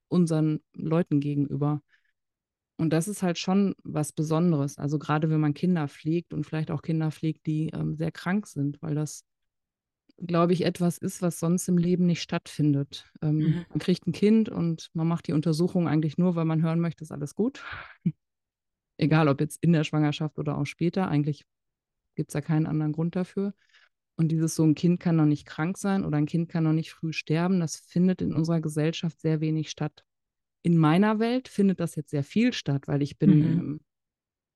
unseren 0.10 0.60
Leuten 0.76 1.20
gegenüber. 1.20 1.82
Und 2.82 2.90
das 2.90 3.08
ist 3.08 3.22
halt 3.22 3.38
schon 3.38 3.76
was 3.84 4.12
Besonderes. 4.12 4.80
Also 4.80 4.98
gerade 4.98 5.30
wenn 5.30 5.40
man 5.40 5.54
Kinder 5.54 5.88
pflegt 5.88 6.34
und 6.34 6.48
vielleicht 6.48 6.72
auch 6.72 6.82
Kinder 6.82 7.12
pflegt, 7.12 7.46
die 7.46 7.70
ähm, 7.76 7.96
sehr 7.96 8.12
krank 8.12 8.48
sind, 8.48 8.82
weil 8.82 8.96
das, 8.96 9.24
glaube 10.18 10.54
ich, 10.54 10.66
etwas 10.66 10.98
ist, 10.98 11.22
was 11.22 11.38
sonst 11.38 11.68
im 11.68 11.78
Leben 11.78 12.08
nicht 12.08 12.24
stattfindet. 12.24 13.06
Ähm, 13.22 13.36
mhm. 13.36 13.66
Man 13.70 13.78
kriegt 13.78 14.08
ein 14.08 14.14
Kind 14.14 14.50
und 14.50 14.90
man 14.94 15.08
macht 15.08 15.28
die 15.28 15.34
Untersuchung 15.34 15.88
eigentlich 15.88 16.18
nur, 16.18 16.34
weil 16.34 16.46
man 16.46 16.64
hören 16.64 16.80
möchte, 16.80 17.04
ist 17.04 17.12
alles 17.12 17.36
gut. 17.36 17.64
Egal 18.98 19.28
ob 19.28 19.42
jetzt 19.42 19.64
in 19.64 19.74
der 19.74 19.84
Schwangerschaft 19.84 20.40
oder 20.40 20.58
auch 20.58 20.66
später. 20.66 21.08
Eigentlich 21.08 21.46
gibt 22.16 22.32
es 22.32 22.34
ja 22.34 22.42
keinen 22.42 22.66
anderen 22.66 22.94
Grund 22.94 23.16
dafür. 23.16 23.54
Und 24.16 24.30
dieses 24.30 24.56
so, 24.56 24.64
ein 24.64 24.74
Kind 24.74 25.00
kann 25.00 25.18
noch 25.18 25.28
nicht 25.28 25.46
krank 25.46 25.78
sein 25.78 26.04
oder 26.04 26.18
ein 26.18 26.26
Kind 26.26 26.50
kann 26.50 26.64
noch 26.64 26.74
nicht 26.74 26.94
früh 26.94 27.14
sterben, 27.14 27.60
das 27.60 27.76
findet 27.76 28.24
in 28.24 28.34
unserer 28.34 28.60
Gesellschaft 28.60 29.20
sehr 29.22 29.40
wenig 29.40 29.70
statt 29.70 30.04
in 30.64 30.78
meiner 30.78 31.20
Welt 31.20 31.48
findet 31.48 31.80
das 31.80 31.96
jetzt 31.96 32.12
sehr 32.12 32.24
viel 32.24 32.54
statt, 32.54 32.88
weil 32.88 33.02
ich 33.02 33.18
bin, 33.18 33.40
mhm. 33.40 33.82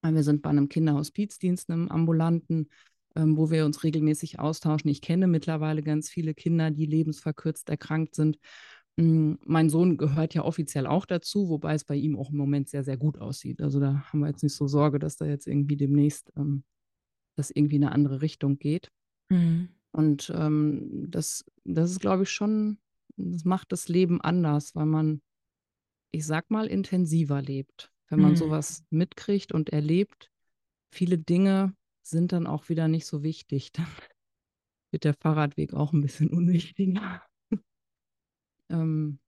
ähm, 0.03 0.15
wir 0.15 0.23
sind 0.23 0.41
bei 0.41 0.49
einem 0.49 0.69
Kinderhospizdienst, 0.69 1.69
einem 1.69 1.89
ambulanten, 1.89 2.69
ähm, 3.15 3.37
wo 3.37 3.49
wir 3.49 3.65
uns 3.65 3.83
regelmäßig 3.83 4.39
austauschen. 4.39 4.89
Ich 4.89 5.01
kenne 5.01 5.27
mittlerweile 5.27 5.81
ganz 5.81 6.09
viele 6.09 6.33
Kinder, 6.33 6.69
die 6.71 6.85
lebensverkürzt 6.85 7.69
erkrankt 7.69 8.15
sind. 8.15 8.37
Ähm, 8.97 9.39
mein 9.45 9.69
Sohn 9.69 9.97
gehört 9.97 10.33
ja 10.33 10.43
offiziell 10.43 10.87
auch 10.87 11.05
dazu, 11.05 11.49
wobei 11.49 11.73
es 11.73 11.85
bei 11.85 11.95
ihm 11.95 12.17
auch 12.17 12.29
im 12.29 12.37
Moment 12.37 12.69
sehr, 12.69 12.83
sehr 12.83 12.97
gut 12.97 13.17
aussieht. 13.17 13.61
Also 13.61 13.79
da 13.79 14.05
haben 14.11 14.19
wir 14.19 14.27
jetzt 14.27 14.43
nicht 14.43 14.55
so 14.55 14.67
Sorge, 14.67 14.99
dass 14.99 15.17
da 15.17 15.25
jetzt 15.25 15.47
irgendwie 15.47 15.77
demnächst 15.77 16.31
ähm, 16.37 16.63
das 17.35 17.51
irgendwie 17.51 17.77
in 17.77 17.83
eine 17.83 17.93
andere 17.93 18.21
Richtung 18.21 18.59
geht. 18.59 18.91
Mhm. 19.29 19.69
Und 19.91 20.31
ähm, 20.35 21.07
das, 21.09 21.45
das 21.63 21.91
ist, 21.91 21.99
glaube 22.01 22.23
ich, 22.23 22.29
schon, 22.29 22.77
das 23.17 23.45
macht 23.45 23.71
das 23.71 23.87
Leben 23.87 24.21
anders, 24.21 24.75
weil 24.75 24.85
man 24.85 25.21
ich 26.15 26.25
sag 26.25 26.49
mal, 26.49 26.67
intensiver 26.67 27.41
lebt. 27.41 27.91
Wenn 28.09 28.21
man 28.21 28.31
mhm. 28.31 28.37
sowas 28.37 28.85
mitkriegt 28.89 29.51
und 29.51 29.71
erlebt, 29.71 30.31
viele 30.91 31.17
Dinge 31.17 31.75
sind 32.03 32.31
dann 32.31 32.47
auch 32.47 32.69
wieder 32.69 32.87
nicht 32.87 33.05
so 33.05 33.23
wichtig. 33.23 33.71
Dann 33.71 33.87
wird 34.91 35.03
der 35.03 35.13
Fahrradweg 35.13 35.73
auch 35.73 35.91
ein 35.91 36.01
bisschen 36.01 36.29
unwichtiger. 36.31 37.21
ähm, 38.69 39.19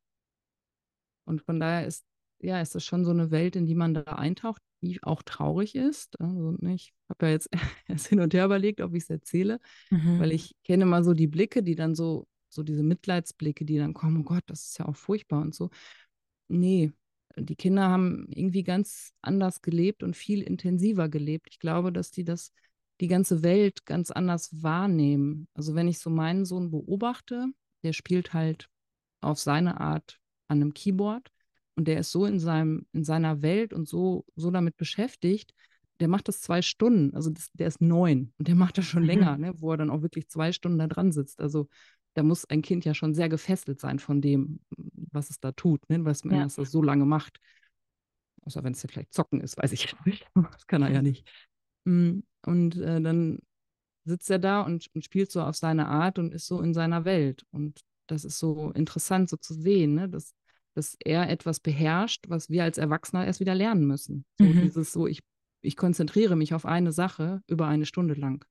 und 1.25 1.41
von 1.41 1.59
daher 1.59 1.85
ist, 1.85 2.05
ja, 2.39 2.61
ist 2.61 2.75
das 2.75 2.85
schon 2.85 3.03
so 3.03 3.11
eine 3.11 3.31
Welt, 3.31 3.55
in 3.55 3.65
die 3.65 3.75
man 3.75 3.93
da 3.93 4.03
eintaucht, 4.03 4.61
die 4.81 5.03
auch 5.03 5.23
traurig 5.23 5.75
ist. 5.75 6.19
Also, 6.21 6.51
ne, 6.59 6.75
ich 6.75 6.93
habe 7.09 7.25
ja 7.25 7.31
jetzt 7.33 7.49
erst 7.87 8.07
hin 8.07 8.21
und 8.21 8.33
her 8.33 8.45
überlegt, 8.45 8.79
ob 8.79 8.93
ich 8.93 9.03
es 9.03 9.09
erzähle, 9.09 9.59
mhm. 9.89 10.19
weil 10.19 10.31
ich 10.31 10.55
kenne 10.63 10.85
mal 10.85 11.03
so 11.03 11.13
die 11.13 11.27
Blicke, 11.27 11.63
die 11.63 11.75
dann 11.75 11.95
so, 11.95 12.27
so 12.47 12.63
diese 12.63 12.83
Mitleidsblicke, 12.83 13.65
die 13.65 13.77
dann 13.77 13.93
kommen, 13.93 14.21
oh 14.21 14.23
Gott, 14.23 14.43
das 14.45 14.67
ist 14.67 14.77
ja 14.77 14.85
auch 14.85 14.95
furchtbar 14.95 15.41
und 15.41 15.53
so. 15.53 15.69
Nee, 16.47 16.91
die 17.35 17.55
Kinder 17.55 17.89
haben 17.89 18.27
irgendwie 18.29 18.63
ganz 18.63 19.13
anders 19.21 19.61
gelebt 19.61 20.03
und 20.03 20.15
viel 20.15 20.41
intensiver 20.41 21.09
gelebt. 21.09 21.47
Ich 21.51 21.59
glaube, 21.59 21.91
dass 21.91 22.11
die 22.11 22.23
das, 22.23 22.51
die 22.99 23.07
ganze 23.07 23.43
Welt 23.43 23.85
ganz 23.85 24.11
anders 24.11 24.49
wahrnehmen. 24.63 25.47
Also 25.53 25.75
wenn 25.75 25.87
ich 25.87 25.99
so 25.99 26.09
meinen 26.09 26.45
Sohn 26.45 26.71
beobachte, 26.71 27.47
der 27.83 27.93
spielt 27.93 28.33
halt 28.33 28.69
auf 29.21 29.39
seine 29.39 29.79
Art 29.79 30.19
an 30.47 30.61
einem 30.61 30.73
Keyboard 30.73 31.31
und 31.75 31.87
der 31.87 31.99
ist 31.99 32.11
so 32.11 32.25
in 32.25 32.39
seinem, 32.39 32.87
in 32.91 33.03
seiner 33.03 33.41
Welt 33.41 33.73
und 33.73 33.87
so, 33.87 34.25
so 34.35 34.49
damit 34.49 34.77
beschäftigt, 34.77 35.53
der 35.99 36.07
macht 36.07 36.27
das 36.27 36.41
zwei 36.41 36.61
Stunden, 36.61 37.15
also 37.15 37.29
das, 37.31 37.49
der 37.53 37.67
ist 37.67 37.81
neun 37.81 38.33
und 38.37 38.47
der 38.47 38.55
macht 38.55 38.77
das 38.77 38.85
schon 38.85 39.01
mhm. 39.01 39.07
länger, 39.07 39.37
ne, 39.37 39.53
wo 39.57 39.71
er 39.71 39.77
dann 39.77 39.89
auch 39.89 40.01
wirklich 40.01 40.27
zwei 40.29 40.51
Stunden 40.51 40.77
da 40.77 40.87
dran 40.87 41.11
sitzt. 41.11 41.39
Also 41.41 41.67
da 42.17 42.23
muss 42.23 42.45
ein 42.45 42.63
Kind 42.63 42.83
ja 42.83 42.95
schon 42.95 43.13
sehr 43.13 43.29
gefesselt 43.29 43.79
sein 43.79 43.99
von 43.99 44.21
dem, 44.21 44.59
was 45.11 45.29
es 45.29 45.39
da 45.39 45.51
tut, 45.51 45.87
ne? 45.87 46.03
was 46.03 46.23
man 46.23 46.35
ja. 46.35 46.43
das 46.43 46.55
so 46.55 46.81
lange 46.81 47.05
macht. 47.05 47.39
Außer 48.41 48.63
wenn 48.63 48.73
es 48.73 48.81
ja 48.81 48.89
vielleicht 48.89 49.13
Zocken 49.13 49.39
ist, 49.39 49.55
weiß 49.55 49.71
ich 49.71 49.95
nicht. 50.05 50.25
Das 50.33 50.65
kann 50.65 50.81
er 50.81 50.91
ja 50.91 51.03
nicht. 51.03 51.29
Mm, 51.85 52.21
und 52.43 52.75
äh, 52.77 52.99
dann 53.01 53.37
sitzt 54.03 54.31
er 54.31 54.39
da 54.39 54.61
und, 54.61 54.87
und, 54.95 55.03
spielt 55.05 55.31
so 55.31 55.41
auf 55.41 55.55
seine 55.55 55.87
Art 55.87 56.17
und 56.17 56.33
ist 56.33 56.47
so 56.47 56.59
in 56.59 56.73
seiner 56.73 57.05
Welt. 57.05 57.45
Und 57.51 57.81
das 58.07 58.25
ist 58.25 58.39
so 58.39 58.71
interessant, 58.71 59.29
so 59.29 59.37
zu 59.37 59.53
sehen, 59.53 59.93
ne? 59.93 60.09
dass, 60.09 60.33
dass 60.73 60.97
er 60.99 61.29
etwas 61.29 61.59
beherrscht, 61.59 62.25
was 62.29 62.49
wir 62.49 62.63
als 62.63 62.79
Erwachsener 62.79 63.27
erst 63.27 63.41
wieder 63.41 63.53
lernen 63.53 63.85
müssen. 63.85 64.25
So 64.39 64.45
mhm. 64.45 64.61
dieses 64.61 64.91
so, 64.91 65.05
ich, 65.05 65.19
ich 65.61 65.75
konzentriere 65.75 66.35
mich 66.35 66.55
auf 66.55 66.65
eine 66.65 66.93
Sache 66.93 67.43
über 67.45 67.67
eine 67.67 67.85
Stunde 67.85 68.15
lang 68.15 68.43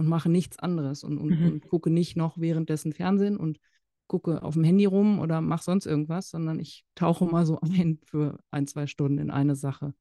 und 0.00 0.06
mache 0.06 0.30
nichts 0.30 0.58
anderes 0.58 1.04
und, 1.04 1.18
und, 1.18 1.38
mhm. 1.38 1.46
und, 1.46 1.68
gucke 1.68 1.90
nicht 1.90 2.16
noch 2.16 2.38
währenddessen 2.38 2.94
Fernsehen 2.94 3.36
und 3.36 3.60
gucke 4.06 4.42
auf 4.42 4.54
dem 4.54 4.64
Handy 4.64 4.86
rum 4.86 5.18
oder 5.18 5.42
mache 5.42 5.62
sonst 5.62 5.84
irgendwas, 5.84 6.30
sondern 6.30 6.58
ich 6.58 6.86
tauche 6.94 7.26
mal 7.26 7.44
so 7.44 7.60
ein 7.60 7.98
für 8.06 8.38
ein, 8.50 8.66
zwei 8.66 8.86
Stunden 8.86 9.18
in 9.18 9.30
eine 9.30 9.56
Sache. 9.56 9.92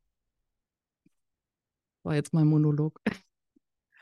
War 2.03 2.15
jetzt 2.15 2.33
mein 2.33 2.47
Monolog. 2.47 3.01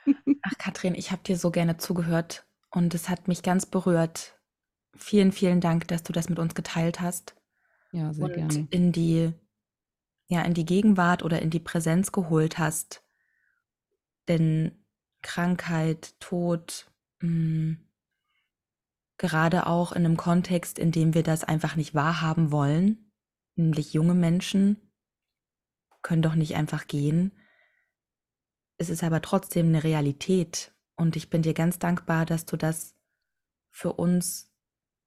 Ach, 0.44 0.58
Katrin, 0.60 0.94
ich 0.94 1.12
habe 1.12 1.24
dir 1.24 1.36
so 1.36 1.50
gerne 1.50 1.78
zugehört 1.78 2.46
Und 2.70 2.94
es 2.94 3.10
hat 3.10 3.28
mich 3.28 3.42
ganz 3.42 3.66
berührt. 3.66 4.40
Vielen, 4.96 5.32
vielen 5.32 5.62
Dank, 5.62 5.88
dass 5.88 6.04
du 6.04 6.14
das 6.14 6.30
mit 6.30 6.38
uns 6.38 6.54
geteilt 6.54 7.02
hast. 7.02 7.36
Ja, 7.92 8.14
sehr 8.14 8.26
und 8.26 8.34
gerne. 8.34 8.68
in 8.70 8.92
die, 8.92 9.34
ja, 10.28 10.44
in 10.44 10.54
die 10.54 10.66
Gegenwart 10.66 11.24
oder 11.24 11.42
in 11.42 11.50
die 11.50 11.60
Präsenz 11.60 12.12
geholt 12.12 12.60
hast. 12.60 13.04
Denn 14.28 14.84
Krankheit, 15.22 16.16
Tod, 16.20 16.92
mh, 17.20 17.30
mm, 17.30 17.88
gerade 19.18 19.66
auch 19.66 19.92
in 19.92 20.06
einem 20.06 20.18
Kontext, 20.18 20.78
in 20.78 20.92
dem 20.92 21.14
wir 21.14 21.24
das 21.24 21.44
einfach 21.44 21.76
nicht 21.76 21.96
wahrhaben 21.96 22.52
wollen, 22.52 23.12
nämlich 23.56 23.94
junge 23.94 24.14
Menschen 24.14 24.88
können 26.04 26.22
doch 26.22 26.36
nicht 26.36 26.56
einfach 26.56 26.88
gehen. 26.88 27.32
Es 28.78 28.90
ist 28.90 29.04
aber 29.04 29.22
trotzdem 29.22 29.68
eine 29.68 29.84
Realität 29.84 30.74
und 30.96 31.16
ich 31.16 31.30
bin 31.30 31.42
dir 31.42 31.54
ganz 31.54 31.80
dankbar, 31.80 32.26
dass 32.26 32.46
du 32.46 32.58
das 32.58 32.96
für 33.72 33.94
uns 33.94 34.54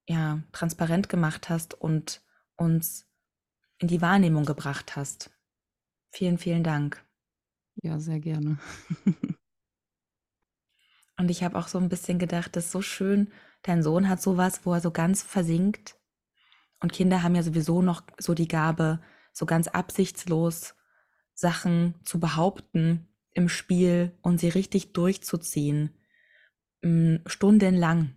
ja 0.08 0.42
transparent 0.52 1.08
gemacht 1.08 1.48
hast 1.48 1.74
und 1.74 2.22
uns 2.56 3.08
in 3.78 3.88
die 3.88 4.02
Wahrnehmung 4.02 4.44
gebracht 4.44 4.96
hast. 4.96 5.30
Vielen, 6.12 6.38
vielen 6.38 6.64
Dank. 6.64 7.04
Ja, 7.82 7.98
sehr 7.98 8.20
gerne. 8.20 8.58
und 11.20 11.30
ich 11.30 11.44
habe 11.44 11.58
auch 11.58 11.68
so 11.68 11.76
ein 11.76 11.90
bisschen 11.90 12.18
gedacht, 12.18 12.56
das 12.56 12.64
ist 12.64 12.72
so 12.72 12.80
schön, 12.80 13.30
dein 13.62 13.82
Sohn 13.82 14.08
hat 14.08 14.22
sowas, 14.22 14.62
wo 14.64 14.72
er 14.72 14.80
so 14.80 14.90
ganz 14.90 15.22
versinkt. 15.22 15.96
Und 16.80 16.94
Kinder 16.94 17.22
haben 17.22 17.34
ja 17.34 17.42
sowieso 17.42 17.82
noch 17.82 18.02
so 18.18 18.32
die 18.32 18.48
Gabe, 18.48 19.00
so 19.34 19.44
ganz 19.44 19.68
absichtslos 19.68 20.74
Sachen 21.34 21.94
zu 22.04 22.20
behaupten 22.20 23.06
im 23.32 23.50
Spiel 23.50 24.16
und 24.22 24.40
sie 24.40 24.48
richtig 24.48 24.94
durchzuziehen. 24.94 25.90
Mm, 26.80 27.16
stundenlang. 27.26 28.16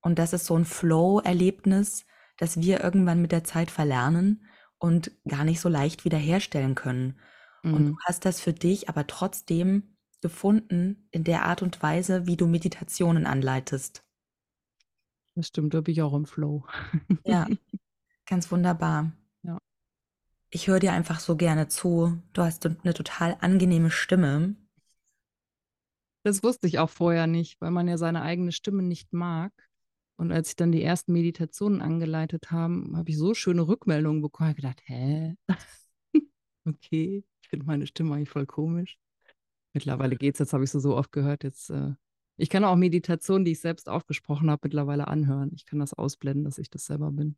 Und 0.00 0.18
das 0.18 0.32
ist 0.32 0.46
so 0.46 0.56
ein 0.56 0.64
Flow-Erlebnis, 0.64 2.06
das 2.38 2.58
wir 2.58 2.82
irgendwann 2.82 3.20
mit 3.20 3.32
der 3.32 3.44
Zeit 3.44 3.70
verlernen 3.70 4.46
und 4.78 5.12
gar 5.28 5.44
nicht 5.44 5.60
so 5.60 5.68
leicht 5.68 6.06
wiederherstellen 6.06 6.74
können. 6.74 7.20
Mhm. 7.62 7.74
Und 7.74 7.86
du 7.90 7.96
hast 8.06 8.24
das 8.24 8.40
für 8.40 8.54
dich 8.54 8.88
aber 8.88 9.06
trotzdem 9.06 9.98
gefunden 10.20 11.08
in 11.10 11.24
der 11.24 11.44
Art 11.44 11.62
und 11.62 11.82
Weise, 11.82 12.26
wie 12.26 12.36
du 12.36 12.46
Meditationen 12.46 13.26
anleitest. 13.26 14.04
Das 15.34 15.46
stimmt, 15.46 15.74
da 15.74 15.80
bin 15.80 15.92
ich 15.92 16.02
auch 16.02 16.14
im 16.14 16.26
Flow. 16.26 16.66
Ja, 17.24 17.46
ganz 18.26 18.50
wunderbar. 18.50 19.12
Ja. 19.42 19.58
Ich 20.50 20.68
höre 20.68 20.80
dir 20.80 20.92
einfach 20.92 21.20
so 21.20 21.36
gerne 21.36 21.68
zu. 21.68 22.20
Du 22.32 22.42
hast 22.42 22.66
eine 22.66 22.94
total 22.94 23.36
angenehme 23.40 23.90
Stimme. 23.90 24.56
Das 26.22 26.42
wusste 26.42 26.66
ich 26.66 26.78
auch 26.78 26.90
vorher 26.90 27.26
nicht, 27.26 27.60
weil 27.60 27.70
man 27.70 27.88
ja 27.88 27.96
seine 27.96 28.22
eigene 28.22 28.52
Stimme 28.52 28.82
nicht 28.82 29.12
mag. 29.12 29.52
Und 30.16 30.32
als 30.32 30.50
ich 30.50 30.56
dann 30.56 30.70
die 30.70 30.82
ersten 30.82 31.14
Meditationen 31.14 31.80
angeleitet 31.80 32.50
habe, 32.50 32.90
habe 32.94 33.08
ich 33.08 33.16
so 33.16 33.32
schöne 33.32 33.66
Rückmeldungen 33.66 34.20
bekommen. 34.20 34.50
Ich 34.50 34.56
gedacht, 34.56 34.82
hä? 34.84 35.34
okay, 36.66 37.24
ich 37.40 37.48
finde 37.48 37.64
meine 37.64 37.86
Stimme 37.86 38.14
eigentlich 38.14 38.28
voll 38.28 38.44
komisch. 38.44 38.98
Mittlerweile 39.72 40.16
geht 40.16 40.34
es, 40.34 40.40
jetzt 40.40 40.52
habe 40.52 40.64
ich 40.64 40.70
sie 40.70 40.80
so 40.80 40.96
oft 40.96 41.12
gehört. 41.12 41.44
Jetzt, 41.44 41.70
äh, 41.70 41.92
ich 42.36 42.50
kann 42.50 42.64
auch 42.64 42.76
Meditationen, 42.76 43.44
die 43.44 43.52
ich 43.52 43.60
selbst 43.60 43.88
aufgesprochen 43.88 44.50
habe, 44.50 44.60
mittlerweile 44.64 45.08
anhören. 45.08 45.52
Ich 45.54 45.66
kann 45.66 45.78
das 45.78 45.94
ausblenden, 45.94 46.44
dass 46.44 46.58
ich 46.58 46.70
das 46.70 46.86
selber 46.86 47.12
bin. 47.12 47.36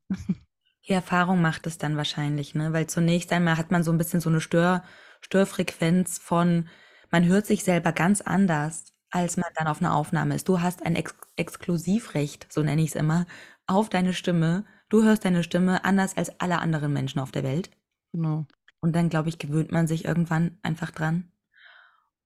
Die 0.89 0.93
Erfahrung 0.93 1.41
macht 1.41 1.67
es 1.67 1.79
dann 1.79 1.97
wahrscheinlich, 1.97 2.55
ne? 2.55 2.73
Weil 2.73 2.89
zunächst 2.89 3.33
einmal 3.33 3.57
hat 3.57 3.71
man 3.71 3.85
so 3.85 3.93
ein 3.93 3.99
bisschen 3.99 4.21
so 4.21 4.29
eine 4.31 4.41
Stör 4.41 4.83
Störfrequenz 5.21 6.19
von, 6.19 6.69
man 7.13 7.25
hört 7.27 7.47
sich 7.47 7.63
selber 7.63 7.93
ganz 7.93 8.21
anders, 8.21 8.93
als 9.11 9.37
man 9.37 9.51
dann 9.55 9.69
auf 9.69 9.81
einer 9.81 9.95
Aufnahme 9.95 10.35
ist. 10.35 10.49
Du 10.49 10.61
hast 10.61 10.85
ein 10.85 10.97
Ex 10.97 11.15
Exklusivrecht, 11.37 12.53
so 12.53 12.63
nenne 12.63 12.83
ich 12.83 12.89
es 12.89 12.95
immer, 12.97 13.27
auf 13.67 13.89
deine 13.89 14.13
Stimme. 14.13 14.65
Du 14.89 15.05
hörst 15.05 15.25
deine 15.25 15.45
Stimme 15.45 15.85
anders 15.85 16.17
als 16.17 16.41
alle 16.41 16.59
anderen 16.59 16.93
Menschen 16.93 17.21
auf 17.21 17.31
der 17.31 17.45
Welt. 17.45 17.71
Genau. 18.13 18.47
Und 18.81 18.97
dann, 18.97 19.09
glaube 19.09 19.29
ich, 19.29 19.39
gewöhnt 19.39 19.71
man 19.71 19.87
sich 19.87 20.05
irgendwann 20.05 20.59
einfach 20.63 20.91
dran. 20.91 21.31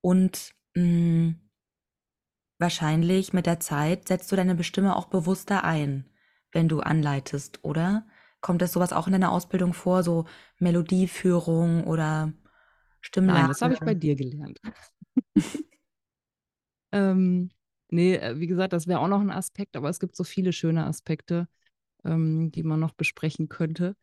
Und 0.07 0.53
mh, 0.73 0.83
mm, 0.83 1.35
wahrscheinlich 2.59 3.33
mit 3.33 3.45
der 3.45 3.59
Zeit 3.59 4.07
setzt 4.07 4.31
du 4.31 4.37
deine 4.37 4.63
Stimme 4.63 4.95
auch 4.95 5.07
bewusster 5.07 5.65
ein, 5.65 6.05
wenn 6.53 6.69
du 6.69 6.79
anleitest, 6.79 7.61
oder? 7.65 8.07
Kommt 8.39 8.61
das 8.61 8.71
sowas 8.71 8.93
auch 8.93 9.07
in 9.07 9.11
deiner 9.11 9.33
Ausbildung 9.33 9.73
vor, 9.73 10.03
so 10.03 10.23
Melodieführung 10.59 11.83
oder 11.83 12.31
Stimmlage? 13.01 13.39
Nein, 13.39 13.47
das 13.49 13.61
habe 13.61 13.73
ich 13.73 13.81
bei 13.81 13.95
dir 13.95 14.15
gelernt. 14.15 14.61
ähm, 16.93 17.49
nee, 17.89 18.15
äh, 18.15 18.39
wie 18.39 18.47
gesagt, 18.47 18.71
das 18.71 18.87
wäre 18.87 19.01
auch 19.01 19.09
noch 19.09 19.19
ein 19.19 19.29
Aspekt, 19.29 19.75
aber 19.75 19.89
es 19.89 19.99
gibt 19.99 20.15
so 20.15 20.23
viele 20.23 20.53
schöne 20.53 20.85
Aspekte, 20.85 21.49
ähm, 22.05 22.49
die 22.53 22.63
man 22.63 22.79
noch 22.79 22.93
besprechen 22.93 23.49
könnte. 23.49 23.97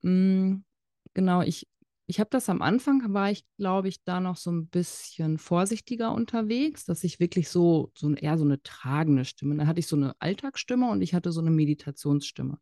Mhm, 0.00 0.64
genau, 1.12 1.42
ich, 1.42 1.68
ich 2.10 2.20
habe 2.20 2.30
das 2.30 2.48
am 2.48 2.60
Anfang, 2.62 3.14
war 3.14 3.30
ich, 3.30 3.44
glaube 3.56 3.88
ich, 3.88 4.02
da 4.04 4.20
noch 4.20 4.36
so 4.36 4.50
ein 4.50 4.66
bisschen 4.66 5.38
vorsichtiger 5.38 6.12
unterwegs, 6.12 6.84
dass 6.84 7.04
ich 7.04 7.20
wirklich 7.20 7.48
so, 7.48 7.92
so 7.94 8.12
eher 8.12 8.36
so 8.36 8.44
eine 8.44 8.62
tragende 8.62 9.24
Stimme, 9.24 9.56
da 9.56 9.66
hatte 9.66 9.80
ich 9.80 9.86
so 9.86 9.96
eine 9.96 10.14
Alltagsstimme 10.18 10.90
und 10.90 11.02
ich 11.02 11.14
hatte 11.14 11.32
so 11.32 11.40
eine 11.40 11.50
Meditationsstimme 11.50 12.58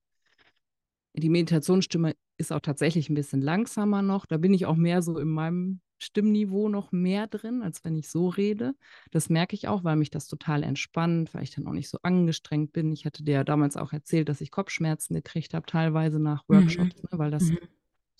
die 1.20 1.28
Meditationsstimme 1.28 2.14
ist 2.36 2.52
auch 2.52 2.60
tatsächlich 2.60 3.08
ein 3.08 3.14
bisschen 3.14 3.42
langsamer 3.42 4.02
noch. 4.02 4.26
Da 4.26 4.36
bin 4.36 4.54
ich 4.54 4.66
auch 4.66 4.76
mehr 4.76 5.02
so 5.02 5.18
in 5.18 5.28
meinem 5.28 5.80
Stimmniveau 5.98 6.68
noch 6.68 6.92
mehr 6.92 7.26
drin, 7.26 7.62
als 7.62 7.84
wenn 7.84 7.96
ich 7.96 8.08
so 8.08 8.28
rede. 8.28 8.74
Das 9.10 9.28
merke 9.28 9.56
ich 9.56 9.66
auch, 9.66 9.82
weil 9.82 9.96
mich 9.96 10.10
das 10.10 10.28
total 10.28 10.62
entspannt, 10.62 11.34
weil 11.34 11.42
ich 11.42 11.50
dann 11.50 11.66
auch 11.66 11.72
nicht 11.72 11.88
so 11.88 11.98
angestrengt 12.02 12.72
bin. 12.72 12.92
Ich 12.92 13.04
hatte 13.04 13.24
dir 13.24 13.34
ja 13.34 13.44
damals 13.44 13.76
auch 13.76 13.92
erzählt, 13.92 14.28
dass 14.28 14.40
ich 14.40 14.52
Kopfschmerzen 14.52 15.14
gekriegt 15.14 15.54
habe, 15.54 15.66
teilweise 15.66 16.20
nach 16.20 16.44
mhm. 16.46 16.54
Workshops, 16.54 17.02
mhm. 17.02 17.08
ne, 17.10 17.18
weil 17.18 17.30
das 17.32 17.44
mhm. 17.44 17.58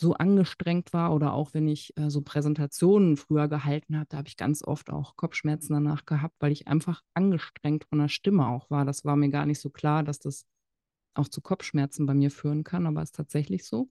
So 0.01 0.15
angestrengt 0.15 0.93
war. 0.93 1.15
Oder 1.15 1.33
auch 1.33 1.55
wenn 1.55 1.69
ich 1.69 1.97
äh, 1.97 2.11
so 2.11 2.23
Präsentationen 2.23 3.17
früher 3.17 3.49
gehalten 3.49 3.97
habe, 3.97 4.07
da 4.09 4.19
habe 4.19 4.29
ich 4.29 4.37
ganz 4.37 4.63
oft 4.63 4.91
auch 4.91 5.17
Kopfschmerzen 5.17 5.73
danach 5.73 6.07
gehabt, 6.07 6.37
weil 6.41 6.53
ich 6.53 6.69
einfach 6.69 7.03
angestrengt 7.15 7.85
von 7.85 7.99
der 7.99 8.09
Stimme 8.09 8.49
auch 8.49 8.71
war. 8.71 8.85
Das 8.85 9.05
war 9.05 9.17
mir 9.17 9.31
gar 9.31 9.47
nicht 9.47 9.61
so 9.61 9.71
klar, 9.71 10.03
dass 10.03 10.19
das 10.19 10.47
auch 11.15 11.29
zu 11.29 11.41
Kopfschmerzen 11.41 12.07
bei 12.07 12.15
mir 12.15 12.31
führen 12.31 12.65
kann, 12.65 12.87
aber 12.87 13.03
ist 13.03 13.17
tatsächlich 13.17 13.65
so. 13.65 13.91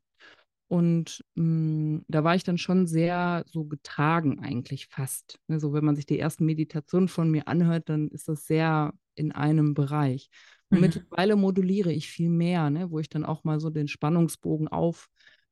Und 0.70 1.24
mh, 1.36 1.44
hm, 1.44 2.06
da 2.08 2.24
war 2.24 2.36
ich 2.36 2.44
dann 2.44 2.58
schon 2.58 2.88
sehr 2.88 3.44
so 3.48 3.66
getragen 3.66 4.40
eigentlich 4.40 4.88
fast. 4.88 5.40
Also 5.48 5.74
wenn 5.74 5.86
man 5.86 5.96
sich 5.96 6.06
die 6.06 6.20
ersten 6.20 6.46
Meditationen 6.46 7.08
von 7.08 7.32
mir 7.32 7.48
anhört, 7.48 7.90
dann 7.90 8.10
ist 8.10 8.28
das 8.28 8.46
sehr 8.46 8.94
in 9.16 9.32
einem 9.32 9.74
Bereich. 9.74 10.30
Und 10.70 10.78
mhm. 10.78 10.82
mittlerweile 10.82 11.36
moduliere 11.36 11.92
ich 11.92 12.10
viel 12.10 12.30
mehr, 12.30 12.70
ne, 12.70 12.92
wo 12.92 13.00
ich 13.00 13.10
dann 13.10 13.24
auch 13.24 13.44
mal 13.44 13.60
so 13.60 13.70
den 13.70 13.88
Spannungsbogen 13.88 14.68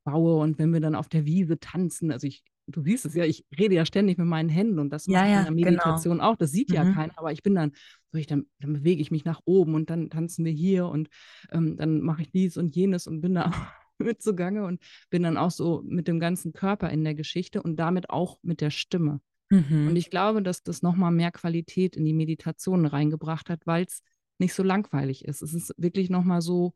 aufbaue 0.06 0.38
und 0.38 0.60
wenn 0.60 0.74
wir 0.74 0.80
dann 0.80 0.95
auf 0.95 1.10
der 1.10 1.26
Wiese 1.26 1.60
tanzen, 1.60 2.12
also 2.12 2.28
ich 2.28 2.43
du 2.68 2.82
siehst 2.82 3.06
es 3.06 3.14
ja, 3.14 3.26
ich 3.26 3.45
rede 3.60 3.76
ja 3.76 3.86
ständig 3.86 4.18
mit 4.18 4.26
meinen 4.26 4.49
Händen 4.49 4.80
und 4.80 4.89
das 4.89 5.06
ja, 5.06 5.20
mache 5.20 5.28
ich 5.28 5.38
in 5.38 5.43
der 5.43 5.53
genau. 5.53 5.70
Meditation 5.70 6.18
genau. 6.18 6.32
auch. 6.32 6.36
Das 6.36 6.51
sieht 6.51 6.70
mhm. 6.70 6.76
ja 6.76 6.91
keiner, 6.93 7.14
aber 7.16 7.32
ich 7.32 7.43
bin 7.43 7.53
dann, 7.53 7.74
so 8.12 8.18
ich 8.18 8.26
dann, 8.26 8.47
dann 8.60 8.74
bewege 8.74 9.01
ich 9.01 9.12
mich 9.12 9.24
nach 9.24 9.41
oben 9.45 9.76
und 9.76 9.91
dann 9.91 10.10
tanzen 10.10 10.45
wir 10.45 10.51
hier 10.51 10.88
und 10.88 11.10
ähm, 11.51 11.78
dann 11.78 12.01
mache 12.01 12.24
ich 12.24 12.32
dies 12.32 12.58
und 12.58 12.76
jenes 12.76 13.06
und 13.06 13.22
bin 13.22 13.36
da 13.36 13.51
mit 13.99 14.22
zugange 14.22 14.66
und 14.66 14.82
bin 15.12 15.22
dann 15.22 15.38
auch 15.38 15.51
so 15.51 15.84
mit 15.86 16.08
dem 16.08 16.20
ganzen 16.20 16.53
Körper 16.53 16.89
in 16.89 17.03
der 17.03 17.14
Geschichte 17.14 17.62
und 17.62 17.76
damit 17.76 18.10
auch 18.10 18.39
mit 18.41 18.62
der 18.62 18.72
Stimme. 18.72 19.22
Mhm. 19.51 19.89
Und 19.89 19.95
ich 19.95 20.10
glaube, 20.10 20.41
dass 20.41 20.64
das 20.64 20.82
nochmal 20.82 21.12
mehr 21.12 21.32
Qualität 21.32 21.95
in 21.95 22.03
die 22.03 22.14
Meditation 22.14 22.88
reingebracht 22.88 23.51
hat, 23.51 23.68
weil 23.68 23.86
es 23.86 24.01
nicht 24.39 24.56
so 24.56 24.64
langweilig 24.64 25.24
ist. 25.24 25.43
Es 25.43 25.53
ist 25.53 25.72
wirklich 25.78 26.10
nochmal 26.10 26.41
so, 26.41 26.74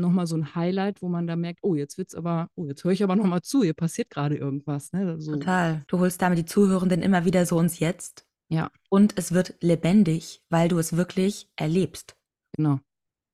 nochmal 0.00 0.26
so 0.26 0.36
ein 0.36 0.54
Highlight, 0.54 1.02
wo 1.02 1.08
man 1.08 1.26
da 1.26 1.36
merkt, 1.36 1.60
oh, 1.62 1.74
jetzt 1.74 1.98
wird's 1.98 2.14
aber, 2.14 2.50
oh, 2.54 2.66
jetzt 2.66 2.84
höre 2.84 2.92
ich 2.92 3.02
aber 3.02 3.16
nochmal 3.16 3.42
zu, 3.42 3.62
hier 3.62 3.74
passiert 3.74 4.10
gerade 4.10 4.36
irgendwas. 4.36 4.92
Ne? 4.92 5.20
So. 5.20 5.32
Total. 5.32 5.84
Du 5.88 5.98
holst 5.98 6.22
damit 6.22 6.38
die 6.38 6.44
Zuhörenden 6.44 7.02
immer 7.02 7.24
wieder 7.24 7.46
so 7.46 7.60
ins 7.60 7.78
Jetzt. 7.78 8.26
Ja. 8.48 8.70
Und 8.88 9.18
es 9.18 9.32
wird 9.32 9.54
lebendig, 9.60 10.42
weil 10.48 10.68
du 10.68 10.78
es 10.78 10.96
wirklich 10.96 11.50
erlebst. 11.56 12.16
Genau. 12.56 12.80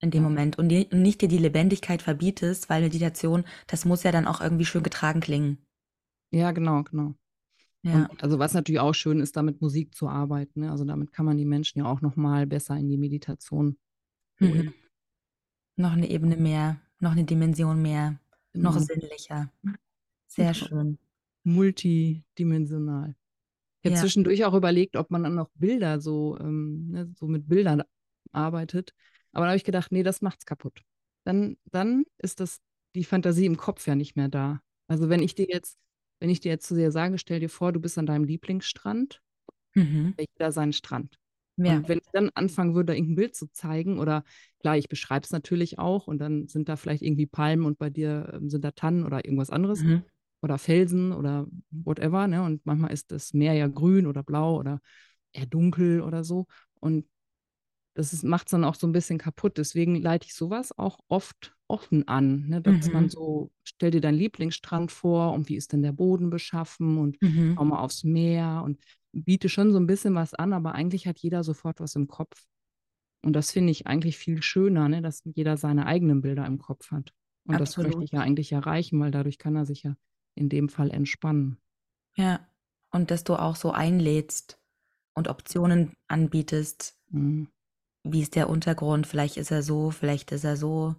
In 0.01 0.11
dem 0.11 0.23
ja. 0.23 0.29
Moment. 0.29 0.59
Und, 0.59 0.69
die, 0.69 0.89
und 0.91 1.03
nicht 1.03 1.21
dir 1.21 1.29
die 1.29 1.39
Lebendigkeit 1.39 2.03
verbietest, 2.03 2.69
weil 2.69 2.83
Meditation, 2.83 3.45
das 3.67 3.85
muss 3.85 4.03
ja 4.03 4.13
dann 4.13 4.27
auch 4.27 4.41
irgendwie 4.41 4.65
schön 4.65 4.83
getragen 4.83 5.21
klingen. 5.21 5.59
Ja, 6.31 6.51
genau, 6.51 6.83
genau. 6.83 7.15
Ja. 7.83 8.07
Und 8.07 8.23
also 8.23 8.39
was 8.39 8.55
natürlich 8.55 8.81
auch 8.81 8.95
schön 8.95 9.21
ist, 9.21 9.37
damit 9.37 9.61
Musik 9.61 9.95
zu 9.95 10.09
arbeiten. 10.09 10.61
Ne? 10.61 10.71
Also 10.71 10.85
damit 10.85 11.13
kann 11.13 11.27
man 11.27 11.37
die 11.37 11.45
Menschen 11.45 11.81
ja 11.81 11.85
auch 11.85 12.01
nochmal 12.01 12.47
besser 12.47 12.77
in 12.77 12.89
die 12.89 12.97
Meditation 12.97 13.77
holen. 14.41 14.67
Mhm. 14.67 14.75
Noch 15.77 15.93
eine 15.93 16.09
Ebene 16.09 16.37
mehr, 16.37 16.81
noch 17.01 17.13
eine 17.13 17.25
Dimension 17.25 17.83
mehr, 17.83 18.19
noch 18.53 18.75
mhm. 18.75 18.85
sinnlicher. 18.85 19.53
Sehr 20.27 20.53
genau. 20.53 20.67
schön. 20.67 20.99
Multidimensional. 21.45 23.15
Ich 23.81 23.91
habe 23.91 23.97
ja. 23.97 24.01
zwischendurch 24.01 24.45
auch 24.45 24.55
überlegt, 24.55 24.97
ob 24.97 25.11
man 25.11 25.25
dann 25.25 25.35
noch 25.35 25.51
Bilder 25.55 26.01
so, 26.01 26.39
ähm, 26.41 26.91
ne, 26.91 27.13
so 27.19 27.27
mit 27.27 27.49
Bildern 27.49 27.83
arbeitet. 28.33 28.95
Aber 29.33 29.45
da 29.45 29.51
habe 29.51 29.57
ich 29.57 29.65
gedacht, 29.65 29.93
nee, 29.93 30.03
das 30.03 30.23
macht's 30.23 30.47
kaputt. 30.47 30.83
Dann, 31.25 31.57
dann 31.71 32.05
ist 32.19 32.41
das 32.41 32.61
die 32.95 33.05
Fantasie 33.05 33.47
im 33.47 33.57
Kopf 33.57 33.87
ja 33.87 33.95
nicht 33.95 34.17
mehr 34.17 34.29
da. 34.29 34.61
Also 34.87 35.09
wenn 35.09 35.23
ich 35.23 35.35
dir 35.35 35.47
jetzt, 35.49 35.79
wenn 36.21 36.31
ich 36.31 36.41
dir 36.41 36.51
jetzt 36.51 36.67
zu 36.67 36.75
sehr 36.75 36.93
sage, 36.93 37.19
stell 37.19 37.41
dir 37.41 37.51
vor, 37.51 37.73
du 37.73 37.81
bist 37.81 37.99
an 37.99 38.07
deinem 38.07 38.25
Lieblingsstrand, 38.25 39.21
mhm. 39.75 40.15
jeder 40.19 40.53
seinen 40.53 40.73
Strand. 40.73 41.19
Ja. 41.57 41.77
Und 41.77 41.89
wenn 41.89 41.99
ich 41.99 42.11
dann 42.13 42.31
anfangen 42.35 42.75
würde, 42.75 42.95
irgendein 42.95 43.17
Bild 43.17 43.37
zu 43.37 43.51
zeigen, 43.53 43.99
oder 43.99 44.25
klar, 44.61 44.77
ich 44.77 44.89
beschreibe 44.89 45.25
es 45.25 45.31
natürlich 45.31 45.79
auch 45.79 46.07
und 46.07 46.19
dann 46.19 46.49
sind 46.49 46.69
da 46.69 46.77
vielleicht 46.77 47.03
irgendwie 47.03 47.27
Palmen 47.27 47.67
und 47.67 47.79
bei 47.79 47.91
dir 47.91 48.33
ähm, 48.35 48.51
sind 48.51 48.65
da 48.65 48.73
Tannen 48.73 49.05
oder 49.05 49.25
irgendwas 49.25 49.51
anderes 49.51 49.83
mhm. 49.83 50.03
oder 50.43 50.59
Felsen 50.59 51.13
oder 51.13 51.47
whatever, 51.71 52.27
ne? 52.27 52.43
Und 52.43 52.67
manchmal 52.67 52.93
ist 52.93 53.13
das 53.13 53.35
Meer 53.35 53.55
ja 53.55 53.69
grün 53.69 54.07
oder 54.07 54.23
blau 54.23 54.59
oder 54.59 54.81
eher 55.33 55.47
dunkel 55.47 56.01
oder 56.01 56.25
so. 56.25 56.47
Und 56.81 57.07
das 57.95 58.23
macht 58.25 58.49
es 58.49 58.51
dann 58.51 58.65
auch 58.65 58.75
so 58.75 58.87
ein 58.89 58.93
bisschen 58.93 59.19
kaputt. 59.19 59.57
Deswegen 59.57 59.95
leite 59.95 60.27
ich 60.27 60.35
sowas 60.35 60.77
auch 60.77 60.99
oft 61.09 61.55
offen 61.69 62.07
an, 62.09 62.49
ne? 62.49 62.61
dass 62.61 62.89
mhm. 62.89 62.93
man 62.93 63.09
so, 63.09 63.51
stell 63.63 63.91
dir 63.91 64.01
deinen 64.01 64.19
Lieblingsstrand 64.19 64.93
vor 64.93 65.33
und 65.33 65.49
wie 65.49 65.57
ist 65.57 65.73
denn 65.73 65.83
der 65.83 65.93
Boden 65.93 66.29
beschaffen 66.29 66.99
und 66.99 67.21
mhm. 67.23 67.55
schau 67.57 67.65
mal 67.65 67.79
aufs 67.79 68.05
Meer 68.05 68.63
und 68.65 68.81
biete 69.15 69.49
schon 69.49 69.73
so 69.73 69.79
ein 69.79 69.87
bisschen 69.87 70.15
was 70.15 70.35
an, 70.35 70.53
aber 70.53 70.75
eigentlich 70.75 71.07
hat 71.07 71.19
jeder 71.19 71.45
sofort 71.45 71.81
was 71.81 71.95
im 71.95 72.09
Kopf. 72.09 72.45
Und 73.23 73.33
das 73.33 73.51
finde 73.51 73.71
ich 73.71 73.87
eigentlich 73.87 74.19
viel 74.19 74.43
schöner, 74.43 74.89
ne? 74.89 75.01
dass 75.01 75.23
jeder 75.25 75.57
seine 75.57 75.87
eigenen 75.87 76.21
Bilder 76.21 76.45
im 76.47 76.59
Kopf 76.59 76.91
hat. 76.91 77.13
Und 77.47 77.57
Absolut. 77.57 77.89
das 77.89 77.97
möchte 77.97 78.05
ich 78.05 78.13
ja 78.13 78.21
eigentlich 78.21 78.53
erreichen, 78.53 79.01
weil 79.01 79.11
dadurch 79.11 79.39
kann 79.39 79.57
er 79.57 79.65
sich 79.65 79.83
ja 79.83 79.97
in 80.35 80.49
dem 80.49 80.69
Fall 80.69 80.91
entspannen. 80.91 81.59
Ja, 82.17 82.47
und 82.91 83.11
dass 83.11 83.25
du 83.25 83.37
auch 83.37 83.57
so 83.57 83.71
einlädst 83.71 84.59
und 85.15 85.29
Optionen 85.29 85.95
anbietest. 86.07 86.99
Mhm. 87.09 87.49
Wie 88.03 88.21
ist 88.21 88.35
der 88.35 88.51
Untergrund? 88.51 89.07
Vielleicht 89.07 89.37
ist 89.37 89.51
er 89.51 89.63
so, 89.63 89.91
vielleicht 89.91 90.33
ist 90.33 90.45
er 90.45 90.57
so. 90.57 90.95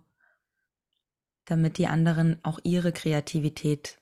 Damit 1.46 1.78
die 1.78 1.88
anderen 1.88 2.44
auch 2.44 2.60
ihre 2.64 2.92
Kreativität 2.92 4.02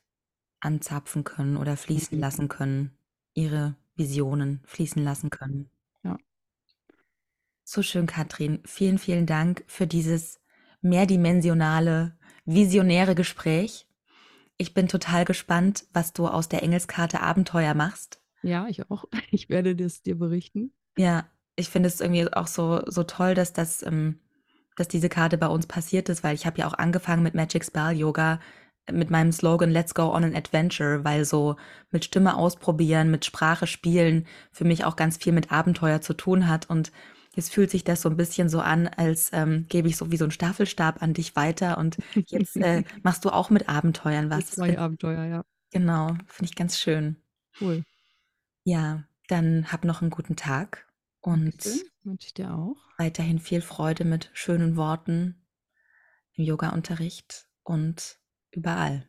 anzapfen 0.62 1.26
können 1.26 1.58
oder 1.58 1.76
fließen 1.76 2.18
mhm. 2.18 2.22
lassen 2.22 2.48
können. 2.48 2.92
Ihre 3.34 3.76
Visionen 3.96 4.62
fließen 4.66 5.04
lassen 5.04 5.30
können. 5.30 5.70
Ja. 6.04 6.18
So 7.64 7.82
schön, 7.82 8.08
Katrin. 8.08 8.60
Vielen, 8.66 8.98
vielen 8.98 9.26
Dank 9.26 9.64
für 9.68 9.88
dieses 9.88 10.40
mehrdimensionale, 10.82 12.18
visionäre 12.46 13.16
Gespräch. 13.16 13.88
Ich 14.58 14.74
bin 14.74 14.88
total 14.88 15.26
gespannt, 15.26 15.86
was 15.94 16.14
du 16.14 16.28
aus 16.28 16.50
der 16.50 16.64
Engelskarte 16.64 17.22
Abenteuer 17.22 17.74
machst. 17.74 18.22
Ja, 18.42 18.68
ich 18.68 18.90
auch. 18.90 19.06
Ich 19.32 19.50
werde 19.50 19.76
das 19.76 20.04
dir 20.04 20.18
berichten. 20.18 20.74
Ja, 20.98 21.26
ich 21.56 21.70
finde 21.70 21.88
es 21.88 22.02
irgendwie 22.02 22.32
auch 22.32 22.48
so, 22.48 22.82
so 22.88 23.04
toll, 23.04 23.34
dass 23.34 23.54
das, 23.54 23.84
ähm, 23.84 24.20
dass 24.76 24.88
diese 24.88 25.10
Karte 25.10 25.38
bei 25.38 25.48
uns 25.48 25.68
passiert 25.68 26.10
ist, 26.10 26.24
weil 26.24 26.36
ich 26.36 26.46
habe 26.46 26.60
ja 26.60 26.68
auch 26.68 26.74
angefangen 26.74 27.24
mit 27.24 27.36
Magic 27.36 27.64
Spell 27.64 27.98
Yoga 27.98 28.40
mit 28.92 29.10
meinem 29.10 29.32
Slogan 29.32 29.72
Let's 29.72 29.94
go 29.94 30.14
on 30.14 30.24
an 30.24 30.36
adventure, 30.36 31.04
weil 31.04 31.26
so 31.26 31.56
mit 31.92 32.06
Stimme 32.06 32.36
ausprobieren, 32.36 33.12
mit 33.12 33.26
Sprache 33.26 33.68
spielen 33.68 34.26
für 34.52 34.66
mich 34.66 34.84
auch 34.84 34.96
ganz 34.96 35.18
viel 35.18 35.34
mit 35.34 35.52
Abenteuer 35.52 36.02
zu 36.02 36.14
tun 36.14 36.48
hat 36.48 36.70
und 36.70 36.92
Jetzt 37.36 37.52
fühlt 37.52 37.72
sich 37.72 37.84
das 37.84 38.04
so 38.04 38.10
ein 38.10 38.18
bisschen 38.18 38.48
so 38.48 38.60
an, 38.60 38.88
als 38.88 39.32
ähm, 39.34 39.66
gebe 39.68 39.88
ich 39.88 39.98
so 39.98 40.12
wie 40.12 40.18
so 40.18 40.26
einen 40.26 40.32
Staffelstab 40.32 41.02
an 41.02 41.16
dich 41.16 41.36
weiter 41.36 41.80
und 41.80 41.98
jetzt 42.28 42.56
äh, 42.58 42.84
machst 43.04 43.26
du 43.26 43.32
auch 43.32 43.50
mit 43.50 43.70
Abenteuern 43.70 44.30
was. 44.30 44.52
Zwei 44.52 44.78
Abenteuer, 44.78 45.26
ja. 45.26 45.44
Genau, 45.72 46.10
finde 46.28 46.52
ich 46.52 46.56
ganz 46.56 46.78
schön. 46.78 47.18
Cool. 47.60 47.84
Ja, 48.66 49.04
dann 49.28 49.72
hab 49.72 49.84
noch 49.84 50.02
einen 50.02 50.12
guten 50.12 50.36
Tag 50.36 50.88
und 51.22 51.66
wünsche 52.04 52.28
ich 52.28 52.34
dir 52.36 52.54
auch. 52.54 52.78
Weiterhin 53.00 53.40
viel 53.40 53.62
Freude 53.62 54.06
mit 54.06 54.30
schönen 54.34 54.76
Worten 54.76 55.44
im 56.36 56.46
Yoga-Unterricht 56.46 57.48
und 57.64 58.20
überall. 58.56 59.08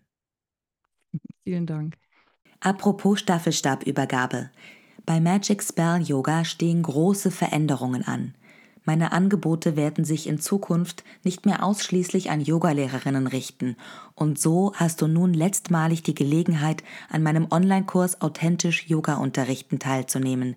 Vielen 1.44 1.66
Dank. 1.66 1.96
Apropos 2.60 3.20
Staffelstabübergabe. 3.20 4.50
Bei 5.06 5.20
Magic 5.20 5.62
Spell 5.62 6.00
Yoga 6.02 6.44
stehen 6.44 6.82
große 6.82 7.30
Veränderungen 7.30 8.04
an. 8.04 8.34
Meine 8.86 9.12
Angebote 9.12 9.76
werden 9.76 10.04
sich 10.04 10.26
in 10.26 10.38
Zukunft 10.38 11.04
nicht 11.22 11.46
mehr 11.46 11.64
ausschließlich 11.64 12.30
an 12.30 12.42
Yogalehrerinnen 12.42 13.26
richten. 13.26 13.76
Und 14.14 14.38
so 14.38 14.72
hast 14.76 15.00
du 15.00 15.06
nun 15.06 15.32
letztmalig 15.32 16.02
die 16.02 16.14
Gelegenheit, 16.14 16.84
an 17.08 17.22
meinem 17.22 17.46
Online-Kurs 17.50 18.20
Authentisch 18.20 18.86
Yoga 18.86 19.14
unterrichten 19.14 19.78
teilzunehmen. 19.78 20.54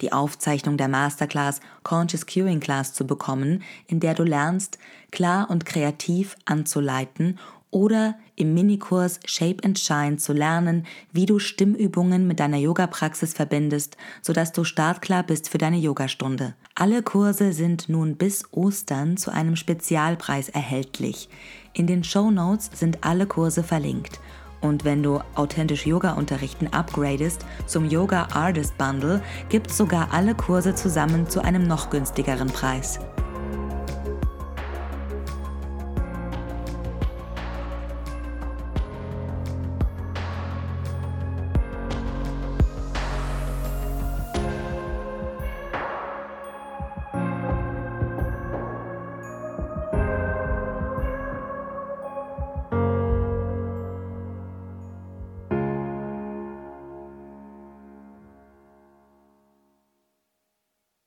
Die 0.00 0.12
Aufzeichnung 0.12 0.78
der 0.78 0.88
Masterclass 0.88 1.60
Conscious 1.82 2.26
Curing 2.26 2.60
Class 2.60 2.94
zu 2.94 3.06
bekommen, 3.06 3.62
in 3.86 4.00
der 4.00 4.14
du 4.14 4.24
lernst, 4.24 4.78
klar 5.10 5.50
und 5.50 5.66
kreativ 5.66 6.36
anzuleiten 6.46 7.38
oder 7.70 8.16
im 8.36 8.54
Minikurs 8.54 9.20
Shape 9.24 9.64
and 9.64 9.78
Shine 9.78 10.16
zu 10.16 10.32
lernen, 10.32 10.86
wie 11.12 11.26
du 11.26 11.38
Stimmübungen 11.38 12.26
mit 12.26 12.40
deiner 12.40 12.58
Yoga-Praxis 12.58 13.34
verbindest, 13.34 13.96
sodass 14.22 14.52
du 14.52 14.64
startklar 14.64 15.22
bist 15.22 15.48
für 15.48 15.58
deine 15.58 15.78
Yogastunde. 15.78 16.54
Alle 16.74 17.02
Kurse 17.02 17.52
sind 17.52 17.88
nun 17.88 18.16
bis 18.16 18.44
Ostern 18.52 19.16
zu 19.16 19.32
einem 19.32 19.56
Spezialpreis 19.56 20.48
erhältlich. 20.48 21.28
In 21.72 21.86
den 21.86 22.04
Show 22.04 22.30
Notes 22.30 22.70
sind 22.74 23.04
alle 23.04 23.26
Kurse 23.26 23.62
verlinkt. 23.62 24.20
Und 24.60 24.84
wenn 24.84 25.02
du 25.02 25.20
authentisch 25.34 25.86
Yoga 25.86 26.12
unterrichten 26.12 26.68
upgradest 26.68 27.44
zum 27.66 27.88
Yoga 27.88 28.28
Artist 28.32 28.76
Bundle, 28.78 29.22
gibt's 29.48 29.76
sogar 29.76 30.12
alle 30.12 30.34
Kurse 30.34 30.74
zusammen 30.74 31.28
zu 31.28 31.42
einem 31.42 31.66
noch 31.66 31.90
günstigeren 31.90 32.48
Preis. 32.48 32.98